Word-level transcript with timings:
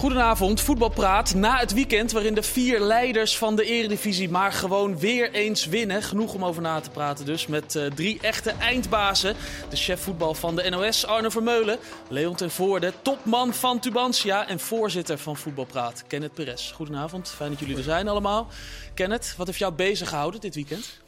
Goedenavond, 0.00 0.60
voetbalpraat 0.60 1.34
na 1.34 1.58
het 1.58 1.72
weekend 1.72 2.12
waarin 2.12 2.34
de 2.34 2.42
vier 2.42 2.80
leiders 2.80 3.38
van 3.38 3.56
de 3.56 3.64
eredivisie 3.64 4.28
maar 4.28 4.52
gewoon 4.52 4.98
weer 4.98 5.32
eens 5.32 5.66
winnen. 5.66 6.02
Genoeg 6.02 6.34
om 6.34 6.44
over 6.44 6.62
na 6.62 6.80
te 6.80 6.90
praten 6.90 7.24
dus 7.24 7.46
met 7.46 7.74
uh, 7.74 7.86
drie 7.86 8.18
echte 8.20 8.50
eindbazen. 8.50 9.36
De 9.70 9.76
chef 9.76 10.00
voetbal 10.00 10.34
van 10.34 10.56
de 10.56 10.70
NOS, 10.70 11.06
Arno 11.06 11.28
Vermeulen. 11.28 11.78
Leon 12.08 12.34
ten 12.34 12.50
Voorde, 12.50 12.92
topman 13.02 13.54
van 13.54 13.80
Tubantia 13.80 14.48
en 14.48 14.60
voorzitter 14.60 15.18
van 15.18 15.36
Voetbalpraat, 15.36 16.04
Kenneth 16.06 16.34
Perez. 16.34 16.72
Goedenavond, 16.72 17.28
fijn 17.28 17.50
dat 17.50 17.58
jullie 17.58 17.76
er 17.76 17.82
zijn 17.82 18.08
allemaal. 18.08 18.48
Kenneth, 18.94 19.34
wat 19.36 19.46
heeft 19.46 19.58
jou 19.58 19.72
bezig 19.72 20.08
gehouden 20.08 20.40
dit 20.40 20.54
weekend? 20.54 21.00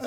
Uh, 0.00 0.06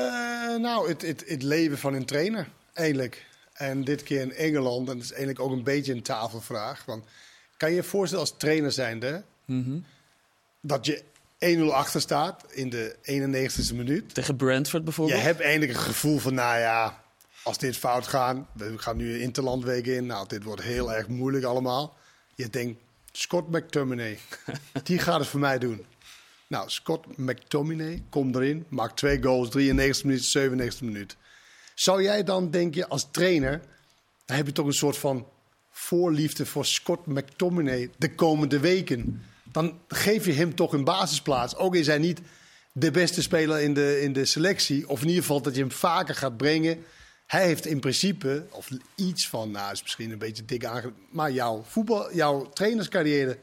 nou, 0.55 0.89
het, 0.89 1.01
het, 1.01 1.23
het 1.27 1.43
leven 1.43 1.77
van 1.77 1.93
een 1.93 2.05
trainer, 2.05 2.47
eigenlijk. 2.73 3.25
En 3.53 3.83
dit 3.83 4.03
keer 4.03 4.21
in 4.21 4.33
Engeland, 4.33 4.89
en 4.89 4.95
dat 4.95 5.03
is 5.03 5.11
eigenlijk 5.11 5.39
ook 5.39 5.51
een 5.51 5.63
beetje 5.63 5.93
een 5.93 6.01
tafelvraag. 6.01 6.85
Want 6.85 7.03
kan 7.61 7.69
je 7.69 7.75
je 7.75 7.83
voorstellen 7.83 8.25
als 8.25 8.37
trainer 8.37 8.71
zijnde 8.71 9.23
mm 9.45 9.85
dat 10.63 10.85
je 10.85 11.03
1-0 11.69 11.73
achter 11.73 12.01
staat 12.01 12.45
in 12.53 12.69
de 12.69 12.95
91ste 13.01 13.75
minuut? 13.75 14.13
Tegen 14.13 14.35
Brentford 14.35 14.83
bijvoorbeeld? 14.83 15.19
Je 15.19 15.25
hebt 15.25 15.39
eigenlijk 15.39 15.71
een 15.71 15.79
gevoel 15.79 16.17
van, 16.17 16.33
nou 16.33 16.59
ja, 16.59 17.03
als 17.43 17.57
dit 17.57 17.77
fout 17.77 18.07
gaat, 18.07 18.37
we 18.53 18.77
gaan 18.77 18.97
nu 18.97 19.13
een 19.13 19.21
interlandweek 19.21 19.85
in, 19.87 20.05
nou, 20.05 20.27
dit 20.27 20.43
wordt 20.43 20.61
heel 20.61 20.93
erg 20.93 21.07
moeilijk 21.07 21.45
allemaal. 21.45 21.97
Je 22.35 22.49
denkt, 22.49 22.81
Scott 23.11 23.49
McTominay, 23.49 24.19
die 24.83 24.99
gaat 24.99 25.19
het 25.19 25.27
voor 25.27 25.39
mij 25.39 25.59
doen. 25.59 25.85
Nou, 26.47 26.69
Scott 26.69 27.17
McTominay 27.17 28.03
komt 28.09 28.35
erin, 28.35 28.65
maakt 28.69 28.97
twee 28.97 29.23
goals, 29.23 29.49
93 29.49 30.03
minuut, 30.03 30.23
97 30.23 30.81
minuut. 30.81 31.17
Zou 31.75 32.03
jij 32.03 32.23
dan, 32.23 32.51
denk 32.51 32.75
je, 32.75 32.87
als 32.87 33.07
trainer, 33.11 33.61
dan 34.25 34.37
heb 34.37 34.45
je 34.45 34.53
toch 34.53 34.65
een 34.65 34.73
soort 34.73 34.97
van 34.97 35.27
voorliefde 35.71 36.45
voor 36.45 36.65
Scott 36.65 37.05
McTominay 37.05 37.89
de 37.97 38.15
komende 38.15 38.59
weken. 38.59 39.23
Dan 39.51 39.79
geef 39.87 40.25
je 40.25 40.33
hem 40.33 40.55
toch 40.55 40.73
een 40.73 40.83
basisplaats. 40.83 41.55
Ook 41.55 41.75
is 41.75 41.87
hij 41.87 41.97
niet 41.97 42.21
de 42.71 42.91
beste 42.91 43.21
speler 43.21 43.61
in 43.61 43.73
de, 43.73 44.01
in 44.01 44.13
de 44.13 44.25
selectie. 44.25 44.89
Of 44.89 45.01
in 45.01 45.07
ieder 45.07 45.21
geval 45.21 45.41
dat 45.41 45.55
je 45.55 45.61
hem 45.61 45.71
vaker 45.71 46.15
gaat 46.15 46.37
brengen. 46.37 46.83
Hij 47.25 47.45
heeft 47.45 47.65
in 47.65 47.79
principe, 47.79 48.45
of 48.49 48.69
iets 48.95 49.27
van, 49.27 49.51
nou 49.51 49.71
is 49.71 49.81
misschien 49.81 50.11
een 50.11 50.17
beetje 50.17 50.45
dik 50.45 50.65
aange... 50.65 50.93
Maar 51.11 51.31
jouw, 51.31 51.63
voetbal, 51.67 52.15
jouw 52.15 52.49
trainerscarrière 52.49 53.37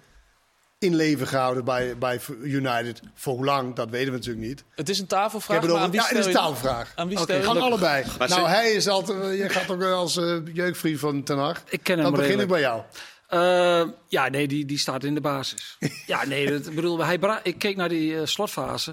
in 0.78 0.94
leven 0.94 1.26
gehouden 1.26 1.64
bij, 1.64 1.98
bij 1.98 2.20
United. 2.42 3.00
Voor 3.14 3.34
hoe 3.34 3.44
lang, 3.44 3.74
dat 3.74 3.90
weten 3.90 4.12
we 4.12 4.18
natuurlijk 4.18 4.46
niet. 4.46 4.64
Het 4.74 4.88
is 4.88 4.98
een 4.98 5.06
tafelvraag. 5.06 5.60
Bedoel, 5.60 5.76
ja, 5.76 6.04
het 6.06 6.18
is 6.18 6.26
een 6.26 6.32
tafelvraag. 6.32 6.92
Aan 6.94 7.08
wie 7.08 7.20
okay, 7.20 7.42
Gaan 7.42 7.60
allebei. 7.60 8.04
Maar 8.18 8.28
nou, 8.28 8.48
hij 8.48 8.72
is 8.72 8.88
altijd. 8.88 9.38
Je 9.38 9.48
gaat 9.48 9.70
ook 9.70 9.82
als 9.82 10.16
uh, 10.16 10.36
jeugdvriend 10.52 10.98
van 10.98 11.22
Ten 11.22 11.38
Hag. 11.38 11.62
Ik 11.68 11.82
ken 11.82 11.98
hem. 11.98 12.04
Dan 12.04 12.20
begin 12.20 12.40
ik 12.40 12.48
bij 12.48 12.60
jou. 12.60 12.82
Uh, 13.30 13.92
ja, 14.08 14.28
nee, 14.28 14.48
die, 14.48 14.64
die 14.64 14.78
staat 14.78 15.04
in 15.04 15.14
de 15.14 15.20
basis. 15.20 15.76
ja, 16.06 16.26
nee, 16.26 16.50
dat, 16.50 16.74
bedoel, 16.74 17.04
hij 17.04 17.18
ik 17.42 17.58
keek 17.58 17.76
naar 17.76 17.88
die 17.88 18.12
uh, 18.12 18.20
slotfase. 18.24 18.92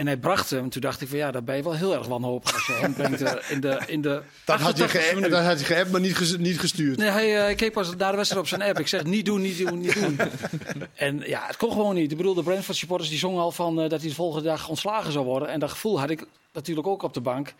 En 0.00 0.06
hij 0.06 0.16
bracht 0.16 0.50
hem. 0.50 0.70
Toen 0.70 0.80
dacht 0.80 1.00
ik 1.00 1.08
van 1.08 1.18
ja, 1.18 1.30
daar 1.30 1.44
ben 1.44 1.56
je 1.56 1.62
wel 1.62 1.74
heel 1.74 1.94
erg 1.94 2.06
wanhopig 2.06 2.54
als 2.54 2.66
je 2.66 2.72
hem 2.72 2.94
brengt 2.94 3.20
uh, 3.20 3.32
in 3.48 3.60
de... 3.60 3.80
In 3.86 4.00
de 4.00 4.22
dat, 4.44 4.60
had 4.60 4.78
je 4.78 4.88
geappt, 4.88 5.30
dat 5.30 5.44
had 5.44 5.58
je 5.58 5.64
geappt, 5.64 5.90
maar 5.90 6.00
niet, 6.00 6.16
ges, 6.16 6.36
niet 6.36 6.60
gestuurd. 6.60 6.96
Nee, 6.98 7.08
hij 7.08 7.50
uh, 7.50 7.56
keek 7.56 7.72
pas 7.72 7.96
naar 7.96 8.10
de 8.10 8.16
wedstrijd 8.16 8.42
op 8.42 8.48
zijn 8.48 8.62
app. 8.62 8.78
Ik 8.78 8.86
zeg 8.86 9.04
niet 9.04 9.24
doen, 9.24 9.40
niet 9.40 9.58
doen, 9.58 9.78
niet 9.78 9.94
doen. 9.94 10.18
en 10.94 11.22
ja, 11.26 11.46
het 11.46 11.56
kon 11.56 11.72
gewoon 11.72 11.94
niet. 11.94 12.10
Ik 12.10 12.16
bedoel, 12.16 12.34
de 12.34 12.42
Brentford 12.42 12.76
supporters 12.76 13.10
die 13.10 13.18
zongen 13.18 13.42
al 13.42 13.52
van 13.52 13.82
uh, 13.82 13.88
dat 13.88 14.00
hij 14.00 14.08
de 14.08 14.14
volgende 14.14 14.48
dag 14.48 14.68
ontslagen 14.68 15.12
zou 15.12 15.24
worden. 15.24 15.48
En 15.48 15.60
dat 15.60 15.70
gevoel 15.70 16.00
had 16.00 16.10
ik 16.10 16.26
natuurlijk 16.52 16.86
ook 16.86 17.02
op 17.02 17.14
de 17.14 17.20
bank. 17.20 17.54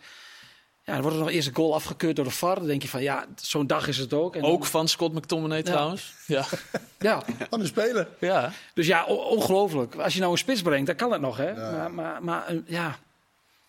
Ja, 0.91 0.97
dan 0.97 1.05
wordt 1.05 1.17
er 1.17 1.23
nog 1.23 1.33
eerst 1.33 1.47
een 1.47 1.55
goal 1.55 1.73
afgekeurd 1.73 2.15
door 2.15 2.25
de 2.25 2.31
VAR. 2.31 2.55
Dan 2.55 2.65
denk 2.65 2.81
je 2.81 2.87
van, 2.87 3.01
ja, 3.01 3.25
zo'n 3.35 3.67
dag 3.67 3.87
is 3.87 3.97
het 3.97 4.13
ook. 4.13 4.35
En 4.35 4.43
ook 4.43 4.65
van 4.65 4.87
Scott 4.87 5.13
McTominay 5.13 5.57
ja. 5.57 5.63
trouwens. 5.63 6.13
Ja. 6.25 6.45
ja. 6.99 7.23
Van 7.49 7.59
de 7.59 7.65
speler. 7.65 8.07
Ja. 8.19 8.51
Dus 8.73 8.87
ja, 8.87 9.05
ongelooflijk. 9.05 9.95
Als 9.95 10.13
je 10.13 10.19
nou 10.19 10.31
een 10.31 10.37
spits 10.37 10.61
brengt, 10.61 10.85
dan 10.85 10.95
kan 10.95 11.11
het 11.11 11.21
nog, 11.21 11.37
hè. 11.37 11.49
Ja. 11.49 11.71
Maar, 11.71 11.91
maar, 11.91 12.23
maar, 12.23 12.55
ja. 12.65 12.97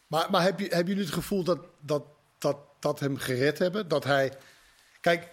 Maar, 0.07 0.31
maar 0.31 0.43
heb, 0.43 0.59
je, 0.59 0.67
hebben 0.69 0.87
jullie 0.87 1.05
het 1.05 1.15
gevoel 1.15 1.45
dat, 1.45 1.59
dat, 1.81 2.03
dat, 2.39 2.57
dat 2.81 3.01
hem 3.01 3.17
gered 3.17 3.59
hebben? 3.59 3.89
Dat 3.89 4.05
hij... 4.05 4.33
Kijk, 5.01 5.29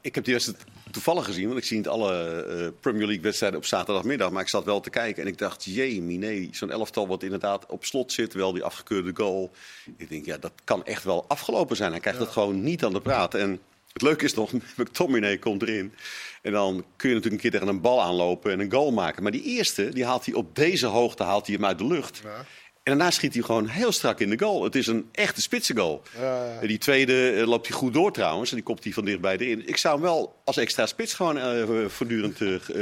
ik 0.00 0.14
heb 0.14 0.24
die 0.24 0.32
wedstrijd 0.32 0.64
toevallig 0.90 1.24
gezien, 1.24 1.46
want 1.46 1.58
ik 1.58 1.64
zie 1.64 1.76
niet 1.76 1.88
alle 1.88 2.44
uh, 2.48 2.68
Premier 2.80 3.06
League 3.06 3.22
wedstrijden 3.22 3.58
op 3.58 3.64
zaterdagmiddag. 3.64 4.30
Maar 4.30 4.42
ik 4.42 4.48
zat 4.48 4.64
wel 4.64 4.80
te 4.80 4.90
kijken 4.90 5.22
en 5.22 5.28
ik 5.28 5.38
dacht, 5.38 5.64
jee, 5.64 6.00
nee, 6.00 6.48
zo'n 6.52 6.70
elftal 6.70 7.08
wat 7.08 7.22
inderdaad 7.22 7.66
op 7.66 7.84
slot 7.84 8.12
zit, 8.12 8.34
wel 8.34 8.52
die 8.52 8.64
afgekeurde 8.64 9.10
goal. 9.14 9.50
Ik 9.96 10.08
denk, 10.08 10.24
ja, 10.24 10.38
dat 10.38 10.52
kan 10.64 10.84
echt 10.84 11.04
wel 11.04 11.24
afgelopen 11.28 11.76
zijn. 11.76 11.90
Hij 11.90 12.00
krijgt 12.00 12.18
ja. 12.18 12.24
het 12.24 12.34
gewoon 12.34 12.62
niet 12.62 12.84
aan 12.84 12.92
de 12.92 13.00
praat. 13.00 13.34
En 13.34 13.60
het 13.92 14.02
leuke 14.02 14.24
is 14.24 14.34
nog, 14.34 14.52
McTominay 14.76 15.38
komt 15.38 15.62
erin. 15.62 15.94
En 16.42 16.52
dan 16.52 16.84
kun 16.96 17.08
je 17.08 17.14
natuurlijk 17.14 17.42
een 17.42 17.50
keer 17.50 17.60
tegen 17.60 17.74
een 17.74 17.80
bal 17.80 18.02
aanlopen 18.02 18.52
en 18.52 18.60
een 18.60 18.72
goal 18.72 18.92
maken. 18.92 19.22
Maar 19.22 19.32
die 19.32 19.42
eerste, 19.42 19.88
die 19.88 20.04
haalt 20.04 20.24
hij 20.24 20.34
op 20.34 20.54
deze 20.56 20.86
hoogte 20.86 21.22
haalt 21.22 21.46
hij 21.46 21.54
hem 21.54 21.64
uit 21.64 21.78
de 21.78 21.86
lucht. 21.86 22.20
Ja. 22.22 22.44
En 22.88 22.96
daarna 22.96 23.10
schiet 23.10 23.34
hij 23.34 23.42
gewoon 23.42 23.66
heel 23.66 23.92
strak 23.92 24.20
in 24.20 24.30
de 24.30 24.38
goal. 24.38 24.64
Het 24.64 24.74
is 24.74 24.86
een 24.86 25.08
echte 25.12 25.40
spitse 25.40 25.76
goal. 25.76 26.02
Ja, 26.18 26.60
Die 26.60 26.78
tweede 26.78 27.32
uh, 27.34 27.46
loopt 27.46 27.66
hij 27.68 27.76
goed 27.76 27.92
door 27.94 28.12
trouwens. 28.12 28.50
En 28.50 28.56
die 28.56 28.64
kopt 28.64 28.84
hij 28.84 28.92
van 28.92 29.04
dichtbij 29.04 29.36
erin. 29.36 29.68
Ik 29.68 29.76
zou 29.76 29.94
hem 29.94 30.02
wel 30.02 30.40
als 30.44 30.56
extra 30.56 30.86
spits 30.86 31.14
gewoon 31.14 31.36
uh, 31.36 31.88
voortdurend 31.88 32.36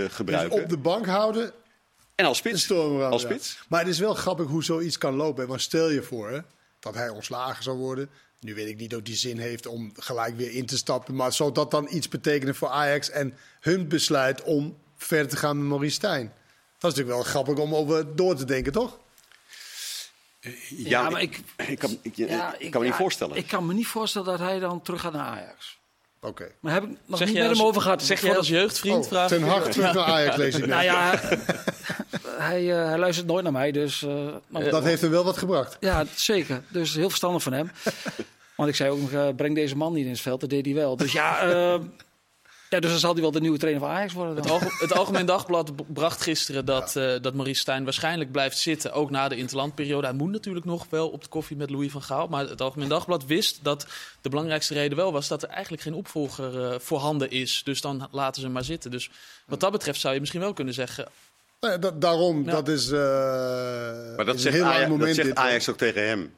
gebruiken. 0.08 0.56
Dus 0.56 0.64
op 0.64 0.68
de 0.68 0.76
bank 0.76 1.06
houden. 1.06 1.52
En 2.14 2.24
als 2.24 2.38
spits. 2.38 2.70
Als 2.70 3.22
spits. 3.22 3.58
Maar 3.68 3.80
het 3.80 3.88
is 3.88 3.98
wel 3.98 4.14
grappig 4.14 4.46
hoe 4.46 4.64
zoiets 4.64 4.98
kan 4.98 5.14
lopen. 5.14 5.46
Want 5.46 5.60
stel 5.60 5.90
je 5.90 6.02
voor 6.02 6.30
hè, 6.30 6.38
dat 6.80 6.94
hij 6.94 7.08
ontslagen 7.08 7.62
zou 7.62 7.76
worden. 7.76 8.10
Nu 8.40 8.54
weet 8.54 8.68
ik 8.68 8.76
niet 8.76 8.94
of 8.94 9.02
die 9.02 9.16
zin 9.16 9.38
heeft 9.38 9.66
om 9.66 9.92
gelijk 9.96 10.36
weer 10.36 10.52
in 10.52 10.66
te 10.66 10.76
stappen. 10.76 11.14
Maar 11.14 11.32
zou 11.32 11.52
dat 11.52 11.70
dan 11.70 11.88
iets 11.90 12.08
betekenen 12.08 12.54
voor 12.54 12.68
Ajax 12.68 13.10
en 13.10 13.34
hun 13.60 13.88
besluit 13.88 14.42
om 14.42 14.76
verder 14.96 15.28
te 15.28 15.36
gaan 15.36 15.58
met 15.58 15.66
Maurice 15.66 15.94
Stijn? 15.94 16.26
Dat 16.78 16.92
is 16.92 16.96
natuurlijk 16.96 17.16
wel 17.16 17.22
grappig 17.22 17.58
om 17.58 17.74
over 17.74 18.16
door 18.16 18.36
te 18.36 18.44
denken, 18.44 18.72
toch? 18.72 19.04
Ja, 20.68 20.88
ja, 20.88 21.10
maar 21.10 21.22
ik, 21.22 21.40
ik, 21.66 21.78
kan, 21.78 21.98
ik, 22.02 22.16
ja, 22.16 22.54
ik 22.58 22.70
kan 22.70 22.80
me 22.80 22.86
niet 22.86 22.96
voorstellen. 22.96 23.36
Ik 23.36 23.46
kan 23.46 23.66
me 23.66 23.74
niet 23.74 23.86
voorstellen 23.86 24.28
dat 24.28 24.38
hij 24.38 24.58
dan 24.58 24.82
terug 24.82 25.00
gaat 25.00 25.12
naar 25.12 25.26
Ajax. 25.26 25.78
Oké. 26.20 26.42
Okay. 26.42 26.54
Maar 26.60 26.72
heb 26.72 26.82
ik 26.82 26.96
nog 27.06 27.18
zeg 27.18 27.28
niet 27.28 27.38
met 27.38 27.50
hem 27.50 27.62
over 27.62 27.82
gehad. 27.82 28.02
Zeg 28.02 28.20
jij 28.20 28.36
als 28.36 28.48
jeugdvriend? 28.48 29.04
Oh, 29.04 29.10
vraag 29.10 29.28
ten 29.28 29.42
harte 29.42 29.70
terug 29.70 29.94
naar 29.94 30.04
Ajax 30.04 30.36
lees 30.36 30.54
ik 30.54 30.66
Nou 30.66 30.82
ja, 30.82 31.20
hij, 32.38 32.62
uh, 32.62 32.84
hij, 32.84 32.98
luistert 32.98 33.26
nooit 33.26 33.42
naar 33.42 33.52
mij. 33.52 33.72
Dus, 33.72 34.02
uh, 34.02 34.34
maar, 34.46 34.70
dat 34.70 34.84
heeft 34.84 35.00
hem 35.00 35.10
wel 35.10 35.24
wat 35.24 35.36
gebracht. 35.36 35.76
Ja, 35.80 36.04
zeker. 36.14 36.62
Dus 36.68 36.94
heel 36.94 37.08
verstandig 37.08 37.42
van 37.42 37.52
hem. 37.52 37.70
Want 38.56 38.68
ik 38.68 38.74
zei 38.76 38.90
ook 38.90 39.00
nog, 39.00 39.10
uh, 39.10 39.28
breng 39.36 39.54
deze 39.54 39.76
man 39.76 39.92
niet 39.92 40.04
in 40.04 40.10
het 40.10 40.20
veld. 40.20 40.40
Dat 40.40 40.50
deed 40.50 40.64
hij 40.64 40.74
wel. 40.74 40.96
Dus 40.96 41.12
ja, 41.12 41.80
ja, 42.70 42.80
dus 42.80 42.90
dan 42.90 42.98
zal 42.98 43.12
hij 43.12 43.22
wel 43.22 43.30
de 43.30 43.40
nieuwe 43.40 43.58
trainer 43.58 43.82
van 43.82 43.90
Ajax 43.90 44.12
worden. 44.12 44.42
Dan. 44.42 44.58
Het, 44.60 44.80
het, 44.80 44.92
Algemeen 44.92 45.26
Dagblad 45.36 45.92
bracht 45.92 46.22
gisteren 46.22 46.64
dat, 46.64 46.92
ja. 46.94 47.14
uh, 47.14 47.22
dat 47.22 47.34
Maurice 47.34 47.60
Stijn 47.60 47.84
waarschijnlijk 47.84 48.32
blijft 48.32 48.58
zitten. 48.58 48.92
Ook 48.92 49.10
na 49.10 49.28
de 49.28 49.36
interlandperiode. 49.36 50.06
Hij 50.06 50.16
moet 50.16 50.30
natuurlijk 50.30 50.64
nog 50.64 50.86
wel 50.90 51.08
op 51.08 51.22
de 51.22 51.28
koffie 51.28 51.56
met 51.56 51.70
Louis 51.70 51.92
van 51.92 52.02
Gaal. 52.02 52.26
Maar 52.26 52.48
het 52.48 52.60
Algemeen 52.60 52.88
Dagblad 52.88 53.26
wist 53.26 53.58
dat 53.62 53.86
de 54.20 54.28
belangrijkste 54.28 54.74
reden 54.74 54.96
wel 54.96 55.12
was... 55.12 55.28
dat 55.28 55.42
er 55.42 55.48
eigenlijk 55.48 55.82
geen 55.82 55.94
opvolger 55.94 56.72
uh, 56.72 56.78
voorhanden 56.78 57.30
is. 57.30 57.62
Dus 57.64 57.80
dan 57.80 58.08
laten 58.10 58.34
ze 58.34 58.42
hem 58.42 58.52
maar 58.52 58.64
zitten. 58.64 58.90
Dus 58.90 59.10
wat 59.46 59.60
dat 59.60 59.72
betreft 59.72 60.00
zou 60.00 60.14
je 60.14 60.20
misschien 60.20 60.40
wel 60.40 60.52
kunnen 60.52 60.74
zeggen... 60.74 61.08
Nee, 61.60 61.78
dat, 61.78 62.00
daarom, 62.00 62.44
ja. 62.44 62.50
dat 62.50 62.68
is, 62.68 62.86
uh, 62.86 62.98
maar 64.16 64.24
dat 64.24 64.34
is 64.34 64.42
zegt, 64.42 64.60
Ajax, 64.60 64.88
moment 64.88 65.16
dat 65.16 65.24
zegt 65.24 65.38
Ajax 65.38 65.68
ook 65.68 65.76
tegen 65.76 66.06
hem. 66.06 66.34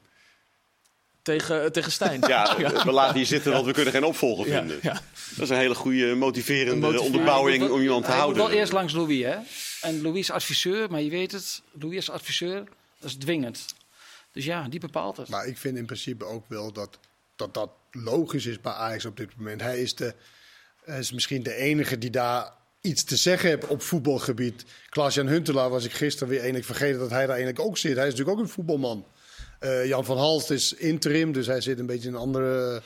Tegen, 1.29 1.73
tegen 1.73 1.93
Stijn. 1.93 2.21
Ja, 2.29 2.57
we 2.85 2.93
laten 2.93 3.17
hier 3.17 3.27
zitten, 3.27 3.53
want 3.53 3.67
we 3.67 3.73
kunnen 3.73 3.93
geen 3.93 4.05
opvolger 4.05 4.45
vinden. 4.45 4.81
Dat 4.83 5.01
is 5.39 5.49
een 5.49 5.57
hele 5.57 5.75
goede 5.75 6.15
motiverende 6.15 6.73
een 6.73 6.79
motiverende 6.79 7.17
onderbouwing 7.17 7.71
om 7.71 7.81
iemand 7.81 8.05
te 8.05 8.11
hij 8.11 8.19
houden. 8.19 8.43
Moet 8.43 8.51
wel 8.51 8.59
eerst 8.59 8.73
langs 8.73 8.93
Louis, 8.93 9.25
hè? 9.25 9.37
En 9.81 10.03
Louis 10.03 10.19
is 10.19 10.31
adviseur, 10.31 10.91
maar 10.91 11.03
je 11.03 11.11
weet 11.11 11.33
het, 11.33 11.63
Louis 11.73 11.97
is 11.97 12.11
adviseur, 12.11 12.65
dat 12.99 13.11
is 13.11 13.17
dwingend. 13.17 13.65
Dus 14.33 14.45
ja, 14.45 14.69
die 14.69 14.81
bepaalt 14.81 15.17
het. 15.17 15.29
Maar 15.29 15.47
ik 15.47 15.59
vind 15.59 15.77
in 15.77 15.87
principe 15.87 16.25
ook 16.25 16.45
wel 16.49 16.73
dat 16.73 16.99
dat, 17.39 17.55
dat 17.55 17.71
logisch 17.91 18.47
is 18.47 18.61
bij 18.61 18.73
Ajax 18.73 19.05
op 19.05 19.17
dit 19.17 19.37
moment. 19.37 19.61
Hij 19.61 19.81
is, 19.81 19.95
de, 19.95 20.15
hij 20.85 20.99
is 20.99 21.13
misschien 21.13 21.43
de 21.43 21.55
enige 21.55 21.99
die 21.99 22.11
daar 22.11 22.53
iets 22.81 23.05
te 23.05 23.17
zeggen 23.17 23.49
heeft 23.49 23.67
op 23.67 23.83
voetbalgebied. 23.83 24.65
Klaas-Jan 24.89 25.27
Huntelaar 25.27 25.71
was 25.71 25.85
ik 25.85 25.93
gisteren 25.93 26.29
weer 26.29 26.39
eigenlijk 26.39 26.67
vergeten 26.67 26.99
dat 26.99 27.11
hij 27.11 27.27
daar 27.27 27.37
eigenlijk 27.37 27.61
ook 27.61 27.79
zit. 27.79 27.97
Hij 27.97 28.07
is 28.07 28.11
natuurlijk 28.11 28.39
ook 28.39 28.45
een 28.45 28.53
voetbalman. 28.53 29.07
Uh, 29.61 29.87
Jan 29.87 30.05
van 30.05 30.17
Halst 30.17 30.51
is 30.51 30.73
interim, 30.73 31.33
dus 31.33 31.47
hij 31.47 31.61
zit 31.61 31.79
een 31.79 31.87
beetje 31.87 32.09
in 32.09 32.15
een 32.15 32.21
andere. 32.21 32.83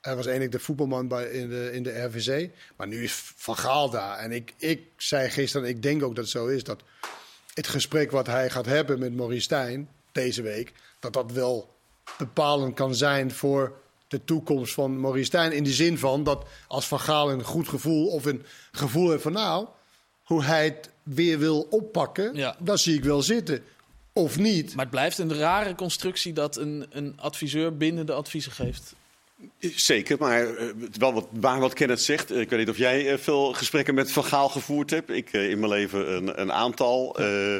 Hij 0.00 0.16
was 0.16 0.26
eigenlijk 0.26 0.56
de 0.56 0.64
voetbalman 0.64 1.08
bij, 1.08 1.24
in, 1.24 1.48
de, 1.48 1.72
in 1.72 1.82
de 1.82 2.02
RVC. 2.02 2.50
Maar 2.76 2.86
nu 2.86 3.02
is 3.02 3.12
Van 3.36 3.56
Gaal 3.56 3.90
daar. 3.90 4.18
En 4.18 4.32
ik, 4.32 4.54
ik 4.56 4.82
zei 4.96 5.28
gisteren, 5.28 5.68
ik 5.68 5.82
denk 5.82 6.02
ook 6.02 6.14
dat 6.14 6.24
het 6.24 6.32
zo 6.32 6.46
is, 6.46 6.64
dat 6.64 6.82
het 7.54 7.66
gesprek 7.66 8.10
wat 8.10 8.26
hij 8.26 8.50
gaat 8.50 8.66
hebben 8.66 8.98
met 8.98 9.14
Maurice 9.14 9.42
Stijn 9.42 9.88
deze 10.12 10.42
week, 10.42 10.72
dat 11.00 11.12
dat 11.12 11.32
wel 11.32 11.74
bepalend 12.18 12.74
kan 12.74 12.94
zijn 12.94 13.30
voor 13.30 13.80
de 14.08 14.24
toekomst 14.24 14.74
van 14.74 15.00
Maurice 15.00 15.24
Stijn. 15.24 15.52
In 15.52 15.64
de 15.64 15.72
zin 15.72 15.98
van 15.98 16.24
dat 16.24 16.46
als 16.66 16.88
Van 16.88 17.00
Gaal 17.00 17.30
een 17.30 17.44
goed 17.44 17.68
gevoel 17.68 18.06
of 18.06 18.24
een 18.24 18.44
gevoel 18.72 19.10
heeft 19.10 19.22
van 19.22 19.32
nou, 19.32 19.66
hoe 20.22 20.44
hij 20.44 20.64
het 20.64 20.90
weer 21.02 21.38
wil 21.38 21.66
oppakken, 21.70 22.34
ja. 22.34 22.56
dat 22.58 22.80
zie 22.80 22.96
ik 22.96 23.04
wel 23.04 23.22
zitten. 23.22 23.62
Of 24.12 24.38
niet. 24.38 24.74
Maar 24.74 24.84
het 24.84 24.94
blijft 24.94 25.18
een 25.18 25.34
rare 25.34 25.74
constructie 25.74 26.32
dat 26.32 26.56
een, 26.56 26.86
een 26.90 27.12
adviseur 27.16 27.76
bindende 27.76 28.12
adviezen 28.12 28.52
geeft. 28.52 28.94
Zeker, 29.58 30.16
maar 30.18 30.56
eh, 30.56 30.68
wel 30.98 31.12
wat, 31.12 31.26
waar 31.30 31.60
wat 31.60 31.72
Kenneth 31.72 32.02
zegt. 32.02 32.30
Ik 32.30 32.50
weet 32.50 32.58
niet 32.58 32.68
of 32.68 32.76
jij 32.76 33.12
eh, 33.12 33.18
veel 33.18 33.52
gesprekken 33.52 33.94
met 33.94 34.12
Van 34.12 34.24
Gaal 34.24 34.48
gevoerd 34.48 34.90
hebt. 34.90 35.10
Ik 35.10 35.32
eh, 35.32 35.50
in 35.50 35.58
mijn 35.58 35.72
leven 35.72 36.14
een, 36.14 36.40
een 36.40 36.52
aantal. 36.52 37.18
Eh, 37.18 37.56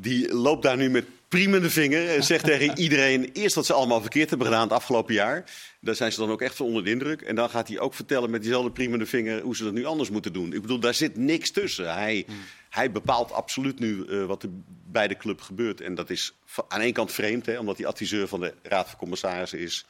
die 0.00 0.34
loopt 0.34 0.62
daar 0.62 0.76
nu 0.76 0.90
met 0.90 1.04
priemende 1.28 1.70
vinger 1.70 2.08
en 2.08 2.24
zegt 2.24 2.44
tegen 2.54 2.78
iedereen 2.78 3.30
eerst 3.32 3.54
wat 3.54 3.66
ze 3.66 3.72
allemaal 3.72 4.00
verkeerd 4.00 4.28
hebben 4.28 4.46
gedaan 4.46 4.62
het 4.62 4.72
afgelopen 4.72 5.14
jaar. 5.14 5.44
Daar 5.80 5.94
zijn 5.94 6.12
ze 6.12 6.20
dan 6.20 6.30
ook 6.30 6.42
echt 6.42 6.56
van 6.56 6.66
onder 6.66 6.84
de 6.84 6.90
indruk. 6.90 7.22
En 7.22 7.34
dan 7.34 7.50
gaat 7.50 7.68
hij 7.68 7.78
ook 7.78 7.94
vertellen 7.94 8.30
met 8.30 8.40
diezelfde 8.42 8.70
priemende 8.70 9.06
vinger 9.06 9.42
hoe 9.42 9.56
ze 9.56 9.64
dat 9.64 9.72
nu 9.72 9.84
anders 9.84 10.10
moeten 10.10 10.32
doen. 10.32 10.52
Ik 10.52 10.60
bedoel, 10.60 10.78
daar 10.78 10.94
zit 10.94 11.16
niks 11.16 11.50
tussen. 11.50 11.94
Hij, 11.94 12.26
hij 12.76 12.90
bepaalt 12.92 13.32
absoluut 13.32 13.78
nu 13.78 14.04
eh, 14.06 14.24
wat 14.24 14.42
er 14.42 14.48
bij 14.90 15.08
de 15.08 15.16
club 15.16 15.40
gebeurt. 15.40 15.80
En 15.80 15.94
dat 15.94 16.10
is 16.10 16.32
aan 16.68 16.80
één 16.80 16.92
kant 16.92 17.12
vreemd, 17.12 17.46
hè, 17.46 17.58
omdat 17.58 17.76
hij 17.76 17.86
adviseur 17.86 18.28
van 18.28 18.40
de 18.40 18.54
Raad 18.62 18.88
van 18.88 18.98
Commissarissen 18.98 19.58
is. 19.58 19.86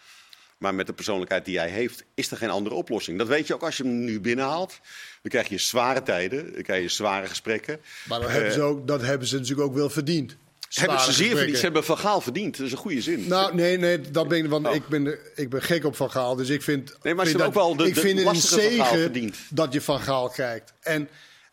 Maar 0.58 0.74
met 0.74 0.86
de 0.86 0.92
persoonlijkheid 0.92 1.44
die 1.44 1.58
hij 1.58 1.68
heeft, 1.68 2.04
is 2.14 2.30
er 2.30 2.36
geen 2.36 2.50
andere 2.50 2.74
oplossing. 2.74 3.18
Dat 3.18 3.26
weet 3.26 3.46
je 3.46 3.54
ook 3.54 3.62
als 3.62 3.76
je 3.76 3.82
hem 3.82 4.04
nu 4.04 4.20
binnenhaalt. 4.20 4.80
Dan 5.22 5.30
krijg 5.30 5.48
je 5.48 5.58
zware 5.58 6.02
tijden, 6.02 6.52
dan 6.52 6.62
krijg 6.62 6.82
je 6.82 6.88
zware 6.88 7.26
gesprekken. 7.26 7.80
Maar 8.08 8.20
dat 8.20 8.30
hebben, 8.30 8.52
ze 8.52 8.60
ook, 8.62 8.86
dat 8.86 9.02
hebben 9.02 9.28
ze 9.28 9.34
natuurlijk 9.38 9.68
ook 9.68 9.74
wel 9.74 9.90
verdiend. 9.90 10.36
Hebben 10.70 11.00
ze 11.00 11.12
zeer 11.12 11.36
verdiend. 11.36 11.56
Ze 11.56 11.64
hebben 11.64 11.84
Van 11.84 11.98
Gaal 11.98 12.20
verdiend. 12.20 12.56
Dat 12.56 12.66
is 12.66 12.72
een 12.72 12.78
goede 12.78 13.00
zin. 13.00 13.28
Nou, 13.28 13.54
nee, 13.54 13.78
nee, 13.78 14.00
dat 14.00 14.28
ben 14.28 14.38
ik, 14.38 14.50
want 14.50 14.66
Oh. 14.66 14.74
ik, 14.74 14.86
ben, 14.88 15.18
ik 15.34 15.50
ben 15.50 15.62
gek 15.62 15.84
op 15.84 15.96
Van 15.96 16.10
Gaal. 16.10 16.36
Dus 16.36 16.48
ik 16.48 16.62
vind, 16.62 16.96
Nee, 17.02 17.14
maar 17.14 17.24
ze 17.26 17.30
vind 17.30 17.42
ook 17.42 17.54
wel 17.54 17.76
de- 17.76 17.86
ik 17.86 17.94
de 17.94 18.00
vind 18.00 18.18
het 18.18 18.28
een 18.28 18.36
zegen 18.36 19.32
dat 19.50 19.72
je 19.72 19.80
Van 19.80 20.00
Gaal 20.00 20.28
krijgt. 20.28 20.72
En 20.80 21.08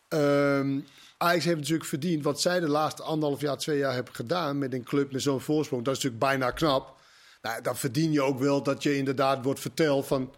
ehm 0.08 0.78
Ajax 1.24 1.44
heeft 1.44 1.58
natuurlijk 1.58 1.88
verdiend 1.88 2.24
wat 2.24 2.40
zij 2.40 2.60
de 2.60 2.68
laatste 2.68 3.02
anderhalf 3.02 3.40
jaar, 3.40 3.56
twee 3.56 3.78
jaar 3.78 3.94
hebben 3.94 4.14
gedaan 4.14 4.58
met 4.58 4.72
een 4.72 4.82
club 4.82 5.12
met 5.12 5.22
zo'n 5.22 5.40
voorsprong. 5.40 5.84
Dat 5.84 5.96
is 5.96 6.02
natuurlijk 6.02 6.30
bijna 6.30 6.50
knap. 6.50 6.96
Nou, 7.42 7.62
dan 7.62 7.76
verdien 7.76 8.12
je 8.12 8.22
ook 8.22 8.38
wel 8.38 8.62
dat 8.62 8.82
je 8.82 8.96
inderdaad 8.96 9.44
wordt 9.44 9.60
verteld 9.60 10.06
van 10.06 10.32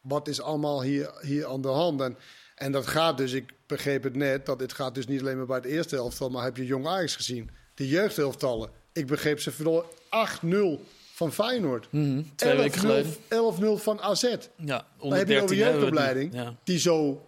wat 0.00 0.28
is 0.28 0.40
allemaal 0.40 0.82
hier, 0.82 1.12
hier 1.20 1.46
aan 1.46 1.60
de 1.60 1.68
hand. 1.68 2.00
En, 2.00 2.16
en 2.54 2.72
dat 2.72 2.86
gaat 2.86 3.16
dus, 3.16 3.32
ik 3.32 3.52
begreep 3.66 4.02
het 4.02 4.16
net, 4.16 4.46
dat 4.46 4.58
dit 4.58 4.72
gaat 4.72 4.94
dus 4.94 5.06
niet 5.06 5.20
alleen 5.20 5.36
maar 5.36 5.46
bij 5.46 5.56
het 5.56 5.64
eerste 5.64 5.96
elftal, 5.96 6.30
maar 6.30 6.44
heb 6.44 6.56
je 6.56 6.66
jong 6.66 6.86
Ajax 6.86 7.16
gezien. 7.16 7.50
De 7.74 7.88
jeugdelftallen. 7.88 8.70
Ik 8.92 9.06
begreep 9.06 9.40
ze 9.40 9.50
verloren 9.50 9.86
8-0 10.80 10.80
van 11.12 11.32
Feyenoord. 11.32 11.88
Twee 12.34 12.56
weken 12.56 12.80
11-0 12.80 12.80
geleden. 12.80 13.14
11-0 13.78 13.82
van 13.82 14.00
AZ. 14.00 14.22
Ja, 14.22 14.38
Dan 14.56 14.86
onder 14.98 15.18
heb 15.18 15.28
je 15.28 15.42
over 15.42 15.48
13 15.48 15.48
hebben 15.48 15.48
we 15.48 15.54
het 15.54 15.58
jeugdopleiding. 15.58 16.34
Ja. 16.34 16.54
die 16.64 16.78
zo 16.78 17.24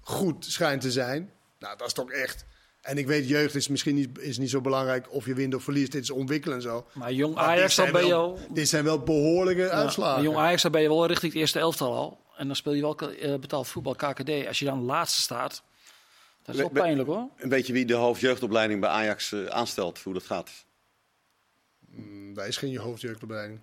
goed 0.00 0.44
schijnt 0.44 0.80
te 0.80 0.90
zijn. 0.90 1.30
Nou, 1.64 1.76
dat 1.76 1.86
is 1.86 1.92
toch 1.92 2.10
echt... 2.10 2.44
En 2.80 2.98
ik 2.98 3.06
weet, 3.06 3.28
jeugd 3.28 3.54
is 3.54 3.68
misschien 3.68 3.94
niet, 3.94 4.18
is 4.18 4.38
niet 4.38 4.50
zo 4.50 4.60
belangrijk 4.60 5.12
of 5.12 5.26
je 5.26 5.34
wint 5.34 5.54
of 5.54 5.62
verliest. 5.62 5.92
Dit 5.92 6.02
is 6.02 6.10
ontwikkelen 6.10 6.56
en 6.56 6.62
zo. 6.62 6.86
Maar 6.92 7.12
jong 7.12 7.34
Maar 7.34 7.44
Ajax, 7.44 7.74
dan 7.74 7.92
ben 7.92 8.06
je 8.06 8.14
al... 8.14 8.38
Dit 8.50 8.68
zijn 8.68 8.84
wel 8.84 8.98
behoorlijke 8.98 9.62
Ja, 9.62 9.68
uitslagen. 9.68 10.22
jong 10.22 10.36
Ajax, 10.36 10.62
dan 10.62 10.70
ben 10.72 10.82
je 10.82 10.88
wel 10.88 11.06
richting 11.06 11.32
het 11.32 11.40
eerste 11.40 11.58
elftal 11.58 11.92
al. 11.94 12.20
En 12.36 12.46
dan 12.46 12.56
speel 12.56 12.72
je 12.72 12.80
wel 12.80 12.98
eh, 12.98 13.38
betaald 13.38 13.66
voetbal, 13.68 13.94
KKD. 13.94 14.46
Als 14.46 14.58
je 14.58 14.64
dan 14.64 14.82
laatste 14.82 15.20
staat, 15.20 15.62
dat 16.42 16.54
is 16.54 16.60
wel 16.60 16.68
We- 16.70 16.74
we- 16.74 16.80
pijnlijk 16.80 17.08
hoor. 17.08 17.28
En 17.36 17.48
weet 17.48 17.66
je 17.66 17.72
wie 17.72 17.84
de 17.84 17.94
hoofdjeugdopleiding 17.94 18.80
bij 18.80 18.90
Ajax 18.90 19.32
eh, 19.32 19.44
aanstelt? 19.46 19.98
Hoe 20.02 20.12
dat 20.14 20.22
gaat? 20.26 20.50
Mm, 21.90 22.34
Daar 22.34 22.46
is 22.48 22.56
geen 22.56 22.76
hoofdjeugdopleiding. 22.76 23.60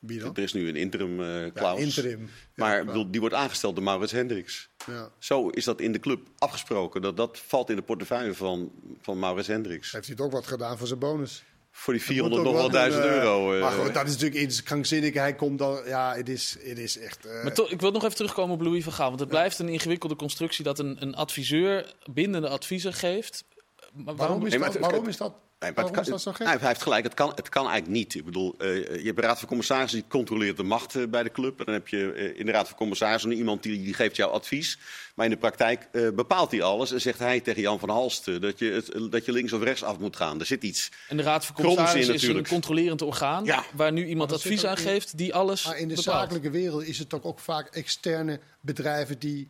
Wie 0.00 0.18
dan? 0.20 0.34
Er 0.36 0.42
is 0.42 0.52
nu 0.52 0.68
een 0.68 0.76
interim 0.76 1.20
eh 1.20 1.26
Ja, 1.44 1.50
claus. 1.54 1.80
interim. 1.80 2.20
Ja, 2.20 2.28
maar 2.54 2.84
bedoel, 2.84 3.10
die 3.10 3.20
wordt 3.20 3.34
aangesteld 3.34 3.74
door 3.74 3.84
Maurits 3.84 4.12
Hendricks. 4.12 4.68
Ja. 4.86 5.10
Zo 5.18 5.48
is 5.48 5.64
dat 5.64 5.80
in 5.80 5.92
de 5.92 5.98
club 6.00 6.28
afgesproken. 6.38 7.02
Dat, 7.02 7.16
dat 7.16 7.38
valt 7.46 7.70
in 7.70 7.76
de 7.76 7.82
portefeuille 7.82 8.34
van, 8.34 8.72
van 9.00 9.18
Maurits 9.18 9.48
Hendricks. 9.48 9.92
Heeft 9.92 10.06
hij 10.06 10.14
het 10.18 10.24
ook 10.24 10.32
wat 10.32 10.46
gedaan 10.46 10.78
voor 10.78 10.86
zijn 10.86 10.98
bonus? 10.98 11.44
Voor 11.72 11.92
die 11.94 12.02
Dat 12.02 12.12
moet 12.12 12.16
400 12.16 12.40
ook 12.40 12.52
nog 12.54 12.62
wel 12.62 12.70
wel 12.80 12.90
doen, 12.90 13.00
1000 13.00 13.04
eh, 13.04 13.22
euro. 13.22 13.54
eh. 13.54 13.60
maar 13.60 13.72
goed, 13.84 13.94
dat 13.94 14.06
is 14.06 14.12
natuurlijk 14.12 14.40
iets 14.40 14.62
krankzinnig. 14.62 15.14
Hij 15.14 15.34
komt 15.34 15.58
dan... 15.58 15.80
Ja, 15.86 16.14
het 16.14 16.28
is, 16.28 16.56
het 16.62 16.78
is 16.78 16.98
echt... 16.98 17.26
eh, 17.26 17.42
Maar 17.42 17.54
toch, 17.54 17.70
ik 17.70 17.80
wil 17.80 17.90
nog 17.90 18.04
even 18.04 18.16
terugkomen 18.16 18.54
op 18.54 18.60
Louis 18.62 18.84
van 18.84 18.92
Gaal. 18.92 19.08
Want 19.08 19.20
het 19.20 19.28
blijft 19.28 19.58
een 19.58 19.68
ingewikkelde 19.68 20.16
constructie 20.16 20.64
dat 20.64 20.78
een, 20.78 20.96
een 21.02 21.14
adviseur 21.14 21.94
bindende 22.12 22.48
adviezen 22.48 22.92
geeft. 22.92 23.44
Maar 23.92 24.16
waarom 24.16 24.44
is 24.46 24.50
Nee, 24.50 24.58
maar 24.58 24.68
dat? 24.72 24.76
het- 24.76 24.86
Waarom 24.90 25.08
is 25.08 25.16
dat? 25.16 25.34
Nee, 25.60 25.72
maar 25.72 25.84
het 25.84 25.92
Waarom 25.94 26.04
kan- 26.04 26.14
is 26.18 26.24
dat 26.24 26.34
zo 26.36 26.42
hij, 26.44 26.52
gek? 26.52 26.60
hij 26.60 26.68
heeft 26.68 26.82
gelijk, 26.82 27.04
het 27.04 27.14
kan, 27.14 27.32
het 27.34 27.48
kan 27.48 27.62
eigenlijk 27.68 27.92
niet. 27.98 28.14
Ik 28.14 28.24
bedoel, 28.24 28.54
eh, 28.58 28.74
je 28.76 29.02
hebt 29.04 29.16
de 29.16 29.22
Raad 29.22 29.38
van 29.38 29.48
Commissarissen 29.48 29.98
die 30.00 30.08
controleert 30.08 30.56
de 30.56 30.62
macht 30.62 30.94
eh, 30.94 31.02
bij 31.08 31.22
de 31.22 31.30
club. 31.32 31.58
En 31.58 31.64
dan 31.64 31.74
heb 31.74 31.88
je 31.88 32.12
eh, 32.12 32.38
in 32.38 32.46
de 32.46 32.52
Raad 32.52 32.68
van 32.68 32.76
Commissarissen 32.76 33.32
iemand 33.32 33.62
die, 33.62 33.82
die 33.82 33.94
geeft 33.94 34.16
jou 34.16 34.32
advies. 34.32 34.78
Maar 35.14 35.24
in 35.24 35.30
de 35.32 35.38
praktijk 35.38 35.88
eh, 35.92 36.08
bepaalt 36.14 36.50
hij 36.50 36.62
alles 36.62 36.92
en 36.92 37.00
zegt 37.00 37.18
hij 37.18 37.40
tegen 37.40 37.62
Jan 37.62 37.78
van 37.78 37.88
Halst 37.88 38.40
dat, 38.40 38.58
je 38.58 38.70
het, 38.70 39.12
dat 39.12 39.24
je 39.24 39.32
links 39.32 39.52
of 39.52 39.62
rechts 39.62 39.82
af 39.82 39.98
moet 39.98 40.16
gaan. 40.16 40.40
Er 40.40 40.46
zit 40.46 40.62
iets. 40.62 40.90
En 41.08 41.16
de 41.16 41.22
Raad 41.22 41.46
van 41.46 41.56
in 41.56 41.64
Commissarissen 41.64 42.14
is 42.14 42.22
een 42.22 42.46
controlerend 42.48 43.02
orgaan. 43.02 43.44
Ja. 43.44 43.64
Waar 43.74 43.92
nu 43.92 44.06
iemand 44.06 44.32
advies 44.32 44.64
aan 44.66 44.76
geeft 44.76 45.18
die 45.18 45.34
alles 45.34 45.64
Maar 45.66 45.78
in 45.78 45.88
de 45.88 45.94
bepaalt. 45.94 46.16
zakelijke 46.20 46.50
wereld 46.50 46.82
is 46.82 46.98
het 46.98 47.08
toch 47.08 47.22
ook 47.22 47.38
vaak 47.38 47.68
externe 47.74 48.40
bedrijven 48.60 49.18
die, 49.18 49.48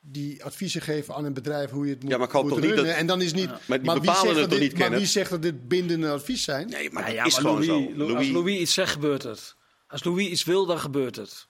die 0.00 0.44
adviezen 0.44 0.80
geven 0.82 1.14
aan 1.14 1.24
een 1.24 1.32
bedrijf 1.34 1.70
hoe 1.70 1.84
je 1.86 1.92
het 1.92 2.02
moet, 2.02 2.10
Ja, 2.10 2.16
maar 2.18 2.26
ik 2.26 2.32
hoop 2.32 2.42
moet 2.42 2.52
toch 2.52 2.60
niet 2.60 2.76
dat- 2.76 2.86
En 2.86 3.06
dan 3.06 3.22
is 3.22 3.32
niet. 3.32 3.46
Maar 3.66 3.80
die 3.82 3.90
wie 3.90 4.00
bepalen 4.00 4.04
zegt 4.04 4.26
het 4.26 4.34
dat 4.36 4.50
toch 4.50 4.58
dit- 4.58 4.68
niet, 4.70 4.78
Maar 4.78 4.90
wie 4.90 5.06
zegt 5.06 5.30
dat 5.30 5.42
dit 5.42 5.68
bindende 5.68 6.10
advies 6.10 6.44
zijn? 6.44 6.68
Nee, 6.68 6.90
maar 6.90 7.04
dat 7.04 7.12
ja, 7.14 7.24
is 7.24 7.32
maar 7.32 7.40
gewoon 7.40 7.66
Louis, 7.66 7.86
zo. 7.88 7.96
Lou- 7.96 8.02
Als 8.02 8.12
Louis, 8.12 8.28
Louis 8.30 8.58
iets 8.58 8.74
zegt, 8.74 8.92
gebeurt 8.92 9.22
het. 9.22 9.54
Als 9.88 10.04
Louis 10.04 10.26
iets 10.28 10.44
wil, 10.44 10.66
dan 10.66 10.80
gebeurt 10.80 11.16
het. 11.16 11.48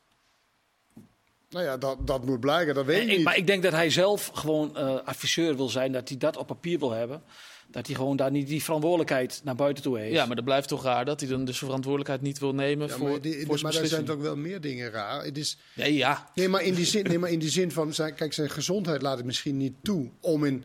Nou 1.50 1.64
ja, 1.64 1.76
dat, 1.76 2.06
dat 2.06 2.24
moet 2.26 2.40
blijken, 2.40 2.74
dat 2.74 2.84
weet 2.84 2.96
En 2.96 3.02
ik 3.04 3.08
ik, 3.10 3.16
niet. 3.16 3.24
maar 3.24 3.36
ik 3.36 3.46
denk 3.46 3.62
dat 3.62 3.72
hij 3.72 3.90
zelf 3.90 4.30
gewoon 4.34 4.76
eh, 4.76 4.94
adviseur 5.04 5.56
wil 5.56 5.68
zijn, 5.68 5.92
dat 5.92 6.08
hij 6.08 6.18
dat 6.18 6.36
op 6.36 6.46
papier 6.46 6.78
wil 6.78 6.90
hebben. 6.90 7.22
Dat 7.70 7.86
hij 7.86 7.96
gewoon 7.96 8.16
daar 8.16 8.30
niet 8.30 8.46
die 8.48 8.62
verantwoordelijkheid 8.62 9.40
naar 9.44 9.54
buiten 9.54 9.82
toe 9.82 9.98
heeft. 9.98 10.12
Ja, 10.14 10.26
maar 10.26 10.36
dat 10.36 10.44
blijft 10.44 10.68
toch 10.68 10.82
raar 10.84 11.04
dat 11.04 11.20
hij 11.20 11.28
dan 11.28 11.44
dus 11.44 11.58
verantwoordelijkheid 11.58 12.20
niet 12.22 12.38
wil 12.38 12.54
nemen 12.54 12.88
Ja, 12.88 12.94
voor, 12.94 13.08
maar, 13.10 13.20
die- 13.20 13.32
voor 13.46 13.58
zijn 13.58 13.72
maar 13.72 13.80
daar 13.80 13.90
zijn 13.90 14.04
toch 14.04 14.16
wel 14.20 14.36
meer 14.36 14.60
dingen 14.60 14.90
raar. 14.90 15.24
Het 15.24 15.38
is, 15.38 15.58
Nee, 15.74 15.94
ja. 15.94 16.30
nee, 16.34 16.48
maar 16.48 16.62
in 16.62 16.74
die 16.74 16.84
zin, 16.86 17.04
nee, 17.04 17.18
maar 17.18 17.30
in 17.30 17.38
die 17.38 17.50
zin 17.50 17.72
van, 17.72 17.94
zijn, 17.94 18.14
kijk, 18.14 18.32
zijn 18.32 18.50
gezondheid 18.50 19.02
laat 19.02 19.16
het 19.16 19.26
misschien 19.26 19.56
niet 19.56 19.72
toe 19.82 20.10
om 20.20 20.44
in. 20.44 20.64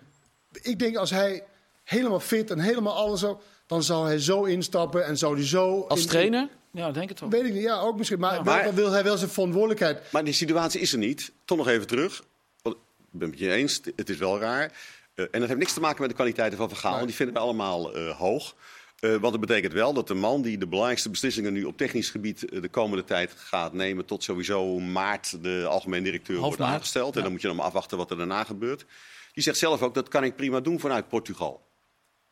Ik 0.61 0.79
denk 0.79 0.95
als 0.97 1.09
hij 1.09 1.43
helemaal 1.83 2.19
fit 2.19 2.51
en 2.51 2.59
helemaal 2.59 2.93
alles 2.95 3.19
zo, 3.19 3.41
dan 3.67 3.83
zou 3.83 4.05
hij 4.07 4.19
zo 4.19 4.43
instappen 4.43 5.05
en 5.05 5.17
zou 5.17 5.35
hij 5.35 5.45
zo. 5.45 5.81
Als 5.81 6.01
in- 6.01 6.07
trainer? 6.07 6.49
Ja, 6.71 6.91
denk 6.91 7.09
het 7.09 7.19
wel. 7.19 7.29
Weet 7.29 7.43
ik 7.45 7.53
niet, 7.53 7.61
ja, 7.63 7.79
ook 7.79 7.97
misschien. 7.97 8.19
Maar, 8.19 8.33
Ja. 8.35 8.43
Maar- 8.43 8.63
dan 8.63 8.75
wil 8.75 8.91
hij 8.91 9.03
wel 9.03 9.17
zijn 9.17 9.29
verantwoordelijkheid. 9.29 10.11
Maar 10.11 10.23
die 10.23 10.33
situatie 10.33 10.81
is 10.81 10.91
er 10.91 10.97
niet. 10.99 11.31
Toch 11.45 11.57
nog 11.57 11.67
even 11.67 11.87
terug. 11.87 12.23
Ik 12.63 12.73
ben 13.11 13.29
het 13.29 13.29
met 13.29 13.39
je 13.39 13.51
eens, 13.51 13.81
het 13.95 14.09
is 14.09 14.17
wel 14.17 14.39
raar. 14.39 14.71
Eh, 15.15 15.25
en 15.31 15.39
dat 15.39 15.47
heeft 15.47 15.59
niks 15.59 15.73
te 15.73 15.79
maken 15.79 15.99
met 16.01 16.09
de 16.09 16.15
kwaliteiten 16.15 16.57
van 16.57 16.69
Van 16.69 16.77
Gaal. 16.77 16.97
Nee. 16.97 17.05
Die 17.05 17.15
vinden 17.15 17.35
we 17.35 17.41
allemaal 17.41 17.95
eh, 17.95 18.17
hoog. 18.17 18.55
Eh 18.99 19.09
want 19.09 19.31
dat 19.31 19.39
betekent 19.39 19.73
wel 19.73 19.93
dat 19.93 20.07
de 20.07 20.13
man 20.13 20.41
die 20.41 20.57
de 20.57 20.67
belangrijkste 20.67 21.09
beslissingen 21.09 21.53
nu 21.53 21.63
op 21.63 21.77
technisch 21.77 22.09
gebied 22.09 22.61
de 22.61 22.69
komende 22.69 23.03
tijd 23.03 23.33
gaat 23.35 23.73
nemen, 23.73 24.05
tot 24.05 24.23
sowieso 24.23 24.79
maart 24.79 25.43
de 25.43 25.65
algemeen 25.69 26.03
directeur 26.03 26.35
Half 26.35 26.47
wordt 26.47 26.61
maart, 26.61 26.73
aangesteld. 26.73 27.15
En 27.15 27.21
dan 27.21 27.31
moet 27.31 27.41
je 27.41 27.47
dan 27.47 27.55
maar 27.55 27.65
afwachten 27.65 27.97
wat 27.97 28.11
er 28.11 28.17
daarna 28.17 28.43
gebeurt. 28.43 28.85
Die 29.33 29.43
zegt 29.43 29.57
zelf 29.57 29.81
ook, 29.81 29.93
dat 29.93 30.07
kan 30.07 30.23
ik 30.23 30.35
prima 30.35 30.59
doen 30.59 30.79
vanuit 30.79 31.07
Portugal. 31.07 31.67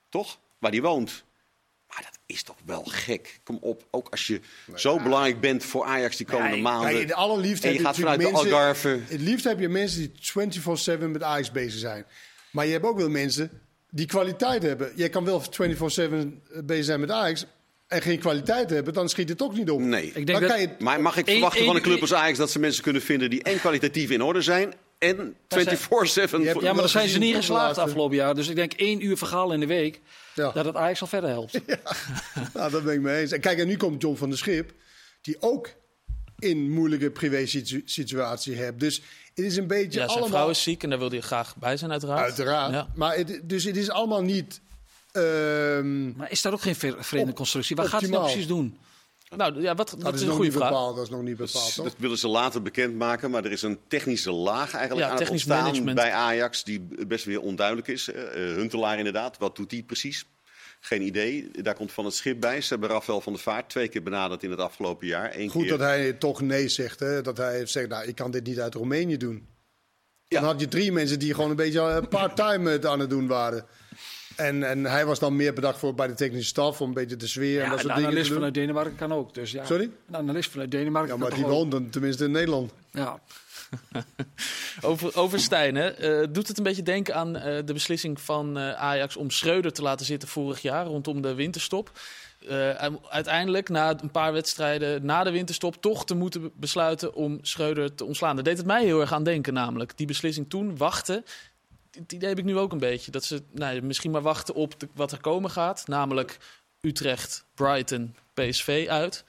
Toch? 0.09 0.39
Waar 0.59 0.71
die 0.71 0.81
woont. 0.81 1.23
Maar 1.87 2.01
dat 2.01 2.19
is 2.25 2.43
toch 2.43 2.55
wel 2.65 2.83
gek. 2.83 3.39
Kom 3.43 3.57
op, 3.61 3.87
ook 3.91 4.09
als 4.09 4.27
je 4.27 4.41
zo 4.75 4.99
belangrijk 4.99 5.39
bent 5.39 5.63
voor 5.63 5.85
Ajax 5.85 6.17
die 6.17 6.25
komende 6.25 6.57
maanden. 6.57 6.89
Kijk, 6.89 7.01
het 7.01 7.13
allerliefst 7.13 7.63
en 7.63 7.73
je 7.73 7.75
heb 7.75 7.95
gaat 7.95 8.19
de 8.19 8.31
Algarve. 8.31 8.99
Het 9.07 9.21
liefst 9.21 9.45
heb 9.45 9.59
je 9.59 9.69
mensen 9.69 9.99
die 9.99 10.99
24-7 10.99 11.09
met 11.09 11.23
Ajax 11.23 11.51
bezig 11.51 11.79
zijn. 11.79 12.05
Maar 12.53 12.65
je 12.65 12.71
hebt 12.71 12.85
ook 12.85 12.97
wel 12.97 13.09
mensen 13.09 13.49
die 13.89 14.05
kwaliteit 14.05 14.63
hebben. 14.63 14.91
Jij 14.95 15.09
kan 15.09 15.25
wel 15.25 15.41
24-7 15.41 15.45
bezig 16.65 16.85
zijn 16.85 16.99
met 16.99 17.11
Ajax 17.11 17.45
en 17.87 18.01
geen 18.01 18.19
kwaliteit 18.19 18.69
hebben, 18.69 18.93
dan 18.93 19.09
schiet 19.09 19.29
het 19.29 19.41
ook 19.41 19.55
niet 19.55 19.69
op. 19.69 19.79
Nee. 19.79 20.05
Ik 20.05 20.13
denk 20.13 20.27
Dan 20.27 20.39
dat- 20.41 20.49
kan 20.49 20.61
je, 20.61 20.69
Maar 20.79 21.01
mag 21.01 21.17
ik 21.17 21.27
Eén- 21.27 21.33
verwachten 21.33 21.65
van 21.65 21.75
een 21.75 21.81
club 21.81 22.01
als 22.01 22.13
Ajax 22.13 22.37
dat 22.37 22.51
ze 22.51 22.59
mensen 22.59 22.83
kunnen 22.83 23.01
vinden 23.01 23.29
die 23.29 23.43
en 23.43 23.59
kwalitatief 23.59 24.09
in 24.09 24.21
orde 24.21 24.41
zijn 24.41 24.73
en 24.99 25.35
24-7... 25.47 26.39
Je 26.39 26.45
hebt- 26.45 26.53
voor- 26.53 26.63
Ja, 26.63 26.71
maar 26.71 26.79
daar 26.81 26.89
zijn 26.89 27.07
ze 27.09 27.17
niet 27.19 27.35
geslaagd 27.35 27.77
afgelopen 27.77 28.15
jaar. 28.15 28.35
Dus 28.35 28.47
ik 28.47 28.55
denk 28.55 28.73
één 28.73 29.05
uur 29.05 29.17
verhaal 29.17 29.53
in 29.53 29.59
de 29.59 29.65
week, 29.67 29.99
Ja. 30.35 30.51
dat 30.51 30.65
het 30.65 30.75
Ajax 30.75 31.01
al 31.01 31.07
verder 31.07 31.29
helpt. 31.29 31.59
nou, 32.53 32.71
dat 32.71 32.83
ben 32.83 32.93
ik 32.93 33.01
mee 33.01 33.21
eens. 33.21 33.31
En 33.31 33.39
kijk, 33.39 33.59
en 33.59 33.67
nu 33.67 33.77
komt 33.77 34.01
John 34.01 34.15
van 34.17 34.29
der 34.29 34.37
Schip, 34.37 34.71
die 35.21 35.37
ook 35.39 35.69
in 36.43 36.71
moeilijke 36.71 37.11
privé-situatie 37.11 38.55
hebt. 38.55 38.79
Dus 38.79 39.01
het 39.33 39.45
is 39.45 39.57
een 39.57 39.67
beetje 39.67 39.85
Ja, 39.99 40.05
zijn 40.05 40.09
allemaal... 40.09 40.27
vrouw 40.27 40.49
is 40.49 40.61
ziek 40.63 40.83
en 40.83 40.89
daar 40.89 40.99
wil 40.99 41.09
hij 41.09 41.21
graag 41.21 41.55
bij 41.55 41.77
zijn, 41.77 41.91
uiteraard. 41.91 42.21
Uiteraard. 42.21 42.71
Ja. 42.73 42.87
Maar 42.95 43.15
het, 43.15 43.39
dus 43.43 43.63
het 43.63 43.77
is 43.77 43.89
allemaal 43.89 44.21
niet... 44.21 44.61
ehm, 45.11 46.11
Maar 46.17 46.31
is 46.31 46.41
dat 46.41 46.53
ook 46.53 46.61
geen 46.61 46.75
vreemde 46.99 47.33
constructie? 47.33 47.75
Wat 47.75 47.87
gaat 47.87 48.01
hij 48.01 48.09
nou 48.09 48.23
precies 48.23 48.47
doen? 48.47 48.77
Nou 49.37 49.61
ja, 49.61 49.75
wat, 49.75 49.89
dat 49.89 50.01
dat 50.01 50.09
is, 50.13 50.15
is 50.15 50.21
een 50.21 50.27
nog 50.27 50.35
goede 50.35 50.49
niet 50.49 50.57
vraag. 50.59 50.69
bepaald. 50.69 50.95
Dat 50.95 51.03
is 51.05 51.09
nog 51.11 51.21
niet 51.21 51.37
bepaald, 51.37 51.73
toch? 51.75 51.85
Dat 51.85 51.95
willen 51.97 52.17
ze 52.17 52.27
later 52.27 52.61
bekendmaken, 52.61 53.31
maar 53.31 53.45
er 53.45 53.51
is 53.51 53.61
een 53.61 53.79
technische 53.87 54.31
laag 54.31 54.73
eigenlijk 54.73 54.93
Ja, 54.93 55.03
aan 55.05 55.09
het 55.09 55.17
technisch 55.17 55.43
ontstaan 55.43 55.63
management. 55.63 55.95
bij 55.95 56.11
Ajax 56.11 56.63
die 56.63 56.87
best 57.07 57.25
weer 57.25 57.41
onduidelijk 57.41 57.87
is. 57.87 58.11
Eh, 58.11 58.21
eh, 58.23 58.55
Huntelaar 58.55 58.97
inderdaad, 58.97 59.37
wat 59.37 59.55
doet 59.55 59.69
die 59.69 59.83
precies? 59.83 60.25
Geen 60.85 61.01
idee. 61.01 61.51
Daar 61.61 61.75
komt 61.75 61.91
van 61.91 62.05
het 62.05 62.13
schip 62.13 62.39
bij. 62.39 62.61
Ze 62.61 62.69
hebben 62.69 62.89
Rafael 62.89 63.21
van 63.21 63.33
der 63.33 63.41
Vaart 63.41 63.69
twee 63.69 63.87
keer 63.87 64.03
benaderd 64.03 64.43
in 64.43 64.49
het 64.49 64.59
afgelopen 64.59 65.07
jaar. 65.07 65.31
Eén 65.35 65.49
Goed 65.49 65.61
keer... 65.61 65.71
dat 65.71 65.79
hij 65.79 66.13
toch 66.13 66.41
nee 66.41 66.67
zegt. 66.67 66.99
Hè? 66.99 67.21
Dat 67.21 67.37
hij 67.37 67.65
zegt, 67.65 67.89
nou, 67.89 68.07
ik 68.07 68.15
kan 68.15 68.31
dit 68.31 68.45
niet 68.45 68.59
uit 68.59 68.73
Roemenië 68.73 69.17
doen. 69.17 69.47
Ja. 70.27 70.39
Dan 70.39 70.49
had 70.49 70.59
je 70.59 70.67
drie 70.67 70.91
mensen 70.91 71.19
die 71.19 71.33
gewoon 71.33 71.49
een 71.49 71.55
beetje 71.55 71.79
eh, 71.79 72.07
part-time 72.09 72.69
het 72.69 72.85
aan 72.85 72.99
het 72.99 73.09
doen 73.09 73.27
waren. 73.27 73.65
En, 74.35 74.63
en 74.63 74.83
hij 74.85 75.05
was 75.05 75.19
dan 75.19 75.35
meer 75.35 75.53
bedacht 75.53 75.79
voor 75.79 75.93
bij 75.93 76.07
de 76.07 76.13
technische 76.13 76.47
staf, 76.47 76.81
om 76.81 76.87
een 76.87 76.93
beetje 76.93 77.15
de 77.15 77.27
sfeer 77.27 77.61
en 77.61 77.69
dat 77.69 77.73
een 77.73 77.79
soort 77.79 77.95
dingen 77.95 78.09
te 78.09 78.15
analist 78.15 78.33
vanuit 78.33 78.53
Denemarken 78.53 78.95
kan 78.95 79.13
ook. 79.13 79.33
Dus 79.33 79.51
ja, 79.51 79.65
Sorry? 79.65 79.89
Een 80.07 80.15
analist 80.15 80.49
vanuit 80.49 80.71
Denemarken 80.71 81.13
Ja, 81.13 81.19
kan 81.19 81.29
maar 81.29 81.37
die 81.37 81.47
woont 81.47 81.71
dan 81.71 81.89
tenminste 81.89 82.23
in 82.23 82.31
Nederland. 82.31 82.71
Ja. 82.91 83.21
Over, 84.81 85.17
over 85.17 85.39
Stijn, 85.39 85.75
hè. 85.75 85.89
Eh, 85.89 86.27
doet 86.31 86.47
het 86.47 86.57
een 86.57 86.63
beetje 86.63 86.83
denken 86.83 87.15
aan 87.15 87.35
eh, 87.35 87.65
de 87.65 87.73
beslissing 87.73 88.21
van 88.21 88.57
eh, 88.57 88.73
Ajax 88.73 89.15
om 89.15 89.29
Schreuder 89.29 89.73
te 89.73 89.81
laten 89.81 90.05
zitten 90.05 90.29
vorig 90.29 90.61
jaar 90.61 90.85
rondom 90.85 91.21
de 91.21 91.33
winterstop. 91.33 91.91
Uiteindelijk, 93.09 93.69
na 93.69 94.01
een 94.01 94.11
paar 94.11 94.33
wedstrijden 94.33 95.05
na 95.05 95.23
de 95.23 95.31
winterstop, 95.31 95.81
toch 95.81 96.05
te 96.05 96.15
moeten 96.15 96.41
be- 96.41 96.51
besluiten 96.55 97.13
om 97.13 97.39
Schreuder 97.41 97.95
te 97.95 98.05
ontslaan. 98.05 98.35
Daar 98.35 98.43
deed 98.43 98.57
het 98.57 98.65
mij 98.65 98.83
heel 98.83 99.01
erg 99.01 99.13
aan 99.13 99.23
denken, 99.23 99.53
namelijk. 99.53 99.97
Die 99.97 100.07
beslissing 100.07 100.49
toen, 100.49 100.77
wachten. 100.77 101.25
Het 101.91 102.11
idee 102.11 102.29
heb 102.29 102.37
ik 102.37 102.43
nu 102.43 102.57
ook 102.57 102.71
een 102.71 102.79
beetje. 102.79 103.11
Dat 103.11 103.23
ze 103.23 103.41
nou, 103.51 103.81
misschien 103.81 104.11
maar 104.11 104.21
wachten 104.21 104.55
op 104.55 104.73
wat 104.93 105.11
er 105.11 105.21
komen 105.21 105.49
gaat. 105.49 105.87
Namelijk 105.87 106.37
Utrecht, 106.81 107.45
Brighton, 107.55 108.15
PSV 108.33 108.85
uit. 108.89 109.23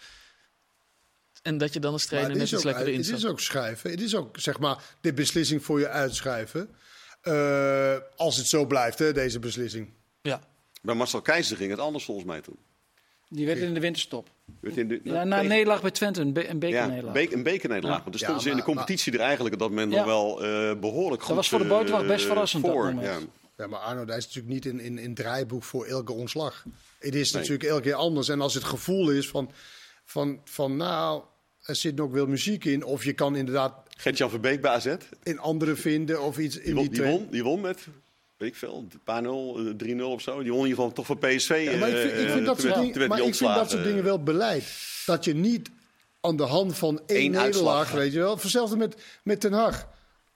En 1.44 1.58
dat 1.58 1.72
je 1.72 1.80
dan 1.80 1.96
trainer 1.96 2.30
het 2.30 2.38
net 2.38 2.50
iets 2.52 2.62
lekkerder 2.64 2.94
het 2.94 3.08
is 3.08 3.26
ook 3.26 3.40
schrijven. 3.40 3.90
Het 3.90 4.00
is 4.00 4.14
ook, 4.14 4.38
zeg 4.38 4.58
maar, 4.58 4.82
de 5.00 5.12
beslissing 5.12 5.64
voor 5.64 5.78
je 5.80 5.88
uitschrijven. 5.88 6.68
Eh, 7.20 7.94
als 8.16 8.36
het 8.36 8.46
zo 8.46 8.66
blijft, 8.66 8.98
hè, 8.98 9.12
deze 9.12 9.38
beslissing. 9.38 9.88
Ja. 10.22 10.40
Bij 10.82 10.94
Marcel 10.94 11.20
Keizer 11.22 11.56
ging 11.56 11.70
het 11.70 11.80
anders 11.80 12.04
volgens 12.04 12.26
mij 12.26 12.40
toen. 12.40 12.56
Die 13.28 13.46
werd 13.46 13.58
in 13.58 13.74
de 13.74 13.80
winterstop. 13.80 14.28
In 14.60 14.88
de- 14.88 15.00
Ja, 15.04 15.24
na 15.24 15.40
een 15.40 15.46
nederlaag 15.48 15.80
bij 15.82 15.90
Twente, 15.90 16.20
een, 16.20 16.32
be 16.32 16.40
een 16.48 16.52
Ja, 16.52 16.58
bekernederlaag. 16.58 17.12
beek, 17.12 17.32
een 17.32 17.42
bekernederlaag. 17.42 17.96
Ja. 17.98 18.02
Want 18.04 18.14
Ja, 18.18 18.20
stonden 18.20 18.42
ze 18.42 18.50
in 18.50 18.56
de 18.56 18.62
maar- 18.62 18.72
competitie 18.74 19.12
er 19.12 19.20
eigenlijk 19.20 19.54
op 19.54 19.60
dat 19.60 19.68
moment 19.68 19.92
Ja. 19.92 19.96
nog 19.96 20.06
wel 20.06 20.44
eh, 20.44 20.78
behoorlijk 20.80 21.22
goed 21.22 21.34
was 21.34 21.48
voor 21.48 21.58
de 21.58 21.64
eh, 21.64 21.70
buitenwacht 21.70 22.06
best 22.06 22.24
verrassend, 22.26 22.62
dat 22.64 22.72
voor. 22.72 22.84
moment. 22.84 23.06
Ja. 23.06 23.18
Ja, 23.56 23.66
maar 23.66 23.80
Arno, 23.80 24.04
dat 24.04 24.16
is 24.16 24.24
natuurlijk 24.26 24.54
niet 24.54 24.66
in, 24.66 24.80
in, 24.80 24.98
in 24.98 25.06
het 25.06 25.16
draaiboek 25.16 25.64
voor 25.64 25.86
elke 25.86 26.12
ontslag. 26.12 26.64
Het 26.98 27.14
is 27.14 27.32
Nee. 27.32 27.40
natuurlijk 27.42 27.68
elke 27.70 27.82
keer 27.82 27.94
anders. 27.94 28.28
En 28.28 28.40
als 28.40 28.54
het 28.54 28.64
gevoel 28.64 29.10
is 29.10 29.28
van, 29.28 29.50
van, 30.04 30.40
van 30.44 30.76
nou, 30.76 31.22
er 31.64 31.76
zit 31.76 31.96
nog 31.96 32.10
wel 32.10 32.26
muziek 32.26 32.64
in. 32.64 32.84
Of 32.84 33.04
je 33.04 33.12
kan 33.12 33.36
inderdaad 33.36 33.72
Gert-Jan 33.96 34.30
Verbeek 34.30 34.60
bij 34.60 34.70
AZ. 34.70 34.94
in 35.22 35.38
anderen 35.38 35.76
vinden 35.76 36.22
of 36.22 36.38
iets 36.38 36.54
Die 36.54 36.64
in 36.64 36.74
won, 36.74 36.82
die 36.82 36.92
die, 36.92 37.00
twee. 37.00 37.12
won, 37.12 37.26
die 37.30 37.42
won 37.44 37.60
met, 37.60 37.86
weet 38.36 38.48
ik 38.48 38.56
veel, 38.56 38.86
een 38.92 39.00
paar 39.04 39.22
0, 39.22 39.58
eh, 39.58 39.96
3-0 39.98 40.02
of 40.02 40.22
zo. 40.22 40.42
Die 40.42 40.52
won 40.52 40.60
in 40.64 40.68
ieder 40.68 40.82
geval 40.82 40.92
toch 40.92 41.06
van 41.06 41.18
PSV. 41.18 41.68
Ja, 41.70 41.78
maar 41.78 41.88
ik 41.88 41.96
vind, 41.96 42.12
ik 42.12 42.28
eh, 42.38 42.44
dat 42.44 42.60
soort 42.60 42.74
werd 42.96 43.08
maar 43.08 43.18
ik 43.22 43.34
vind 43.34 43.54
dat 43.54 43.70
soort 43.70 43.84
dingen 43.84 44.04
wel 44.04 44.22
beleid. 44.22 44.64
Dat 45.06 45.24
je 45.24 45.34
niet 45.34 45.70
aan 46.20 46.36
de 46.36 46.42
hand 46.42 46.76
van 46.76 47.00
één 47.06 47.24
Eén 47.24 47.30
nederlaag, 47.30 47.76
uitslag. 47.78 47.90
weet 47.90 48.12
je 48.12 48.18
wel. 48.18 48.36
Hetzelfde 48.36 48.76
met, 48.76 48.96
met 49.22 49.40
Ten 49.40 49.52
Hag. 49.52 49.88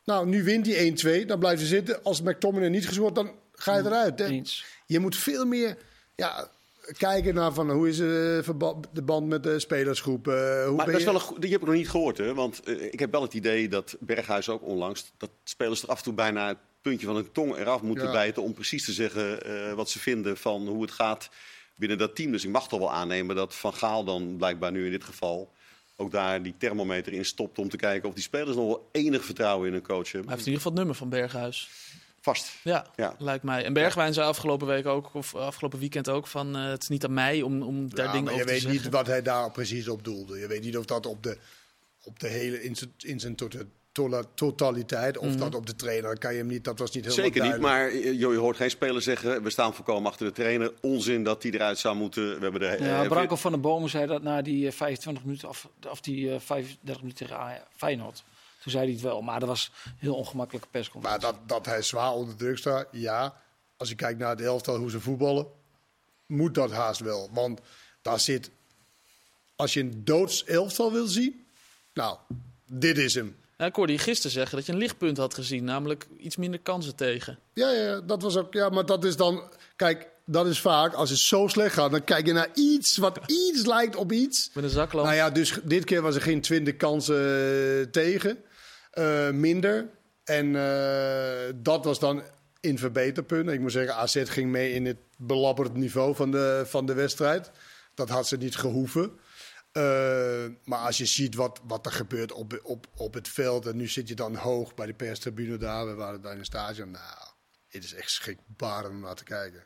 Nou, 0.04 0.26
nu 0.28 0.42
wint 0.44 0.66
hij 0.66 1.22
1-2, 1.22 1.26
dan 1.26 1.38
blijft 1.38 1.60
hij 1.60 1.68
zitten. 1.68 2.02
Als 2.02 2.22
McTominay 2.22 2.68
niet 2.68 2.86
gescoord, 2.86 3.14
dan 3.14 3.30
ga 3.52 3.76
je 3.76 3.84
eruit. 3.84 4.18
Hè? 4.18 4.26
Eens. 4.26 4.64
Je 4.86 4.98
moet 4.98 5.16
veel 5.16 5.44
meer 5.44 5.76
ja, 6.16 6.48
kijken 6.96 7.34
naar 7.34 7.52
van 7.52 7.70
hoe 7.70 7.88
is 7.88 7.98
eh, 7.98 8.06
de 8.92 9.02
band 9.04 9.26
met 9.26 9.42
de 9.42 9.58
spelersgroep. 9.58 10.28
eh, 10.28 10.34
hoe 10.34 10.74
Maar 10.76 10.84
ben 10.84 10.86
dat 10.86 10.94
is 10.94 11.06
je- 11.06 11.12
wel 11.12 11.14
een, 11.34 11.40
die 11.40 11.50
heb 11.52 11.60
ik 11.60 11.66
nog 11.66 11.76
niet 11.76 11.90
gehoord. 11.90 12.18
Hè? 12.18 12.34
Want 12.34 12.62
eh, 12.62 12.84
ik 12.92 12.98
heb 12.98 13.12
wel 13.12 13.22
het 13.22 13.34
idee 13.34 13.68
dat 13.68 13.96
Berghuis 14.00 14.48
ook 14.48 14.62
onlangs... 14.62 15.12
dat 15.16 15.30
spelers 15.44 15.82
er 15.82 15.88
af 15.88 15.98
en 15.98 16.04
toe 16.04 16.12
bijna 16.12 16.48
het 16.48 16.58
puntje 16.82 17.06
van 17.06 17.14
hun 17.14 17.32
tong 17.32 17.56
eraf 17.56 17.82
moeten 17.82 18.06
Ja. 18.06 18.12
bijten... 18.12 18.42
om 18.42 18.52
precies 18.54 18.84
te 18.84 18.92
zeggen 18.92 19.42
eh, 19.44 19.72
wat 19.72 19.90
ze 19.90 19.98
vinden 19.98 20.36
van 20.36 20.66
hoe 20.68 20.82
het 20.82 20.90
gaat 20.90 21.28
binnen 21.76 21.98
dat 21.98 22.16
team. 22.16 22.30
Dus 22.32 22.44
ik 22.44 22.50
mag 22.50 22.68
toch 22.68 22.78
wel 22.78 22.92
aannemen 22.92 23.36
dat 23.36 23.54
Van 23.54 23.74
Gaal 23.74 24.04
dan 24.04 24.34
blijkbaar 24.36 24.72
nu 24.72 24.84
in 24.84 24.90
dit 24.90 25.04
geval... 25.04 25.52
ook 25.96 26.10
daar 26.10 26.42
die 26.42 26.54
thermometer 26.58 27.12
in 27.12 27.24
stopt 27.24 27.58
om 27.58 27.68
te 27.68 27.76
kijken 27.76 28.08
of 28.08 28.14
die 28.14 28.22
spelers 28.24 28.56
nog 28.56 28.66
wel 28.66 28.88
enig 28.92 29.24
vertrouwen 29.24 29.66
in 29.66 29.72
hun 29.72 29.82
coach 29.82 30.02
Hij 30.02 30.10
hebben. 30.12 30.30
heeft 30.30 30.46
in 30.46 30.52
ieder 30.52 30.62
geval 30.62 30.70
het 30.72 30.78
nummer 30.80 30.96
van 30.96 31.08
Berghuis. 31.08 31.70
Vast. 32.34 32.52
Ja, 32.62 32.86
Ja. 32.96 33.14
lijkt 33.18 33.44
mij. 33.44 33.64
En 33.64 33.72
Bergwijn 33.72 34.14
zei 34.14 34.26
afgelopen 34.28 34.66
week 34.66 34.86
ook, 34.86 35.14
of 35.14 35.34
afgelopen 35.34 35.78
weekend 35.78 36.08
ook, 36.08 36.26
van 36.26 36.56
eh, 36.56 36.64
het 36.68 36.82
is 36.82 36.88
niet 36.88 37.04
aan 37.04 37.14
mij 37.14 37.42
om, 37.42 37.62
om 37.62 37.94
daar 37.94 38.06
Ja, 38.06 38.12
dingen 38.12 38.26
je 38.26 38.32
over 38.32 38.46
te 38.46 38.52
weet 38.52 38.60
zeggen. 38.62 38.82
niet 38.82 38.92
wat 38.92 39.06
hij 39.06 39.22
daar 39.22 39.50
precies 39.50 39.88
op 39.88 40.04
doelde. 40.04 40.38
Je 40.38 40.46
weet 40.46 40.62
niet 40.62 40.76
of 40.76 40.84
dat 40.84 41.06
op 41.06 41.22
de, 41.22 41.38
op 42.04 42.18
de 42.20 42.28
hele 42.28 42.62
in 42.62 42.76
zijn, 42.76 42.92
in 42.98 43.20
zijn 43.20 43.34
tota- 43.92 44.22
totaliteit, 44.34 45.18
of 45.18 45.28
Mhm. 45.28 45.38
dat 45.38 45.54
op 45.54 45.66
de 45.66 45.76
trainer, 45.76 46.18
kan 46.18 46.32
je 46.32 46.38
hem 46.38 46.46
niet. 46.46 46.64
Dat 46.64 46.78
was 46.78 46.90
niet 46.90 47.04
helemaal 47.04 47.24
Zeker 47.26 47.42
niet, 47.42 47.60
duidelijk. 47.60 47.94
maar 47.94 48.02
eh, 48.12 48.18
joh, 48.20 48.32
je 48.32 48.38
hoort 48.38 48.56
geen 48.56 48.70
speler 48.70 49.02
zeggen... 49.02 49.42
we 49.42 49.50
staan 49.50 49.74
voorkomen 49.74 50.10
achter 50.10 50.26
de 50.26 50.32
trainer. 50.32 50.72
Onzin 50.80 51.24
dat 51.24 51.42
hij 51.42 51.52
eruit 51.52 51.78
zou 51.78 51.96
moeten. 51.96 52.34
We 52.36 52.42
hebben 52.42 52.60
de, 52.60 52.76
Ja, 52.84 53.02
eh, 53.02 53.08
Branko 53.08 53.36
van 53.36 53.52
der 53.52 53.60
Bomen 53.60 53.90
zei 53.90 54.06
dat 54.06 54.22
na 54.22 54.42
die 54.42 54.66
eh, 54.66 54.72
25 54.72 55.24
minuten, 55.24 55.48
of, 55.48 55.68
of 55.90 56.00
die 56.00 56.32
eh, 56.32 56.40
35 56.40 57.02
minuten 57.02 57.26
tegen 57.26 57.62
Feyenoord. 57.76 58.24
Toen 58.68 58.76
zei 58.76 58.84
hij 58.84 58.94
het 59.02 59.04
wel, 59.12 59.22
maar 59.22 59.40
dat 59.40 59.48
was 59.48 59.70
een 59.84 59.92
heel 59.98 60.14
ongemakkelijke 60.14 60.68
Maar 60.72 60.80
persconferentie. 60.80 61.28
dat, 61.28 61.48
dat 61.48 61.66
hij 61.66 61.82
zwaar 61.82 62.12
onder 62.12 62.36
druk 62.36 62.58
staat, 62.58 62.88
ja. 62.92 63.40
Als 63.76 63.88
je 63.88 63.94
kijkt 63.94 64.18
naar 64.18 64.30
het 64.30 64.40
elftal, 64.40 64.76
hoe 64.76 64.90
ze 64.90 65.00
voetballen, 65.00 65.46
moet 66.26 66.54
dat 66.54 66.70
haast 66.70 67.00
wel. 67.00 67.28
Want 67.32 67.60
daar 68.02 68.20
zit, 68.20 68.50
als 69.56 69.74
je 69.74 69.80
een 69.80 70.04
doods 70.04 70.44
elftal 70.44 70.92
wil 70.92 71.06
zien, 71.06 71.46
nou, 71.94 72.18
dit 72.66 72.98
is 72.98 73.14
hem. 73.14 73.36
Ja, 73.58 73.66
ik 73.66 73.74
hoorde 73.74 73.92
je 73.92 73.98
gisteren 73.98 74.32
zeggen 74.32 74.56
dat 74.56 74.66
je 74.66 74.72
een 74.72 74.78
lichtpunt 74.78 75.16
had 75.16 75.34
gezien, 75.34 75.64
namelijk 75.64 76.06
iets 76.18 76.36
minder 76.36 76.60
kansen 76.60 76.96
tegen. 76.96 77.38
Ja, 77.52 77.70
ja, 77.70 78.00
dat 78.00 78.22
was 78.22 78.36
ook. 78.36 78.52
Ja, 78.52 78.68
maar 78.68 78.86
dat 78.86 79.04
is 79.04 79.16
dan. 79.16 79.42
Kijk, 79.76 80.08
dat 80.24 80.46
is 80.46 80.60
vaak 80.60 80.92
als 80.94 81.10
het 81.10 81.18
zo 81.18 81.46
slecht 81.46 81.74
gaat, 81.74 81.90
dan 81.90 82.04
kijk 82.04 82.26
je 82.26 82.32
naar 82.32 82.50
iets 82.54 82.96
wat 82.96 83.18
iets 83.46 83.66
lijkt 83.66 83.96
op 83.96 84.12
iets. 84.12 84.50
Met 84.54 84.64
een 84.64 84.70
zaklamp. 84.70 85.06
Nou 85.06 85.18
ja, 85.18 85.30
dus 85.30 85.58
dit 85.64 85.84
keer 85.84 86.02
was 86.02 86.14
er 86.14 86.22
geen 86.22 86.40
20 86.40 86.76
kansen 86.76 87.16
eh, 87.16 87.90
tegen. 87.90 88.38
Eh, 88.98 89.30
minder. 89.30 89.88
En 90.24 90.56
eh, 90.56 91.54
dat 91.54 91.84
was 91.84 91.98
dan 91.98 92.22
in 92.60 92.78
verbeterpunten. 92.78 93.54
Ik 93.54 93.60
moet 93.60 93.72
zeggen, 93.72 93.94
AZ 93.94 94.22
ging 94.24 94.50
mee 94.50 94.72
in 94.72 94.86
het 94.86 94.96
belabberd 95.16 95.74
niveau 95.74 96.14
van 96.14 96.30
de, 96.30 96.62
van 96.66 96.86
de 96.86 96.94
wedstrijd. 96.94 97.50
Dat 97.94 98.08
had 98.08 98.28
ze 98.28 98.36
niet 98.36 98.56
gehoeven. 98.56 99.18
Eh, 99.72 100.44
maar 100.64 100.78
als 100.78 100.98
je 100.98 101.06
ziet 101.06 101.34
wat, 101.34 101.60
wat 101.64 101.86
er 101.86 101.92
gebeurt 101.92 102.32
op, 102.32 102.60
op, 102.62 102.86
op 102.96 103.14
het 103.14 103.28
veld. 103.28 103.66
En 103.66 103.76
nu 103.76 103.88
zit 103.88 104.08
je 104.08 104.14
dan 104.14 104.34
hoog 104.34 104.74
bij 104.74 104.86
de 104.86 104.94
perstribune 104.94 105.56
daar. 105.56 105.86
We 105.86 105.94
waren 105.94 106.22
daar 106.22 106.32
in 106.32 106.38
het 106.38 106.46
stadion. 106.46 106.90
Nou, 106.90 107.28
het 107.68 107.84
is 107.84 107.94
echt 107.94 108.10
schrikbarend 108.10 108.94
om 108.94 109.00
naar 109.00 109.14
te 109.14 109.24
kijken. 109.24 109.64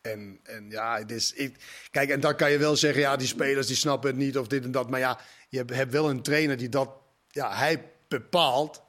En, 0.00 0.40
en 0.42 0.70
ja, 0.70 0.98
het 0.98 1.10
is. 1.10 1.32
Ik, 1.32 1.56
kijk, 1.90 2.10
en 2.10 2.20
dan 2.20 2.36
kan 2.36 2.50
je 2.50 2.58
wel 2.58 2.76
zeggen, 2.76 3.00
ja, 3.00 3.16
die 3.16 3.26
spelers 3.26 3.66
die 3.66 3.76
snappen 3.76 4.10
het 4.10 4.18
niet 4.18 4.38
of 4.38 4.46
dit 4.46 4.64
en 4.64 4.70
dat. 4.70 4.90
Maar 4.90 5.00
ja, 5.00 5.20
je 5.48 5.64
hebt 5.66 5.92
wel 5.92 6.10
een 6.10 6.22
trainer 6.22 6.56
die 6.56 6.68
dat. 6.68 6.90
Ja, 7.28 7.56
hij 7.56 7.90
bepaalt. 8.10 8.82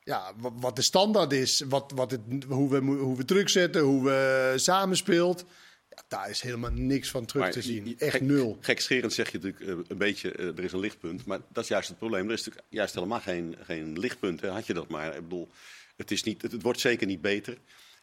Ja, 0.00 0.32
wat, 0.36 0.76
de 0.76 0.82
standaard 0.82 1.32
is, 1.32 1.60
wat, 1.68 1.92
wat 1.94 2.10
het, 2.10 2.20
hoe, 2.48 2.70
we, 2.70 2.78
hoe 2.78 3.16
we 3.16 3.24
druk 3.24 3.48
zetten, 3.48 3.82
hoe 3.82 4.04
we 4.04 4.52
samenspeelt. 4.56 5.44
Ja, 5.88 6.02
daar 6.08 6.30
is 6.30 6.40
helemaal 6.40 6.70
niks 6.72 7.10
van 7.10 7.24
terug 7.26 7.42
Maar 7.42 7.52
te 7.52 7.62
zien. 7.62 7.94
Echt 7.98 8.10
gek- 8.12 8.20
nul. 8.20 8.58
Gekscherend 8.60 9.12
zeg 9.12 9.32
je 9.32 9.38
natuurlijk 9.38 9.64
eh, 9.70 9.84
een 9.88 9.98
beetje, 9.98 10.32
eh, 10.32 10.46
er 10.46 10.64
is 10.64 10.72
een 10.72 10.78
lichtpunt. 10.80 11.24
Maar 11.26 11.40
dat 11.52 11.62
is 11.62 11.68
juist 11.68 11.88
het 11.88 11.98
probleem. 11.98 12.26
Er 12.26 12.32
is 12.32 12.38
natuurlijk 12.44 12.66
juist 12.72 12.94
helemaal 12.94 13.20
geen, 13.20 13.56
geen 13.62 13.98
lichtpunt. 13.98 14.40
Hè. 14.40 14.48
Had 14.48 14.66
je 14.66 14.74
dat 14.74 14.88
maar. 14.88 15.14
Ik 15.16 15.22
bedoel, 15.22 15.48
het, 15.96 16.10
is 16.10 16.22
niet, 16.22 16.42
het, 16.42 16.52
het 16.52 16.62
wordt 16.62 16.80
zeker 16.80 17.06
niet 17.06 17.20
beter. 17.20 17.56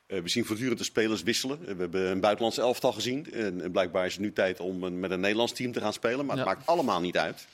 Eh, 0.07 0.21
we 0.21 0.29
zien 0.29 0.45
voortdurend 0.45 0.77
de 0.77 0.83
spelers 0.83 1.23
wisselen. 1.23 1.59
We 1.59 1.75
hebben 1.81 2.01
een 2.11 2.19
buitenlands 2.19 2.57
elftal 2.57 2.91
gezien. 2.93 3.31
En, 3.33 3.61
en 3.61 3.71
blijkbaar 3.71 4.05
is 4.05 4.13
het 4.13 4.21
nu 4.21 4.33
tijd 4.33 4.59
om 4.59 4.83
een- 4.83 4.99
met 4.99 5.11
een 5.11 5.19
Nederlands 5.19 5.53
team 5.53 5.71
te 5.71 5.79
gaan 5.79 5.93
spelen. 5.93 6.25
Maar 6.25 6.37
het 6.37 6.45
Ja. 6.45 6.53
maakt 6.53 6.67
allemaal 6.67 7.01
niet 7.01 7.17
uit. 7.17 7.47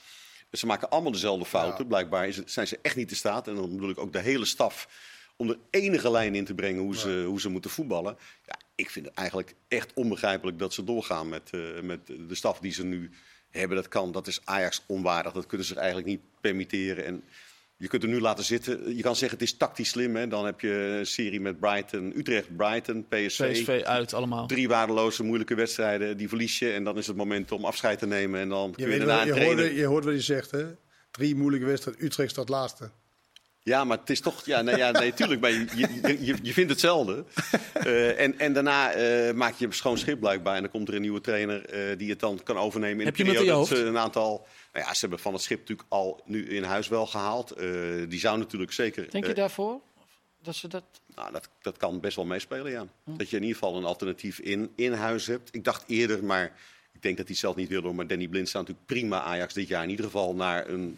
Ze 0.52 0.66
maken 0.66 0.90
allemaal 0.90 1.12
dezelfde 1.12 1.46
fouten. 1.46 1.88
Blijkbaar 1.88 2.28
is 2.28 2.44
zijn 2.46 2.68
ze 2.68 2.80
echt 2.82 2.96
niet 2.96 3.10
in 3.10 3.16
staat. 3.16 3.48
En 3.48 3.56
dan 3.56 3.70
bedoel 3.70 3.90
ik 3.90 3.98
ook 3.98 4.14
de 4.14 4.20
hele 4.20 4.46
staf. 4.46 4.88
Om 5.38 5.50
er 5.50 5.60
enige 5.70 6.12
lijn 6.12 6.36
in 6.36 6.46
te 6.46 6.54
brengen 6.54 6.82
hoe 6.82 6.96
ze, 6.96 7.24
hoe 7.28 7.42
ze 7.42 7.50
moeten 7.50 7.72
voetballen. 7.72 8.18
Ja, 8.46 8.60
ik 8.76 8.90
vind 8.90 9.06
het 9.06 9.16
eigenlijk 9.16 9.56
echt 9.68 9.94
onbegrijpelijk 9.94 10.60
dat 10.60 10.74
ze 10.74 10.84
doorgaan 10.84 11.30
met, 11.30 11.50
eh, 11.52 11.82
met 11.82 12.08
de 12.08 12.36
staf 12.36 12.60
die 12.60 12.72
ze 12.72 12.84
nu 12.84 13.12
hebben. 13.50 13.78
Dat 13.78 13.88
kan, 13.88 14.12
dat 14.12 14.28
is 14.28 14.42
Ajax 14.44 14.84
onwaardig. 14.88 15.34
Dat 15.34 15.46
kunnen 15.46 15.66
ze 15.68 15.74
zich 15.74 15.82
eigenlijk 15.82 16.12
niet 16.12 16.22
permitteren. 16.42 17.06
En 17.06 17.24
je 17.80 17.88
kunt 17.88 18.04
er 18.04 18.10
nu 18.10 18.20
laten 18.20 18.44
zitten. 18.44 18.96
Je 18.96 19.02
kan 19.02 19.16
zeggen 19.16 19.38
het 19.38 19.48
is 19.48 19.58
tactisch 19.58 19.90
slim. 19.90 20.16
Hè? 20.16 20.28
Dan 20.28 20.46
heb 20.46 20.60
je 20.62 20.72
een 20.74 21.06
serie 21.06 21.42
met 21.42 21.60
Brighton, 21.60 22.14
Utrecht, 22.16 22.56
Brighton, 22.56 23.06
PSV. 23.10 23.52
PSV 23.52 23.82
uit 23.84 24.14
allemaal. 24.14 24.48
Drie 24.48 24.68
waardeloze, 24.68 25.24
moeilijke 25.24 25.56
wedstrijden. 25.56 26.18
Die 26.18 26.28
verlies 26.28 26.60
je. 26.60 26.72
En 26.72 26.84
dan 26.84 26.98
is 26.98 27.08
het 27.08 27.16
moment 27.16 27.52
om 27.52 27.66
afscheid 27.66 28.00
te 28.00 28.08
nemen. 28.08 28.40
En 28.40 28.50
dan 28.50 28.68
Je, 28.70 28.76
kun 28.76 28.84
je, 28.84 28.90
weet 28.90 29.00
daarna 29.00 29.16
wel, 29.18 29.26
je, 29.26 29.32
trainen. 29.32 29.58
hoorde, 29.58 29.76
je 29.76 29.86
hoort 29.86 30.04
wat 30.04 30.14
hij 30.14 30.22
zegt, 30.24 30.52
hè? 30.52 30.66
Drie 31.12 31.36
moeilijke 31.36 31.66
wedstrijden. 31.66 32.06
Utrecht 32.06 32.32
staat 32.32 32.50
laatste. 32.50 32.90
Ja, 33.70 33.84
maar 33.84 33.98
het 33.98 34.10
is 34.10 34.22
toch. 34.22 34.46
Ja, 34.46 34.62
nee, 34.62 34.78
ja, 34.78 34.92
nee 34.92 35.14
tuurlijk. 35.14 35.42
Maar 35.42 35.52
je, 35.52 35.68
je, 36.26 36.38
je, 36.42 36.54
vindt 36.54 36.70
hetzelfde. 36.72 37.26
Eh, 37.74 38.20
en, 38.20 38.40
en 38.40 38.54
daarna 38.54 38.92
eh, 38.92 39.34
maak 39.34 39.56
je 39.56 39.68
schoon 39.70 39.98
schip 39.98 40.20
blijkbaar. 40.20 40.56
En 40.56 40.62
dan 40.62 40.72
komt 40.72 40.88
er 40.88 40.96
een 40.96 41.02
nieuwe 41.02 41.22
trainer 41.22 41.66
eh, 41.66 41.98
die 41.98 42.10
het 42.10 42.20
dan 42.20 42.40
kan 42.44 42.58
overnemen. 42.58 43.00
In 43.00 43.06
Heb 43.06 43.18
met 43.18 43.26
periode 43.26 43.46
je 43.46 43.52
dat 43.52 43.68
ze 43.68 43.86
een 43.86 43.98
aantal. 43.98 44.48
Nou 44.74 44.86
ja, 44.86 44.94
ze 44.94 45.00
hebben 45.00 45.20
van 45.20 45.34
het 45.34 45.42
schip 45.42 45.60
natuurlijk 45.60 45.88
al 45.90 46.22
nu 46.26 46.50
in 46.50 46.64
huis 46.64 46.88
wel 46.88 47.06
gehaald. 47.06 47.52
Eh, 47.52 47.68
die 48.08 48.20
zou 48.20 48.38
natuurlijk 48.38 48.72
zeker. 48.72 49.10
Denk 49.10 49.26
je 49.26 49.34
daarvoor? 49.34 49.80
Dat 50.42 50.56
ze 50.56 50.68
dat... 50.68 50.84
nou, 51.16 51.32
dat, 51.32 51.50
dat 51.62 51.78
kan 51.78 52.00
best 52.00 52.16
wel 52.16 52.26
meespelen, 52.26 52.72
ja. 52.72 52.86
Dat 53.06 53.30
je 53.30 53.36
in 53.36 53.42
ieder 53.44 53.58
geval 53.58 53.78
een 53.78 53.86
alternatief 53.86 54.40
in, 54.40 54.72
in 54.76 54.92
huis 54.94 55.28
hebt. 55.28 55.50
Ik 55.52 55.64
dacht 55.64 55.84
eerder, 55.88 56.24
maar 56.24 56.44
ik 56.94 57.02
denk 57.02 57.18
dat 57.18 57.26
hij 57.26 57.36
het 57.36 57.38
zelf 57.38 57.56
niet 57.56 57.70
wil 57.70 57.82
doen. 57.82 57.96
Maar 57.96 58.08
Danny 58.08 58.28
Blind 58.28 58.50
staat 58.50 58.62
natuurlijk 58.62 58.88
prima 58.88 59.22
Ajax 59.22 59.54
dit 59.54 59.68
jaar 59.68 59.84
in 59.84 59.90
ieder 59.90 60.06
geval 60.06 60.36
naar 60.36 60.70
een 60.70 60.98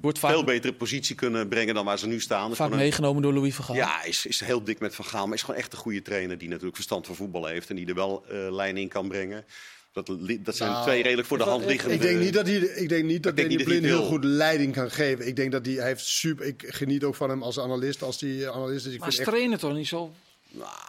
Wordt 0.00 0.18
vaak, 0.18 0.30
veel 0.32 0.44
betere 0.44 0.72
positie 0.72 1.14
kunnen 1.14 1.48
brengen 1.48 1.74
dan 1.74 1.84
waar 1.84 1.98
ze 1.98 2.06
nu 2.06 2.20
staan. 2.20 2.56
Vaak 2.56 2.70
een- 2.70 2.76
meegenomen 2.76 3.22
door 3.22 3.32
Louis 3.32 3.54
van 3.54 3.64
Gaal. 3.64 3.76
Ja, 3.76 4.02
is, 4.04 4.26
is 4.26 4.40
heel 4.40 4.64
dik 4.64 4.78
met 4.80 4.94
Van 4.94 5.04
Gaal. 5.04 5.26
Maar 5.26 5.34
is 5.34 5.42
gewoon 5.42 5.60
echt 5.60 5.72
een 5.72 5.78
goede 5.78 6.02
trainer 6.02 6.38
die 6.38 6.48
natuurlijk 6.48 6.74
verstand 6.76 7.06
van 7.06 7.14
voetbal 7.16 7.46
heeft. 7.46 7.70
En 7.70 7.76
die 7.76 7.86
er 7.86 7.94
wel 7.94 8.24
eh 8.28 8.52
lijn 8.52 8.76
in 8.76 8.88
kan 8.88 9.08
brengen. 9.08 9.44
Dat, 9.92 10.06
dat 10.40 10.56
zijn 10.56 10.70
Nou, 10.70 10.82
twee 10.84 11.02
redelijk 11.02 11.28
voor 11.28 11.38
de 11.38 11.44
ik- 11.44 11.50
hand 11.50 11.62
ik- 11.62 11.68
liggende... 11.68 11.94
Ik 11.94 12.00
denk 12.00 12.18
niet 12.18 12.32
dat 12.32 12.46
hij, 12.46 12.56
ik 12.56 12.88
denk 12.88 13.04
niet 13.04 13.22
dat 13.22 13.36
denk 13.36 13.48
dat 13.48 13.56
hij 13.56 13.66
Blind 13.66 13.84
heel 13.84 14.02
goed 14.04 14.24
leiding 14.24 14.72
kan 14.72 14.90
geven. 14.90 15.26
Ik 15.26 15.36
denk 15.36 15.52
dat 15.52 15.66
hij, 15.66 15.74
hij 15.74 15.86
heeft 15.86 16.04
super. 16.06 16.46
Ik 16.46 16.64
geniet 16.66 17.04
ook 17.04 17.14
van 17.14 17.30
hem 17.30 17.42
als 17.42 17.58
analist, 17.60 18.02
als 18.02 18.20
hij 18.20 18.44
eh, 18.44 18.54
analist 18.54 18.86
is. 18.86 18.92
Ik 18.92 18.98
Maar 18.98 19.06
als 19.06 19.16
vind 19.16 19.26
echt, 19.28 19.36
trainer 19.36 19.58
toch 19.58 19.74
niet 19.74 19.88
zo? 19.88 20.12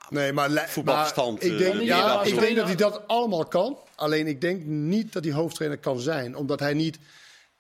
nee, 0.10 0.34
maar, 0.34 0.70
Voetbalverstand, 0.70 1.44
ik 1.44 1.58
denk, 1.58 1.74
eh, 1.74 1.86
ja, 1.86 2.24
ik 2.24 2.40
denk 2.40 2.56
dat 2.56 2.66
hij 2.66 2.76
dat 2.76 3.02
allemaal 3.08 3.46
kan. 3.46 3.78
Alleen 3.96 4.28
ik 4.28 4.42
denk 4.42 4.64
niet 4.66 5.14
dat 5.14 5.24
hij 5.24 5.34
hoofdtrainer 5.34 5.80
kan 5.80 6.00
zijn, 6.00 6.36
omdat 6.36 6.60
hij 6.60 6.74
niet 6.74 6.98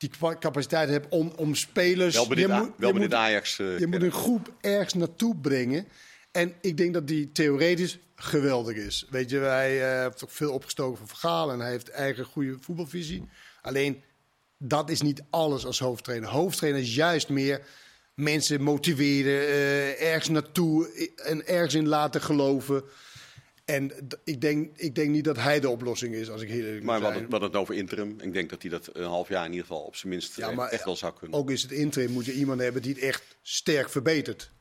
die 0.02 0.38
capaciteit 0.40 0.90
heeft 0.90 1.08
om, 1.10 1.34
om 1.36 1.56
spelers. 1.56 2.16
wel 2.16 2.28
bij 2.28 2.38
je 2.38 2.48
moet- 2.48 2.72
wel 2.78 2.94
je 2.94 3.00
moet- 3.00 3.14
Ajax. 3.14 3.60
eh, 3.60 3.80
Je 3.80 3.88
moet 3.88 4.02
een 4.02 4.12
groep 4.12 4.54
ergens 4.62 4.94
naartoe 4.94 5.36
brengen. 5.36 5.88
En 6.32 6.54
ik 6.62 6.78
denk 6.78 6.94
dat 6.94 7.08
die 7.08 7.32
theoretisch 7.32 8.00
geweldig 8.16 8.76
is. 8.76 9.08
Weet 9.10 9.30
je, 9.30 9.38
hij 9.38 9.94
eh, 9.94 10.02
heeft 10.04 10.24
ook 10.24 10.32
veel 10.32 10.52
opgestoken 10.54 10.98
van 10.98 11.08
verhalen. 11.18 11.54
En 11.56 11.62
hij 11.62 11.70
heeft 11.72 11.90
eigen 11.90 12.26
goede 12.26 12.58
voetbalvisie. 12.60 13.30
Alleen, 13.62 14.04
dat 14.58 14.90
is 14.90 15.02
niet 15.02 15.24
alles 15.30 15.66
als 15.66 15.80
hoofdtrainer. 15.80 16.30
Hoofdtrainer 16.30 16.82
is 16.82 16.96
juist 16.96 17.30
meer 17.30 17.62
mensen 18.14 18.62
motiveren. 18.62 19.48
eh, 19.48 20.02
ergens 20.12 20.30
naartoe 20.30 21.10
en 21.16 21.48
ergens 21.48 21.74
in 21.74 21.88
laten 21.88 22.22
geloven. 22.22 22.84
En 23.72 23.92
ik 24.24 24.42
denk, 24.42 24.78
ik 24.78 24.96
denk 24.96 25.10
niet 25.10 25.24
dat 25.24 25.38
hij 25.38 25.60
de 25.60 25.70
oplossing 25.70 26.16
is, 26.16 26.30
als 26.30 26.42
ik 26.42 26.50
heel 26.50 26.66
eerlijk 26.66 26.84
Maar 26.84 27.00
we 27.00 27.06
hadden 27.06 27.42
het 27.42 27.56
over 27.56 27.76
interim. 27.76 28.16
Ik 28.22 28.34
denk 28.34 28.50
dat 28.50 28.62
hij 28.62 28.72
dat 28.72 28.90
een 28.94 29.04
half 29.04 29.30
jaar 29.30 29.46
in 29.46 29.52
ieder 29.52 29.66
geval 29.66 29.82
op 29.84 29.96
zijn 29.96 30.12
minst 30.12 30.36
Ja, 30.36 30.50
eh, 30.50 30.56
maar 30.56 30.70
echt 30.70 30.86
wel 30.86 30.96
zou 30.96 31.14
kunnen. 31.20 31.40
Ook 31.40 31.52
is 31.52 31.62
het 31.62 31.72
interim, 31.72 32.12
moet 32.12 32.26
je 32.26 32.34
iemand 32.34 32.62
hebben 32.62 32.82
die 32.82 32.94
het 32.94 33.04
echt 33.04 33.38
sterk 33.42 33.90
verbetert. 33.90 34.52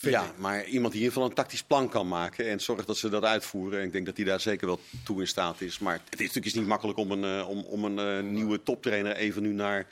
ja, 0.00 0.24
ik. 0.24 0.38
maar 0.38 0.64
iemand 0.64 0.92
die 0.92 1.02
in 1.02 1.06
ieder 1.06 1.12
geval 1.12 1.24
een 1.28 1.34
tactisch 1.34 1.62
plan 1.62 1.88
kan 1.88 2.08
maken 2.08 2.48
en 2.48 2.60
zorgt 2.60 2.86
dat 2.86 2.96
ze 2.96 3.08
dat 3.08 3.24
uitvoeren. 3.24 3.80
En 3.80 3.86
ik 3.86 3.92
denk 3.92 4.06
dat 4.06 4.16
hij 4.16 4.26
daar 4.26 4.40
zeker 4.40 4.66
wel 4.66 4.80
toe 5.04 5.20
in 5.20 5.28
staat 5.28 5.60
is. 5.60 5.78
Maar 5.78 6.00
het 6.10 6.20
is 6.20 6.26
natuurlijk 6.26 6.54
niet 6.54 6.66
makkelijk 6.66 6.98
om 6.98 7.10
een, 7.10 7.24
eh, 7.24 7.48
om, 7.48 7.58
om 7.58 7.84
een 7.84 7.98
eh, 7.98 8.30
nieuwe 8.30 8.62
toptrainer 8.62 9.16
even 9.16 9.42
nu 9.42 9.52
naar 9.52 9.86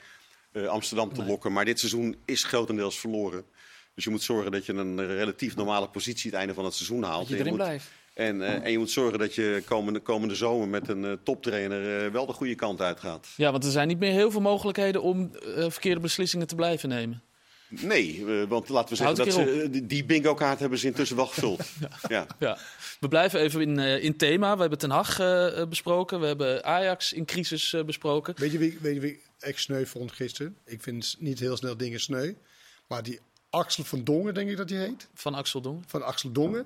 eh, 0.51 0.65
Amsterdam 0.65 1.13
te 1.13 1.25
lokken. 1.25 1.53
Maar 1.53 1.65
dit 1.65 1.79
seizoen 1.79 2.15
is 2.25 2.43
grotendeels 2.43 2.99
verloren. 2.99 3.45
Dus 3.93 4.03
je 4.03 4.09
moet 4.09 4.23
zorgen 4.23 4.51
dat 4.51 4.65
je 4.65 4.73
een 4.73 5.07
relatief 5.07 5.55
normale 5.55 5.89
positie 5.89 6.29
het 6.29 6.39
einde 6.39 6.53
van 6.53 6.65
het 6.65 6.73
seizoen 6.73 7.03
haalt. 7.03 7.19
Dat 7.19 7.29
je 7.29 7.35
erin 7.35 7.47
moet- 7.47 7.57
blijft. 7.57 7.87
En, 8.15 8.41
eh, 8.41 8.63
en 8.65 8.71
je 8.71 8.77
moet 8.77 8.91
zorgen 8.91 9.19
dat 9.19 9.35
je 9.35 9.61
komende, 9.65 9.99
komende 9.99 10.35
zomer 10.35 10.67
met 10.67 10.87
een 10.87 11.05
eh, 11.05 11.11
toptrainer 11.23 12.05
eh, 12.05 12.11
wel 12.11 12.25
de 12.25 12.33
goede 12.33 12.55
kant 12.55 12.81
uitgaat. 12.81 13.27
Ja, 13.37 13.51
want 13.51 13.63
er 13.63 13.71
zijn 13.71 13.87
niet 13.87 13.99
meer 13.99 14.11
heel 14.11 14.31
veel 14.31 14.41
mogelijkheden 14.41 15.01
om 15.01 15.31
eh, 15.35 15.65
verkeerde 15.69 15.99
beslissingen 15.99 16.47
te 16.47 16.55
blijven 16.55 16.89
nemen. 16.89 17.21
Nee, 17.67 18.25
want 18.47 18.69
laten 18.69 18.89
we 18.89 18.95
zeggen 18.95 19.15
dat 19.15 19.33
ze, 19.33 19.69
die- 19.85 20.05
bingo-kaart 20.05 20.59
hebben 20.59 20.77
ze 20.79 20.87
intussen 20.87 21.15
wel 21.15 21.25
gevuld. 21.27 21.61
ja. 22.07 22.27
Ja. 22.39 22.57
We 22.99 23.07
blijven 23.07 23.39
even 23.39 23.61
in, 23.61 23.79
eh, 23.79 24.03
in 24.03 24.17
thema. 24.17 24.53
We 24.55 24.59
hebben 24.61 24.79
Ten 24.79 24.89
Hag 24.89 25.17
besproken. 25.69 26.19
We 26.19 26.25
hebben 26.25 26.63
Ajax 26.63 27.13
in 27.13 27.25
crisis 27.25 27.75
besproken. 27.85 28.33
Weet 28.37 28.51
je 28.51 28.57
wie, 28.57 28.77
weet 28.81 28.93
je 28.93 28.99
wie 28.99 29.11
ik 29.11 29.21
echt 29.39 29.59
sneu 29.59 29.85
vond 29.85 30.11
gisteren? 30.11 30.55
Ik 30.65 30.81
vind 30.81 31.15
niet 31.19 31.39
heel 31.39 31.57
snel 31.57 31.77
dingen 31.77 31.99
sneu. 31.99 32.33
Maar 32.87 33.03
die 33.03 33.19
Axel 33.49 33.83
van 33.83 34.03
Dongen, 34.03 34.33
denk 34.33 34.49
ik 34.49 34.57
dat 34.57 34.69
hij 34.69 34.79
heet. 34.79 35.07
Van 35.13 35.33
Axel 35.35 35.61
Dongen. 35.61 35.83
Van 35.87 36.03
Axel 36.05 36.31
Dongen. 36.31 36.65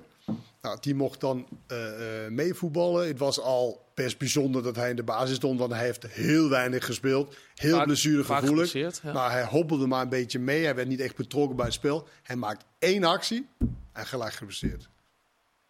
Nou, 0.62 0.76
die 0.80 0.94
mocht 0.94 1.20
dan 1.20 1.46
eh, 1.66 2.24
eh, 2.24 2.32
meevoetballen. 2.32 3.06
Het 3.06 3.18
was 3.18 3.40
al 3.40 3.90
best 3.94 4.18
bijzonder 4.18 4.62
dat 4.62 4.76
hij 4.76 4.90
in 4.90 4.96
de 4.96 5.02
basis 5.02 5.36
stond. 5.36 5.58
Want 5.58 5.72
hij 5.72 5.84
heeft 5.84 6.06
heel 6.06 6.48
weinig 6.48 6.84
gespeeld. 6.84 7.36
Heel 7.54 7.76
Vaak- 7.76 7.84
blessuregevoelig. 7.86 8.72
ja. 8.72 9.12
Maar 9.12 9.30
hij 9.30 9.44
hobbelde 9.44 9.86
maar 9.86 10.02
een 10.02 10.08
beetje 10.08 10.38
mee. 10.38 10.64
Hij 10.64 10.74
werd 10.74 10.88
niet 10.88 11.00
echt 11.00 11.16
betrokken 11.16 11.56
bij 11.56 11.64
het 11.64 11.74
spel. 11.74 12.08
Hij 12.22 12.36
maakt 12.36 12.64
één 12.78 13.04
actie 13.04 13.48
en 13.92 14.06
gelijk 14.06 14.32
geblesseerd. 14.32 14.88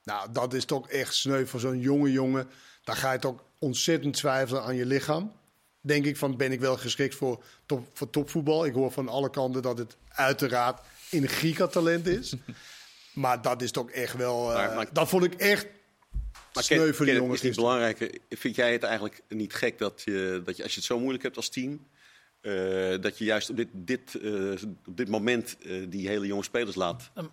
Nou, 0.05 0.33
dat 0.33 0.55
is 0.55 0.64
toch 0.64 0.88
echt 0.88 1.14
sneu 1.14 1.47
voor 1.47 1.61
zo'n 1.61 1.79
jonge 1.81 2.12
jongen. 2.12 2.49
Dan 2.85 2.97
ga 2.97 3.12
je 3.12 3.19
toch 3.19 3.45
ontzettend 3.59 4.14
twijfelen 4.14 4.62
aan 4.62 4.76
je 4.76 4.87
lichaam. 4.87 5.33
Denk 5.81 6.05
ik 6.05 6.17
van, 6.17 6.37
ben 6.37 6.52
ik 6.52 6.61
wel 6.61 6.76
geschikt 6.76 7.14
voor, 7.14 7.45
top, 7.67 7.89
voor 7.93 8.11
topvoetbal? 8.11 8.65
Ik 8.65 8.75
hoor 8.75 8.91
van 8.93 9.08
alle 9.08 9.30
kanten 9.30 9.63
dat 9.63 9.78
het 9.78 9.97
uiteraard 10.08 10.80
in 11.11 11.28
gigatalent 11.28 12.06
is. 12.06 12.35
Maar 13.13 13.43
dat 13.43 13.63
is 13.63 13.71
toch 13.71 13.91
echt 13.91 14.17
wel... 14.17 14.49
eh, 14.51 14.57
Maar- 14.57 14.75
maar- 14.75 14.93
dat 14.93 15.09
vond 15.09 15.25
ik 15.25 15.35
echt 15.35 15.67
Maar 16.55 16.63
sneu 16.63 16.85
Ken- 16.85 16.95
voor 16.95 17.07
die 17.07 17.15
jongens 17.15 17.35
is 17.41 17.47
niet 17.47 17.57
belangrijker. 17.57 18.11
Vind 18.29 18.57
jij 18.57 18.73
het 18.73 18.83
eigenlijk 18.83 19.21
niet 19.29 19.55
gek 19.55 19.79
dat 19.79 20.03
je, 20.05 20.43
dat 20.45 20.57
je 20.57 20.63
als 20.63 20.73
je 20.73 20.79
het 20.79 20.89
zo 20.89 20.99
moeilijk 20.99 21.23
hebt 21.23 21.37
als 21.37 21.49
team, 21.49 21.87
eh, 22.41 22.53
dat 23.01 23.19
je 23.19 23.25
juist 23.25 23.51
op 23.51 23.57
dit, 23.57 23.69
dit, 23.73 24.15
eh, 24.15 24.53
op 24.87 24.97
dit 24.97 25.09
moment 25.09 25.57
eh, 25.59 25.73
die 25.89 26.09
hele 26.09 26.27
jonge 26.27 26.43
spelers 26.43 26.77
laat 26.77 27.11
eh, 27.15 27.25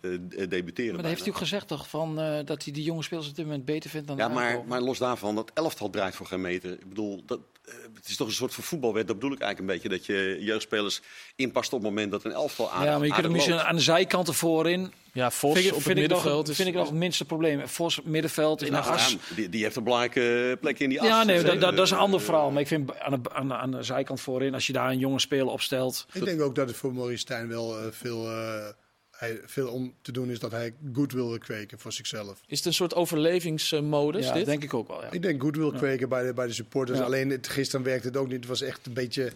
debuteren? 0.49 0.93
Maar 0.93 1.01
dat 1.01 1.11
heeft 1.11 1.21
hij 1.21 1.29
ook 1.31 1.37
gezegd 1.37 1.67
toch, 1.67 1.89
van, 1.89 2.19
eh, 2.19 2.45
dat 2.45 2.63
hij 2.63 2.73
die 2.73 2.83
jonge 2.83 3.03
spelers 3.03 3.29
op 3.29 3.35
dit 3.35 3.45
moment 3.45 3.65
beter 3.65 3.89
vindt 3.89 4.07
dan 4.07 4.17
Ja, 4.17 4.27
de 4.27 4.33
maar, 4.33 4.63
maar 4.65 4.81
los 4.81 4.97
daarvan, 4.97 5.35
dat 5.35 5.51
elftal 5.53 5.89
draait 5.89 6.15
voor 6.15 6.25
geen 6.25 6.41
meter. 6.41 6.71
Ik 6.71 6.89
bedoel, 6.89 7.23
dat, 7.25 7.39
het 7.93 8.07
is 8.07 8.15
toch 8.15 8.27
een 8.27 8.33
soort 8.33 8.53
van 8.53 8.63
voetbalwet. 8.63 9.07
Dat 9.07 9.15
bedoel 9.15 9.31
ik 9.35 9.39
eigenlijk 9.41 9.71
een 9.71 9.79
beetje. 9.79 9.97
Dat 9.97 10.05
je 10.05 10.37
jeugdspelers 10.43 11.01
inpast 11.35 11.73
op 11.73 11.79
het 11.81 11.89
moment 11.89 12.11
dat 12.11 12.23
een 12.25 12.31
elftal 12.31 12.71
aardig 12.71 12.85
ja, 12.89 12.97
maar 12.97 13.05
je 13.07 13.11
kunt 13.13 13.23
hem 13.25 13.31
misschien 13.33 13.59
aan 13.59 13.75
de 13.75 13.81
zijkanten 13.81 14.33
voorin. 14.33 14.91
Ja, 15.13 15.31
Vos 15.31 15.53
Vind 15.53 15.65
ik, 15.65 15.71
op 15.71 15.77
het 15.77 15.85
vind 15.85 15.97
ik 15.97 16.03
nog, 16.07 16.13
middenveld. 16.17 16.49
is- 16.49 16.55
vind 16.55 16.67
ik 16.67 16.73
nog 16.75 16.85
het 16.85 16.95
minste 16.95 17.25
probleem. 17.25 17.67
Vos 17.67 17.99
middenveld 18.03 18.59
in 18.61 18.65
de 18.67 18.71
Nou, 18.79 18.91
as. 18.93 19.11
ja, 19.11 19.35
die, 19.35 19.49
die 19.49 19.63
heeft 19.63 19.75
een 19.75 19.83
belangrijke 19.83 20.57
plek 20.61 20.79
in 20.79 20.89
die 20.89 21.01
as. 21.01 21.07
Ja, 21.07 21.23
nee, 21.23 21.43
dat, 21.43 21.53
eh, 21.55 21.61
dat, 21.61 21.75
dat 21.75 21.85
is 21.85 21.91
een 21.91 21.97
ander 21.97 22.21
verhaal. 22.21 22.51
Maar 22.51 22.61
ik 22.61 22.67
vind 22.67 22.99
aan 22.99 23.21
de, 23.23 23.29
aan, 23.33 23.47
de, 23.47 23.53
aan 23.55 23.71
de 23.71 23.83
zijkant 23.83 24.21
voorin, 24.21 24.53
als 24.53 24.67
je 24.67 24.73
daar 24.73 24.89
een 24.89 24.99
jonge 24.99 25.19
speler 25.19 25.47
opstelt. 25.47 26.05
Ik 26.13 26.25
denk 26.25 26.41
ook 26.41 26.55
dat 26.55 26.67
het 26.67 26.77
voor 26.77 26.93
Maurice 26.93 27.19
Stijn 27.19 27.47
wel 27.47 27.77
eh, 27.79 27.85
veel, 27.91 28.29
eh, 28.29 28.65
hij, 29.17 29.39
veel 29.45 29.71
om 29.71 29.93
te 30.01 30.11
doen 30.11 30.29
is 30.29 30.39
dat 30.39 30.51
hij 30.51 30.73
goed 30.93 31.11
wil 31.11 31.37
kweken 31.37 31.79
voor 31.79 31.91
zichzelf. 31.91 32.41
Is 32.47 32.57
het 32.57 32.67
een 32.67 32.73
soort 32.73 32.93
overlevingsmodus, 32.95 34.25
Ja, 34.25 34.33
dit? 34.33 34.45
denk 34.45 34.63
ik 34.63 34.73
ook 34.73 34.87
wel. 34.87 35.01
Ja. 35.01 35.11
Ik 35.11 35.21
denk 35.21 35.41
goed 35.41 35.55
wil 35.55 35.71
kweken 35.71 36.09
bij 36.09 36.23
de, 36.25 36.33
bij 36.33 36.47
de 36.47 36.53
supporters. 36.53 36.97
Ja. 36.99 37.03
Alleen 37.05 37.29
het, 37.29 37.47
gisteren 37.47 37.85
werkte 37.85 38.07
het 38.07 38.17
ook 38.17 38.27
niet. 38.27 38.35
Het 38.35 38.45
was 38.47 38.61
echt 38.61 38.85
een 38.85 38.93
beetje... 38.93 39.31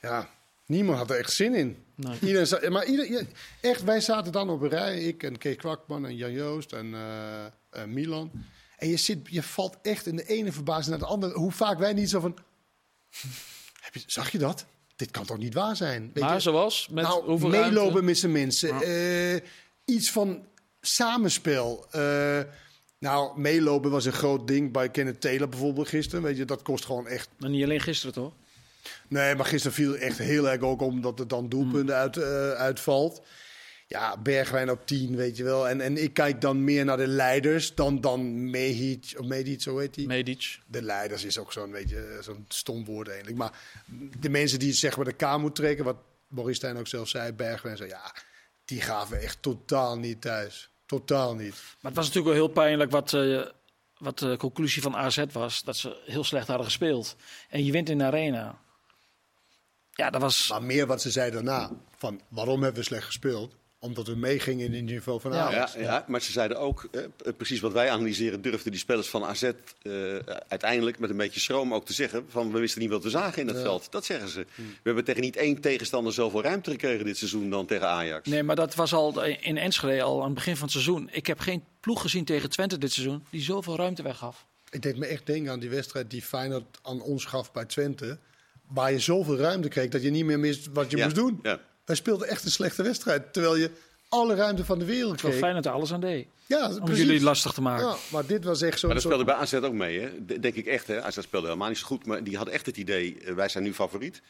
Ja, 0.00 0.30
niemand 0.66 0.98
had 0.98 1.10
er 1.10 1.16
echt 1.18 1.32
zin 1.32 1.54
in. 1.54 1.76
Nee. 1.94 2.18
Iedereen 2.20 2.46
za- 2.46 2.70
maar 2.70 2.84
ieder, 2.86 3.26
echt, 3.60 3.82
wij 3.82 4.00
zaten 4.00 4.32
dan 4.32 4.50
op 4.50 4.60
een 4.62 4.68
rij. 4.68 4.98
Ik 5.00 5.22
en 5.22 5.38
Kees 5.38 5.56
Kwakman 5.56 6.06
en 6.06 6.16
Jan 6.16 6.32
Joost 6.32 6.72
en 6.72 6.94
eh, 6.94 7.44
eh, 7.44 7.84
Milan. 7.86 8.30
En 8.78 8.88
je, 8.88 8.96
zit, 8.96 9.18
je 9.30 9.42
valt 9.42 9.76
echt 9.82 10.06
in 10.06 10.16
de 10.16 10.26
ene 10.26 10.52
verbazing 10.52 10.88
naar 10.90 10.98
de 10.98 11.12
andere. 11.14 11.34
Hoe 11.34 11.52
vaak 11.52 11.78
wij 11.78 11.92
niet 11.92 12.10
zo 12.10 12.20
van... 12.20 12.36
Heb 13.80 13.94
je, 13.94 14.02
zag 14.06 14.30
je 14.30 14.38
dat? 14.38 14.66
Dit 14.96 15.10
kan 15.10 15.24
toch 15.24 15.38
niet 15.38 15.54
waar 15.54 15.76
zijn? 15.76 16.10
Weet 16.14 16.24
Maar 16.24 16.34
je? 16.34 16.40
zoals? 16.40 16.88
Met 16.90 17.04
nou, 17.04 17.24
hoeveel 17.24 17.48
meelopen 17.48 17.80
ruimte? 17.80 18.02
met 18.02 18.18
zijn 18.18 18.32
mensen. 18.32 18.80
Eh, 18.82 19.40
iets 19.84 20.10
van 20.10 20.44
samenspel. 20.80 21.86
Eh, 21.90 22.40
nou, 22.98 23.40
meelopen 23.40 23.90
was 23.90 24.04
een 24.04 24.12
groot 24.12 24.46
ding 24.48 24.72
bij 24.72 24.90
Kenneth 24.90 25.20
Taylor 25.20 25.48
bijvoorbeeld 25.48 25.88
gisteren. 25.88 26.22
Weet 26.22 26.36
je, 26.36 26.44
dat 26.44 26.62
kost 26.62 26.84
gewoon 26.84 27.06
echt... 27.06 27.28
Maar 27.38 27.50
niet 27.50 27.64
alleen 27.64 27.80
gisteren 27.80 28.14
toch? 28.14 28.32
Nee, 29.08 29.34
maar 29.34 29.46
gisteren 29.46 29.76
viel 29.76 29.92
het 29.92 30.00
echt 30.00 30.18
heel 30.18 30.48
erg 30.48 30.60
ook 30.60 30.80
om 30.82 31.00
dat 31.00 31.20
er 31.20 31.28
dan 31.28 31.48
doelpunten 31.48 31.94
uit, 31.94 32.16
eh, 32.16 32.50
uitvalt. 32.50 33.22
Ja, 33.88 34.16
Bergwijn 34.16 34.70
op 34.70 34.86
10, 34.86 35.16
weet 35.16 35.36
je 35.36 35.44
wel. 35.44 35.68
En, 35.68 35.80
en 35.80 36.02
ik 36.02 36.14
kijk 36.14 36.40
dan 36.40 36.64
meer 36.64 36.84
naar 36.84 36.96
de 36.96 37.06
leiders 37.06 37.74
dan, 37.74 38.00
dan 38.00 38.50
Mehic, 38.50 39.14
of 39.18 39.26
Medic, 39.26 39.62
zo 39.62 39.78
heet 39.78 39.94
die. 39.94 40.06
Medic. 40.06 40.58
De 40.66 40.82
leiders 40.82 41.24
is 41.24 41.38
ook 41.38 41.52
zo'n 41.52 41.70
beetje 41.70 42.18
zo'n 42.20 42.44
stom 42.48 42.84
woord 42.84 43.08
eigenlijk. 43.08 43.36
Maar 43.36 43.52
de 44.20 44.28
mensen 44.28 44.58
die 44.58 44.72
zeg 44.72 44.96
maar 44.96 45.04
de 45.04 45.12
K 45.12 45.36
moet 45.38 45.54
trekken, 45.54 45.84
wat 45.84 45.96
Maurice 46.28 46.56
Stijn 46.56 46.76
ook 46.76 46.86
zelf 46.86 47.08
zei, 47.08 47.32
Bergwijn 47.32 47.76
zei, 47.76 47.88
ja, 47.88 48.14
die 48.64 48.80
gaven 48.80 49.20
echt 49.20 49.42
totaal 49.42 49.98
niet 49.98 50.20
thuis. 50.20 50.70
Totaal 50.86 51.34
niet. 51.34 51.54
Maar 51.54 51.92
het 51.92 51.94
was 51.94 52.06
natuurlijk 52.06 52.34
wel 52.34 52.44
heel 52.44 52.54
pijnlijk 52.54 52.90
wat, 52.90 53.12
eh, 53.12 53.42
wat 53.98 54.18
de 54.18 54.36
conclusie 54.36 54.82
van 54.82 54.96
AZ 54.96 55.24
was. 55.32 55.62
Dat 55.62 55.76
ze 55.76 56.02
heel 56.04 56.24
slecht 56.24 56.46
hadden 56.46 56.66
gespeeld. 56.66 57.16
En 57.48 57.64
je 57.64 57.72
wint 57.72 57.88
in 57.88 57.98
de 57.98 58.04
arena. 58.04 58.58
Ja, 59.90 60.10
dat 60.10 60.20
was... 60.20 60.48
Maar 60.48 60.62
meer 60.62 60.86
wat 60.86 61.02
ze 61.02 61.10
zei 61.10 61.30
daarna, 61.30 61.70
van 61.96 62.20
waarom 62.28 62.62
hebben 62.62 62.80
we 62.80 62.86
slecht 62.86 63.06
gespeeld? 63.06 63.54
Omdat 63.86 64.06
we 64.06 64.14
meegingen 64.16 64.66
in 64.66 64.72
het 64.74 64.84
niveau 64.84 65.20
van 65.20 65.32
Ja. 65.32 65.46
Ajax. 65.46 65.72
Ja, 65.72 65.80
ja, 65.80 66.04
maar 66.08 66.22
ze 66.22 66.32
zeiden 66.32 66.58
ook, 66.58 66.88
eh, 66.92 67.02
precies 67.36 67.60
wat 67.60 67.72
wij 67.72 67.90
analyseren, 67.90 68.42
durfden 68.42 68.70
die 68.70 68.80
spelers 68.80 69.08
van 69.08 69.24
AZ 69.24 69.42
eh, 69.42 69.52
uiteindelijk 70.48 70.98
met 70.98 71.10
een 71.10 71.16
beetje 71.16 71.40
schroom 71.40 71.74
ook 71.74 71.86
te 71.86 71.92
zeggen 71.92 72.24
van 72.28 72.52
we 72.52 72.58
wisten 72.58 72.80
niet 72.80 72.90
wat 72.90 73.02
we 73.02 73.10
zagen 73.10 73.42
in 73.42 73.48
het 73.48 73.60
veld. 73.60 73.92
Dat 73.92 74.04
zeggen 74.04 74.28
ze. 74.28 74.46
We 74.56 74.64
hebben 74.82 75.04
tegen 75.04 75.20
niet 75.20 75.36
één 75.36 75.60
tegenstander 75.60 76.12
zoveel 76.12 76.42
ruimte 76.42 76.70
gekregen 76.70 77.04
dit 77.04 77.16
seizoen 77.16 77.50
dan 77.50 77.66
tegen 77.66 77.88
Ajax. 77.88 78.28
Nee, 78.28 78.42
maar 78.42 78.56
dat 78.56 78.74
was 78.74 78.92
al 78.92 79.24
in 79.24 79.56
Enschede 79.56 80.02
al 80.02 80.18
aan 80.20 80.24
het 80.26 80.34
begin 80.34 80.54
van 80.54 80.62
het 80.62 80.72
seizoen. 80.72 81.08
Ik 81.12 81.26
heb 81.26 81.38
geen 81.38 81.64
ploeg 81.80 82.00
gezien 82.00 82.24
tegen 82.24 82.50
Twente 82.50 82.78
dit 82.78 82.92
seizoen 82.92 83.24
die 83.30 83.42
zoveel 83.42 83.76
ruimte 83.76 84.02
weggaf. 84.02 84.46
Ik 84.70 84.82
deed 84.82 84.96
me 84.96 85.06
echt 85.06 85.26
denken 85.26 85.52
aan 85.52 85.58
die 85.60 85.70
wedstrijd 85.70 86.10
die 86.10 86.22
Feyenoord 86.22 86.78
aan 86.82 87.00
ons 87.02 87.24
gaf 87.24 87.52
bij 87.52 87.64
Twente. 87.64 88.18
Waar 88.68 88.92
je 88.92 88.98
zoveel 88.98 89.36
ruimte 89.36 89.68
kreeg 89.68 89.88
dat 89.88 90.02
je 90.02 90.10
niet 90.10 90.24
meer 90.24 90.40
wist 90.40 90.68
wat 90.72 90.90
je 90.90 90.96
Ja, 90.96 91.04
moest 91.04 91.16
doen. 91.16 91.38
ja. 91.42 91.60
Wij 91.86 91.96
speelden 91.96 92.28
echt 92.28 92.44
een 92.44 92.50
slechte 92.50 92.82
wedstrijd. 92.82 93.32
Terwijl 93.32 93.56
je 93.56 93.70
alle 94.08 94.34
ruimte 94.34 94.64
van 94.64 94.78
de 94.78 94.84
wereld 94.84 95.16
kreeg. 95.16 95.38
Feyenoord 95.38 95.66
er 95.66 95.72
alles 95.72 95.92
aan 95.92 96.00
deed. 96.00 96.26
Ja, 96.46 96.68
Om 96.70 96.84
precies. 96.84 97.04
jullie 97.04 97.22
lastig 97.22 97.52
te 97.52 97.62
maken. 97.62 97.86
Ja, 97.86 97.96
maar 98.08 98.26
dit 98.26 98.44
was 98.44 98.62
echt 98.62 98.78
zo'n... 98.78 98.88
Maar 98.88 98.98
dat 98.98 99.06
speelde 99.06 99.24
bij 99.24 99.34
AZ 99.34 99.54
ook 99.54 99.72
mee, 99.72 100.00
hè? 100.00 100.38
Denk 100.40 100.54
ik 100.54 100.66
echt. 100.66 100.86
Hè? 100.86 101.02
AZ 101.02 101.18
speelde 101.20 101.46
helemaal 101.46 101.68
niet 101.68 101.78
zo 101.78 101.86
goed, 101.86 102.06
maar 102.06 102.24
die 102.24 102.36
hadden 102.36 102.54
echt 102.54 102.66
het 102.66 102.76
idee, 102.76 103.18
eh, 103.24 103.34
wij 103.34 103.48
zijn 103.48 103.64
nu 103.64 103.74
favoriet. 103.74 104.22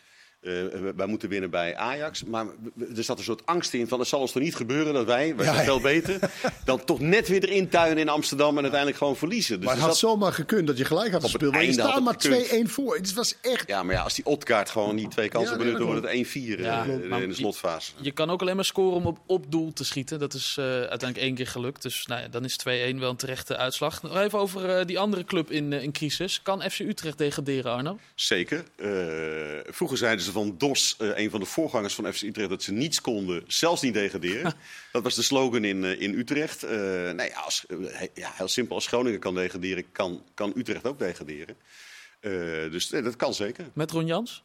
Eh, 0.47 0.53
wij 0.97 1.07
moeten 1.07 1.29
winnen 1.29 1.51
bij 1.51 1.77
Ajax. 1.77 2.25
Maar 2.25 2.47
er 2.97 3.05
zat 3.05 3.19
een 3.19 3.25
soort 3.25 3.47
angst 3.47 3.75
in 3.75 3.89
van 3.89 3.99
het 3.99 4.09
zal 4.09 4.21
ons 4.21 4.33
toch 4.33 4.43
niet 4.43 4.55
gebeuren 4.57 4.95
dat 4.95 5.07
wij, 5.07 5.37
wij 5.37 5.45
zijn 5.45 5.57
Ja. 5.57 5.65
veel 5.65 5.81
beter, 5.81 6.19
dan 6.65 6.85
toch 6.85 7.01
net 7.01 7.29
weer 7.29 7.45
erin 7.45 7.69
tuinen 7.69 7.99
in 7.99 8.09
Amsterdam 8.09 8.51
en 8.57 8.61
uiteindelijk 8.61 8.99
gewoon 8.99 9.17
verliezen. 9.17 9.57
Dus 9.57 9.67
maar 9.67 9.75
het 9.77 9.85
had 9.85 9.99
zomaar 9.99 10.33
gekund 10.33 10.67
dat 10.67 10.79
je 10.79 10.85
gelijk 10.85 11.13
had 11.13 11.17
Op 11.17 11.23
het 11.23 11.31
gespeeld. 11.31 11.53
Maar 11.53 11.65
je 11.65 11.73
staat 11.73 11.95
het 11.95 12.05
maar 12.05 12.15
gekund. 12.19 12.69
2-1 12.69 12.71
voor. 12.71 12.97
Het 12.97 13.13
was 13.13 13.35
echt... 13.41 13.69
ja, 13.69 13.83
maar 13.83 13.95
ja, 13.95 14.03
als 14.03 14.15
die 14.15 14.27
Otkaart 14.27 14.71
gewoon 14.71 14.97
die 14.97 15.09
twee 15.09 15.29
kansen 15.29 15.53
Ja, 15.53 15.59
benut, 15.59 15.73
dan 15.73 15.83
dat 15.83 15.91
wordt 15.93 16.13
het 16.13 16.27
1-4 16.59 16.61
Ja, 16.61 16.85
eh, 16.85 17.23
in 17.23 17.29
de 17.29 17.35
slotfase. 17.35 17.93
Je 18.01 18.13
kan 18.13 18.31
ook 18.31 18.41
alleen 18.41 18.57
maar 18.57 18.65
scoren 18.65 18.97
om 18.97 19.07
op, 19.07 19.19
op 19.27 19.51
doel 19.53 19.73
te 19.73 19.85
schieten. 19.85 20.19
Dat 20.19 20.35
is 20.35 20.55
eh, 20.59 20.65
uiteindelijk 20.65 21.17
één 21.19 21.35
keer 21.35 21.47
gelukt. 21.47 21.83
Dus 21.83 22.07
nou 22.07 22.21
ja, 22.21 22.29
dan 22.29 22.45
is 22.45 22.59
2-1 22.61 22.99
wel 22.99 23.11
een 23.11 23.17
terechte 23.17 23.57
uitslag. 23.57 24.03
Nog 24.03 24.17
even 24.17 24.39
over 24.39 24.69
eh, 24.79 24.87
die 24.87 24.99
andere 24.99 25.25
club 25.25 25.51
in, 25.51 25.73
in 25.73 25.93
crisis. 25.93 26.43
Kan 26.43 26.63
FC 26.71 26.79
Utrecht 26.79 27.19
degraderen, 27.19 27.73
Arno? 27.73 27.99
Zeker. 28.15 28.65
Eh, 28.77 28.89
vroeger 29.73 29.99
zeiden 29.99 30.25
ze 30.25 30.33
van 30.37 30.55
DOS, 30.59 30.97
eh, 30.99 31.09
een 31.19 31.31
van 31.31 31.41
de 31.41 31.47
voorgangers 31.47 31.95
van 31.95 32.13
FC 32.13 32.23
Utrecht, 32.23 32.49
dat 32.49 32.63
ze 32.63 32.73
niets 32.73 33.01
konden, 33.01 33.45
zelfs 33.47 33.83
niet 33.83 33.95
degraderen. 33.95 34.55
dat 34.93 35.03
was 35.03 35.15
de 35.15 35.23
slogan 35.23 35.65
in, 35.65 35.85
eh, 35.85 36.01
in 36.01 36.19
Utrecht. 36.19 36.63
Eh 36.63 36.71
nee, 37.11 37.29
ja, 37.29 37.41
als, 37.45 37.65
he- 37.69 38.09
ja, 38.15 38.33
heel 38.35 38.49
simpel, 38.49 38.75
als 38.75 38.87
Groningen 38.87 39.21
kan 39.21 39.35
degraderen, 39.35 39.93
kan, 39.93 40.23
kan 40.35 40.53
Utrecht 40.57 40.85
ook 40.85 40.99
degraderen. 40.99 41.57
Eh, 42.21 42.31
dus 42.71 42.91
nee, 42.91 43.03
dat 43.03 43.17
kan 43.17 43.35
zeker. 43.35 43.65
Met 43.73 43.91
Ron 43.91 44.07
Jans? 44.07 44.43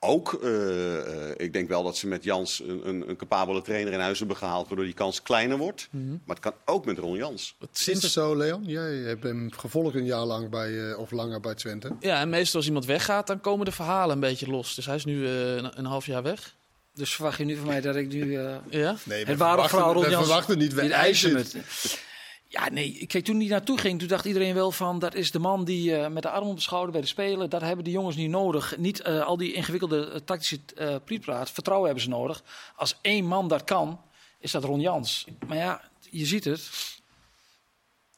Ook, 0.00 0.38
eh, 0.42 1.28
eh, 1.30 1.34
ik 1.36 1.52
denk 1.52 1.68
wel 1.68 1.82
dat 1.82 1.96
ze 1.96 2.06
met 2.06 2.24
Jans 2.24 2.60
een, 2.66 2.88
een, 2.88 3.08
een 3.08 3.16
capabele 3.16 3.62
trainer 3.62 3.92
in 3.92 4.00
huis 4.00 4.18
hebben 4.18 4.36
gehaald, 4.36 4.66
waardoor 4.68 4.84
die 4.84 4.94
kans 4.94 5.22
kleiner 5.22 5.56
wordt. 5.58 5.88
Mhm. 5.90 6.08
Maar 6.10 6.36
het 6.36 6.40
kan 6.40 6.52
ook 6.64 6.84
met 6.84 6.98
Ron 6.98 7.16
Jans. 7.16 7.54
Het 7.60 7.68
Is 7.74 7.82
Sinds 7.82 8.00
dat 8.00 8.10
zo, 8.10 8.36
Leon? 8.36 8.64
Jij 8.64 8.94
hebt 8.94 9.22
hem 9.22 9.52
gevolgd 9.52 9.94
een 9.94 10.04
jaar 10.04 10.24
lang 10.24 10.48
bij, 10.50 10.90
eh, 10.90 10.98
of 10.98 11.10
langer 11.10 11.40
bij 11.40 11.54
Twente. 11.54 11.96
Ja, 12.00 12.20
en 12.20 12.28
meestal 12.28 12.56
als 12.58 12.66
iemand 12.68 12.86
weggaat, 12.86 13.26
dan 13.26 13.40
komen 13.40 13.64
de 13.64 13.72
verhalen 13.72 14.14
een 14.14 14.20
beetje 14.20 14.50
los. 14.50 14.74
Dus 14.74 14.86
hij 14.86 14.94
is 14.94 15.04
nu 15.04 15.26
eh, 15.26 15.54
een, 15.56 15.78
een 15.78 15.84
half 15.84 16.06
jaar 16.06 16.22
weg. 16.22 16.54
Dus 16.94 17.14
verwacht 17.14 17.38
je 17.38 17.44
nu 17.44 17.56
van 17.56 17.66
mij 17.66 17.80
dat 17.80 17.96
ik 17.96 18.08
nu... 18.12 18.36
eh, 18.36 18.56
Ja? 18.70 18.96
Nee, 19.04 19.24
het 19.24 19.38
ware 19.38 19.68
verhaal 19.68 19.92
rond 19.92 20.04
we 20.04 20.10
Jans- 20.10 20.24
verwachten 20.26 20.58
niet. 20.58 20.74
We 20.74 20.80
eisen 20.80 21.34
eisen 21.36 21.36
het. 21.36 22.06
Ja, 22.50 22.68
nee. 22.68 23.06
Kijk, 23.06 23.24
toen 23.24 23.38
hij 23.38 23.48
naartoe 23.48 23.78
ging, 23.78 23.98
toen 23.98 24.08
dacht 24.08 24.24
iedereen 24.24 24.54
wel 24.54 24.72
van... 24.72 24.98
dat 24.98 25.14
is 25.14 25.30
de 25.30 25.38
man 25.38 25.64
die 25.64 25.96
eh, 25.96 26.10
met 26.10 26.22
de 26.22 26.30
arm 26.30 26.48
op 26.48 26.56
de 26.56 26.62
schouder 26.62 26.92
bij 26.92 27.00
de 27.00 27.06
Spelen... 27.06 27.50
dat 27.50 27.60
hebben 27.60 27.84
die 27.84 27.92
jongens 27.92 28.16
niet 28.16 28.30
nodig. 28.30 28.76
Niet 28.76 29.00
eh, 29.00 29.24
al 29.24 29.36
die 29.36 29.52
ingewikkelde 29.52 30.10
eh, 30.10 30.20
tactische 30.20 30.58
uh, 30.76 30.96
prietpraat. 31.04 31.50
Vertrouwen 31.50 31.86
hebben 31.86 32.04
ze 32.04 32.10
nodig. 32.10 32.42
Als 32.76 32.98
één 33.00 33.24
man 33.24 33.48
dat 33.48 33.64
kan, 33.64 34.00
is 34.38 34.50
dat 34.50 34.64
Ron 34.64 34.80
Jans. 34.80 35.26
Maar 35.46 35.56
ja, 35.56 35.90
je 36.10 36.26
ziet 36.26 36.44
het. 36.44 36.60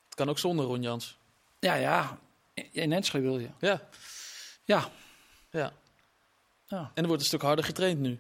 Het 0.05 0.14
kan 0.14 0.29
ook 0.29 0.38
zonder 0.38 0.64
Ron 0.64 0.83
Jans. 0.83 1.19
Ja, 1.59 1.75
ja. 1.75 2.19
In 2.73 2.93
Enschede 2.93 3.25
wil 3.25 3.38
je. 3.38 3.49
Ja, 3.59 3.88
Ja, 4.64 4.88
ja. 5.51 5.73
ja. 6.66 6.90
En 6.95 7.03
er 7.03 7.07
wordt 7.07 7.23
een 7.23 7.29
stuk 7.29 7.43
harder 7.43 7.64
getraind 7.64 8.01
nu. 8.01 8.19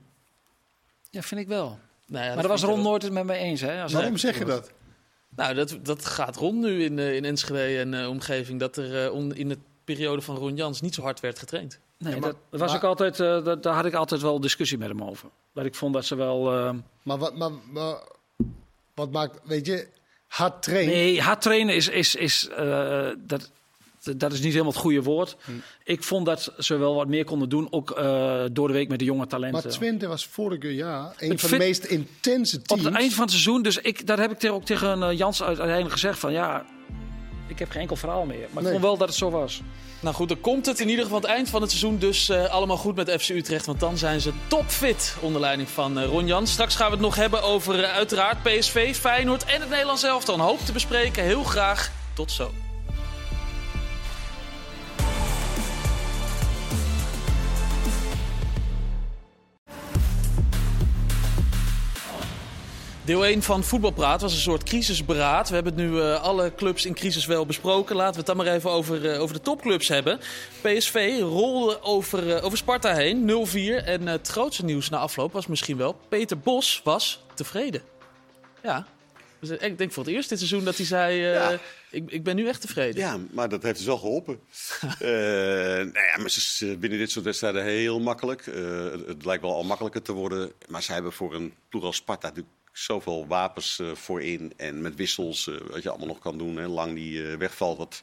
ja 1.10 1.22
vind 1.22 1.40
ik 1.40 1.48
wel. 1.48 1.78
Nou 2.06 2.24
ja, 2.24 2.32
maar 2.32 2.42
daar 2.42 2.52
was 2.52 2.62
Ron 2.62 2.82
nooit 2.82 3.02
het 3.02 3.12
met 3.12 3.24
mij 3.24 3.38
eens. 3.38 3.60
Hè, 3.60 3.82
als 3.82 3.92
Waarom 3.92 4.16
zeg 4.16 4.38
je 4.38 4.44
dat? 4.44 4.72
Nou, 5.36 5.54
dat, 5.54 5.78
dat 5.82 6.04
gaat 6.06 6.36
rond 6.36 6.58
nu 6.60 6.84
in, 6.84 6.98
eh, 6.98 7.14
in 7.14 7.24
Enschede 7.24 7.78
en 7.78 7.94
eh, 7.94 8.08
omgeving. 8.08 8.60
Dat 8.60 8.76
er 8.76 9.04
eh, 9.04 9.12
on- 9.12 9.34
in 9.34 9.48
de 9.48 9.58
periode 9.84 10.22
van 10.22 10.36
Ron 10.36 10.56
Jans 10.56 10.80
niet 10.80 10.94
zo 10.94 11.02
hard 11.02 11.20
werd 11.20 11.38
getraind. 11.38 11.78
Nee, 11.98 12.14
Ja, 12.14 12.20
maar- 12.20 12.28
dat, 12.50 12.60
was 12.60 12.68
maar- 12.68 12.76
ook 12.78 12.84
altijd, 12.84 13.20
eh, 13.20 13.44
dat, 13.44 13.62
daar 13.62 13.74
had 13.74 13.84
ik 13.84 13.94
altijd 13.94 14.20
wel 14.20 14.40
discussie 14.40 14.78
met 14.78 14.88
hem 14.88 15.02
over. 15.02 15.28
Dat 15.54 15.64
ik 15.64 15.74
vond 15.74 15.94
dat 15.94 16.04
ze 16.04 16.14
wel... 16.14 16.52
eh, 16.56 16.74
Maar 17.02 17.18
wat, 17.18 17.36
maar, 17.36 17.50
maar, 17.70 17.96
wat 18.94 19.10
maakt, 19.10 19.38
weet 19.44 19.66
je, 19.66 19.86
hard 20.26 20.62
trainen. 20.62 20.94
Nee, 20.94 21.20
hard 21.20 21.40
trainen 21.42 21.74
is, 21.74 21.88
is, 21.88 22.14
is 22.14 22.48
eh, 22.48 23.08
dat, 23.18 23.50
dat 24.16 24.32
is 24.32 24.40
niet 24.40 24.50
helemaal 24.52 24.72
het 24.72 24.80
goede 24.80 25.02
woord. 25.02 25.36
Hm. 25.44 25.50
Ik 25.84 26.02
vond 26.02 26.26
dat 26.26 26.52
ze 26.58 26.76
wel 26.76 26.94
wat 26.94 27.08
meer 27.08 27.24
konden 27.24 27.48
doen, 27.48 27.66
ook 27.70 27.90
eh, 27.90 28.42
door 28.52 28.66
de 28.68 28.74
week 28.74 28.88
met 28.88 28.98
de 28.98 29.04
jonge 29.04 29.18
Maar 29.18 29.26
talenten. 29.28 29.70
Twente 29.70 30.06
was 30.06 30.26
vorig 30.26 30.72
jaar 30.74 31.14
een 31.18 31.30
Het 31.30 31.40
van 31.40 31.50
de 31.50 31.56
meest 31.56 31.84
intense 31.84 32.56
Op 32.56 32.66
teams. 32.66 32.84
het 32.84 32.94
eind 32.94 33.12
van 33.12 33.22
het 33.22 33.30
seizoen, 33.30 33.62
dus 33.62 33.76
ik, 33.78 34.06
daar 34.06 34.18
heb 34.20 34.30
ik 34.30 34.38
tegen- 34.38 34.56
ook 34.56 34.64
tegen 34.64 35.02
eh, 35.02 35.18
Jans 35.18 35.42
uiteindelijk 35.42 35.92
gezegd 35.92 36.18
van 36.18 36.32
ja, 36.32 36.64
ik 37.46 37.58
heb 37.58 37.70
geen 37.70 37.80
enkel 37.80 37.96
verhaal 37.96 38.24
meer. 38.24 38.48
Maar 38.50 38.62
ik 38.62 38.68
vond 38.68 38.82
wel 38.82 38.96
dat 38.96 39.08
het 39.08 39.16
zo 39.16 39.30
was. 39.30 39.60
Nou 40.00 40.14
goed, 40.14 40.28
dan 40.28 40.40
komt 40.40 40.66
het 40.66 40.80
in 40.80 40.88
ieder 40.88 41.04
geval 41.04 41.18
aan 41.18 41.24
het 41.24 41.34
eind 41.34 41.48
van 41.48 41.60
het 41.60 41.70
seizoen 41.70 41.98
dus 41.98 42.28
eh, 42.28 42.44
allemaal 42.50 42.76
goed 42.76 42.96
met 42.96 43.10
FC 43.22 43.28
Utrecht. 43.28 43.66
Want 43.66 43.80
dan 43.80 43.98
zijn 43.98 44.20
ze 44.20 44.32
topfit 44.46 45.16
onder 45.20 45.40
leiding 45.40 45.68
van 45.68 46.04
Ron 46.04 46.26
Jans. 46.26 46.52
Straks 46.52 46.76
gaan 46.76 46.86
we 46.86 46.92
het 46.92 47.02
nog 47.02 47.14
hebben 47.14 47.42
over 47.42 47.84
uiteraard 47.84 48.42
PSV, 48.42 48.96
Feyenoord 48.96 49.44
en 49.44 49.60
het 49.60 49.70
Nederlands 49.70 50.02
elftal. 50.02 50.34
Een 50.34 50.40
hoop 50.40 50.58
te 50.60 50.72
bespreken. 50.72 51.22
Heel 51.24 51.44
graag. 51.44 51.90
Tot 52.14 52.30
zo. 52.32 52.50
Deel 63.10 63.26
1 63.26 63.42
van 63.42 63.64
Voetbalpraat 63.64 64.20
was 64.20 64.32
een 64.32 64.40
soort 64.40 64.62
crisisberaad. 64.62 65.48
We 65.48 65.54
hebben 65.54 65.74
nu 65.74 66.00
eh, 66.00 66.22
alle 66.22 66.54
clubs 66.54 66.86
in 66.86 66.94
crisis 66.94 67.26
wel 67.26 67.46
besproken. 67.46 67.96
Laten 67.96 68.12
we 68.12 68.18
het 68.18 68.26
dan 68.26 68.36
maar 68.36 68.46
even 68.46 68.70
over, 68.70 69.10
eh, 69.10 69.20
over 69.20 69.34
de 69.34 69.42
topclubs 69.42 69.88
hebben. 69.88 70.18
PSV 70.60 71.18
rolde 71.20 71.82
over, 71.82 72.36
eh, 72.36 72.44
over 72.44 72.58
Sparta 72.58 72.94
heen, 72.94 73.24
0-4. 73.24 73.84
En 73.84 74.06
het 74.06 74.28
grootste 74.28 74.64
nieuws 74.64 74.88
na 74.88 74.98
afloop 74.98 75.32
was 75.32 75.46
misschien 75.46 75.76
wel... 75.76 76.00
Peter 76.08 76.38
Bos 76.38 76.80
was 76.84 77.24
tevreden. 77.34 77.82
Ja, 78.62 78.86
dus, 79.40 79.50
ik 79.50 79.78
denk 79.78 79.92
voor 79.92 80.04
het 80.04 80.12
eerst 80.12 80.28
dit 80.28 80.38
seizoen 80.38 80.64
dat 80.64 80.76
hij 80.76 80.86
zei... 80.86 81.16
Ja. 81.16 81.58
ik, 81.90 82.10
ik 82.10 82.24
ben 82.24 82.36
nu 82.36 82.48
echt 82.48 82.60
tevreden. 82.60 83.00
Ja, 83.00 83.18
maar 83.30 83.48
dat 83.48 83.62
heeft 83.62 83.76
dus 83.76 83.86
wel 83.86 83.98
geholpen. 83.98 84.40
Eh 84.98 85.08
nou 85.76 86.06
ja, 86.06 86.18
maar 86.18 86.30
ze 86.30 86.38
is 86.38 86.78
binnen 86.78 86.98
dit 86.98 87.10
soort 87.10 87.24
wedstrijden 87.24 87.64
heel 87.64 88.00
makkelijk. 88.00 88.44
Het, 88.44 89.06
het 89.06 89.24
lijkt 89.24 89.42
wel 89.42 89.54
al 89.54 89.64
makkelijker 89.64 90.02
te 90.02 90.12
worden. 90.12 90.52
Maar 90.68 90.82
ze 90.82 90.92
hebben 90.92 91.12
voor 91.12 91.34
een 91.34 91.54
ploeg 91.68 91.84
als 91.84 91.96
Sparta 91.96 92.28
natuurlijk 92.28 92.54
zoveel 92.72 93.26
wapens 93.26 93.78
eh, 93.78 93.94
voorin. 93.94 94.52
En 94.56 94.82
met 94.82 94.94
wissels, 94.94 95.48
eh, 95.48 95.54
wat 95.70 95.82
je 95.82 95.88
allemaal 95.88 96.06
nog 96.06 96.18
kan 96.18 96.38
doen. 96.38 96.56
Hè, 96.56 96.66
lang 96.66 96.94
die 96.94 97.30
eh, 97.30 97.36
wegvalt, 97.36 97.78
wat 97.78 98.02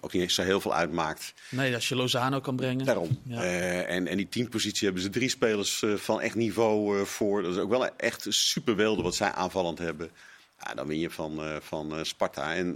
ook 0.00 0.12
niet 0.12 0.32
zo 0.32 0.42
heel 0.42 0.60
veel 0.60 0.74
uitmaakt. 0.74 1.34
Nee, 1.48 1.74
als 1.74 1.88
je 1.88 1.96
Lozano 1.96 2.40
kan 2.40 2.56
brengen. 2.56 2.84
Daarom. 2.84 3.20
Ja. 3.24 3.42
En, 3.84 4.06
en 4.06 4.16
die 4.16 4.28
teampositie 4.28 4.84
hebben 4.84 5.02
ze 5.02 5.10
drie 5.10 5.28
spelers 5.28 5.84
van 5.94 6.20
echt 6.20 6.34
niveau 6.34 7.06
voor. 7.06 7.42
Dat 7.42 7.52
is 7.52 7.58
ook 7.58 7.70
wel 7.70 7.96
echt 7.96 8.26
super 8.28 8.76
wilde 8.76 9.02
wat 9.02 9.14
zij 9.14 9.32
aanvallend 9.32 9.78
hebben. 9.78 10.10
Ja, 10.58 10.74
dan 10.74 10.86
win 10.86 10.98
je 10.98 11.10
van, 11.10 11.60
van 11.62 12.06
Sparta. 12.06 12.54
En 12.54 12.66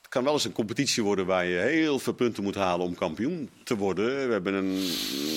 het 0.00 0.08
kan 0.08 0.24
wel 0.24 0.32
eens 0.32 0.44
een 0.44 0.52
competitie 0.52 1.02
worden 1.02 1.26
waar 1.26 1.44
je 1.44 1.58
heel 1.58 1.98
veel 1.98 2.12
punten 2.12 2.42
moet 2.42 2.54
halen 2.54 2.86
om 2.86 2.94
kampioen 2.94 3.50
te 3.64 3.76
worden. 3.76 4.26
We 4.26 4.32
hebben 4.32 4.54
een 4.54 4.92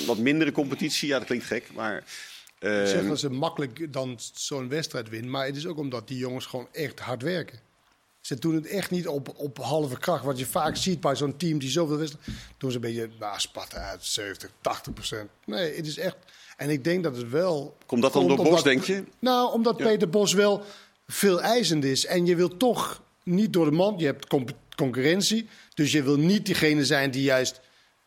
wat 0.06 0.18
mindere 0.18 0.52
competitie. 0.52 1.08
Ja, 1.08 1.18
dat 1.18 1.28
klinkt 1.28 1.46
gek, 1.46 1.74
maar... 1.74 2.04
Ik 2.64 2.88
zeg 2.88 3.08
dat 3.08 3.20
ze 3.20 3.30
makkelijk 3.30 3.94
dan 3.94 4.20
zo'n 4.34 4.70
wedstrijd 4.70 5.10
winnen. 5.10 5.32
Maar 5.32 5.46
het 5.46 5.56
is 5.56 5.68
ook 5.68 5.78
omdat 5.78 6.08
die 6.08 6.18
jongens 6.18 6.46
gewoon 6.46 6.68
echt 6.72 7.00
hard 7.00 7.22
werken. 7.22 7.60
Ze 8.22 8.40
doen 8.40 8.56
het 8.56 8.68
echt 8.68 8.92
niet 8.92 9.08
op, 9.08 9.34
op 9.36 9.58
halve 9.58 9.98
kracht. 10.00 10.24
Wat 10.24 10.40
je 10.40 10.46
vaak 10.46 10.76
ziet 10.76 11.00
bij 11.00 11.16
zo'n 11.16 11.38
team 11.38 11.60
die 11.60 11.70
zoveel 11.70 11.98
wedstrijden... 11.98 12.34
doen 12.58 12.70
ze 12.70 12.76
een 12.76 12.82
beetje, 12.82 13.10
nou, 13.20 13.40
Sparta 13.40 13.78
uit 13.78 14.06
70, 14.06 14.50
80 14.62 14.94
procent. 14.94 15.30
Nee, 15.46 15.76
het 15.76 15.88
is 15.88 15.98
echt... 15.98 16.16
En 16.58 16.70
ik 16.70 16.84
denk 16.84 17.04
dat 17.04 17.18
het 17.18 17.30
wel... 17.30 17.78
Komt 17.86 18.02
dat 18.02 18.14
dan 18.14 18.28
door 18.28 18.38
Bos, 18.38 18.48
omdat- 18.48 18.64
denk 18.64 18.84
je? 18.84 19.04
Nou, 19.20 19.54
omdat 19.54 19.78
Ja. 19.78 19.86
Peter 19.86 20.10
Bos 20.10 20.34
wel 20.34 20.64
veel 21.08 21.42
eisend 21.42 21.84
is. 21.84 22.06
En 22.06 22.26
je 22.26 22.36
wil 22.36 22.58
toch 22.58 23.02
niet 23.24 23.54
door 23.54 23.66
de 23.66 23.72
mand. 23.72 24.00
Je 24.00 24.06
hebt 24.06 24.28
concurrentie. 24.76 25.48
Dus 25.74 25.92
je 25.92 26.04
wil 26.04 26.18
niet 26.18 26.46
diegene 26.46 26.86
zijn 26.86 27.12
die 27.12 27.24
juist 27.24 27.62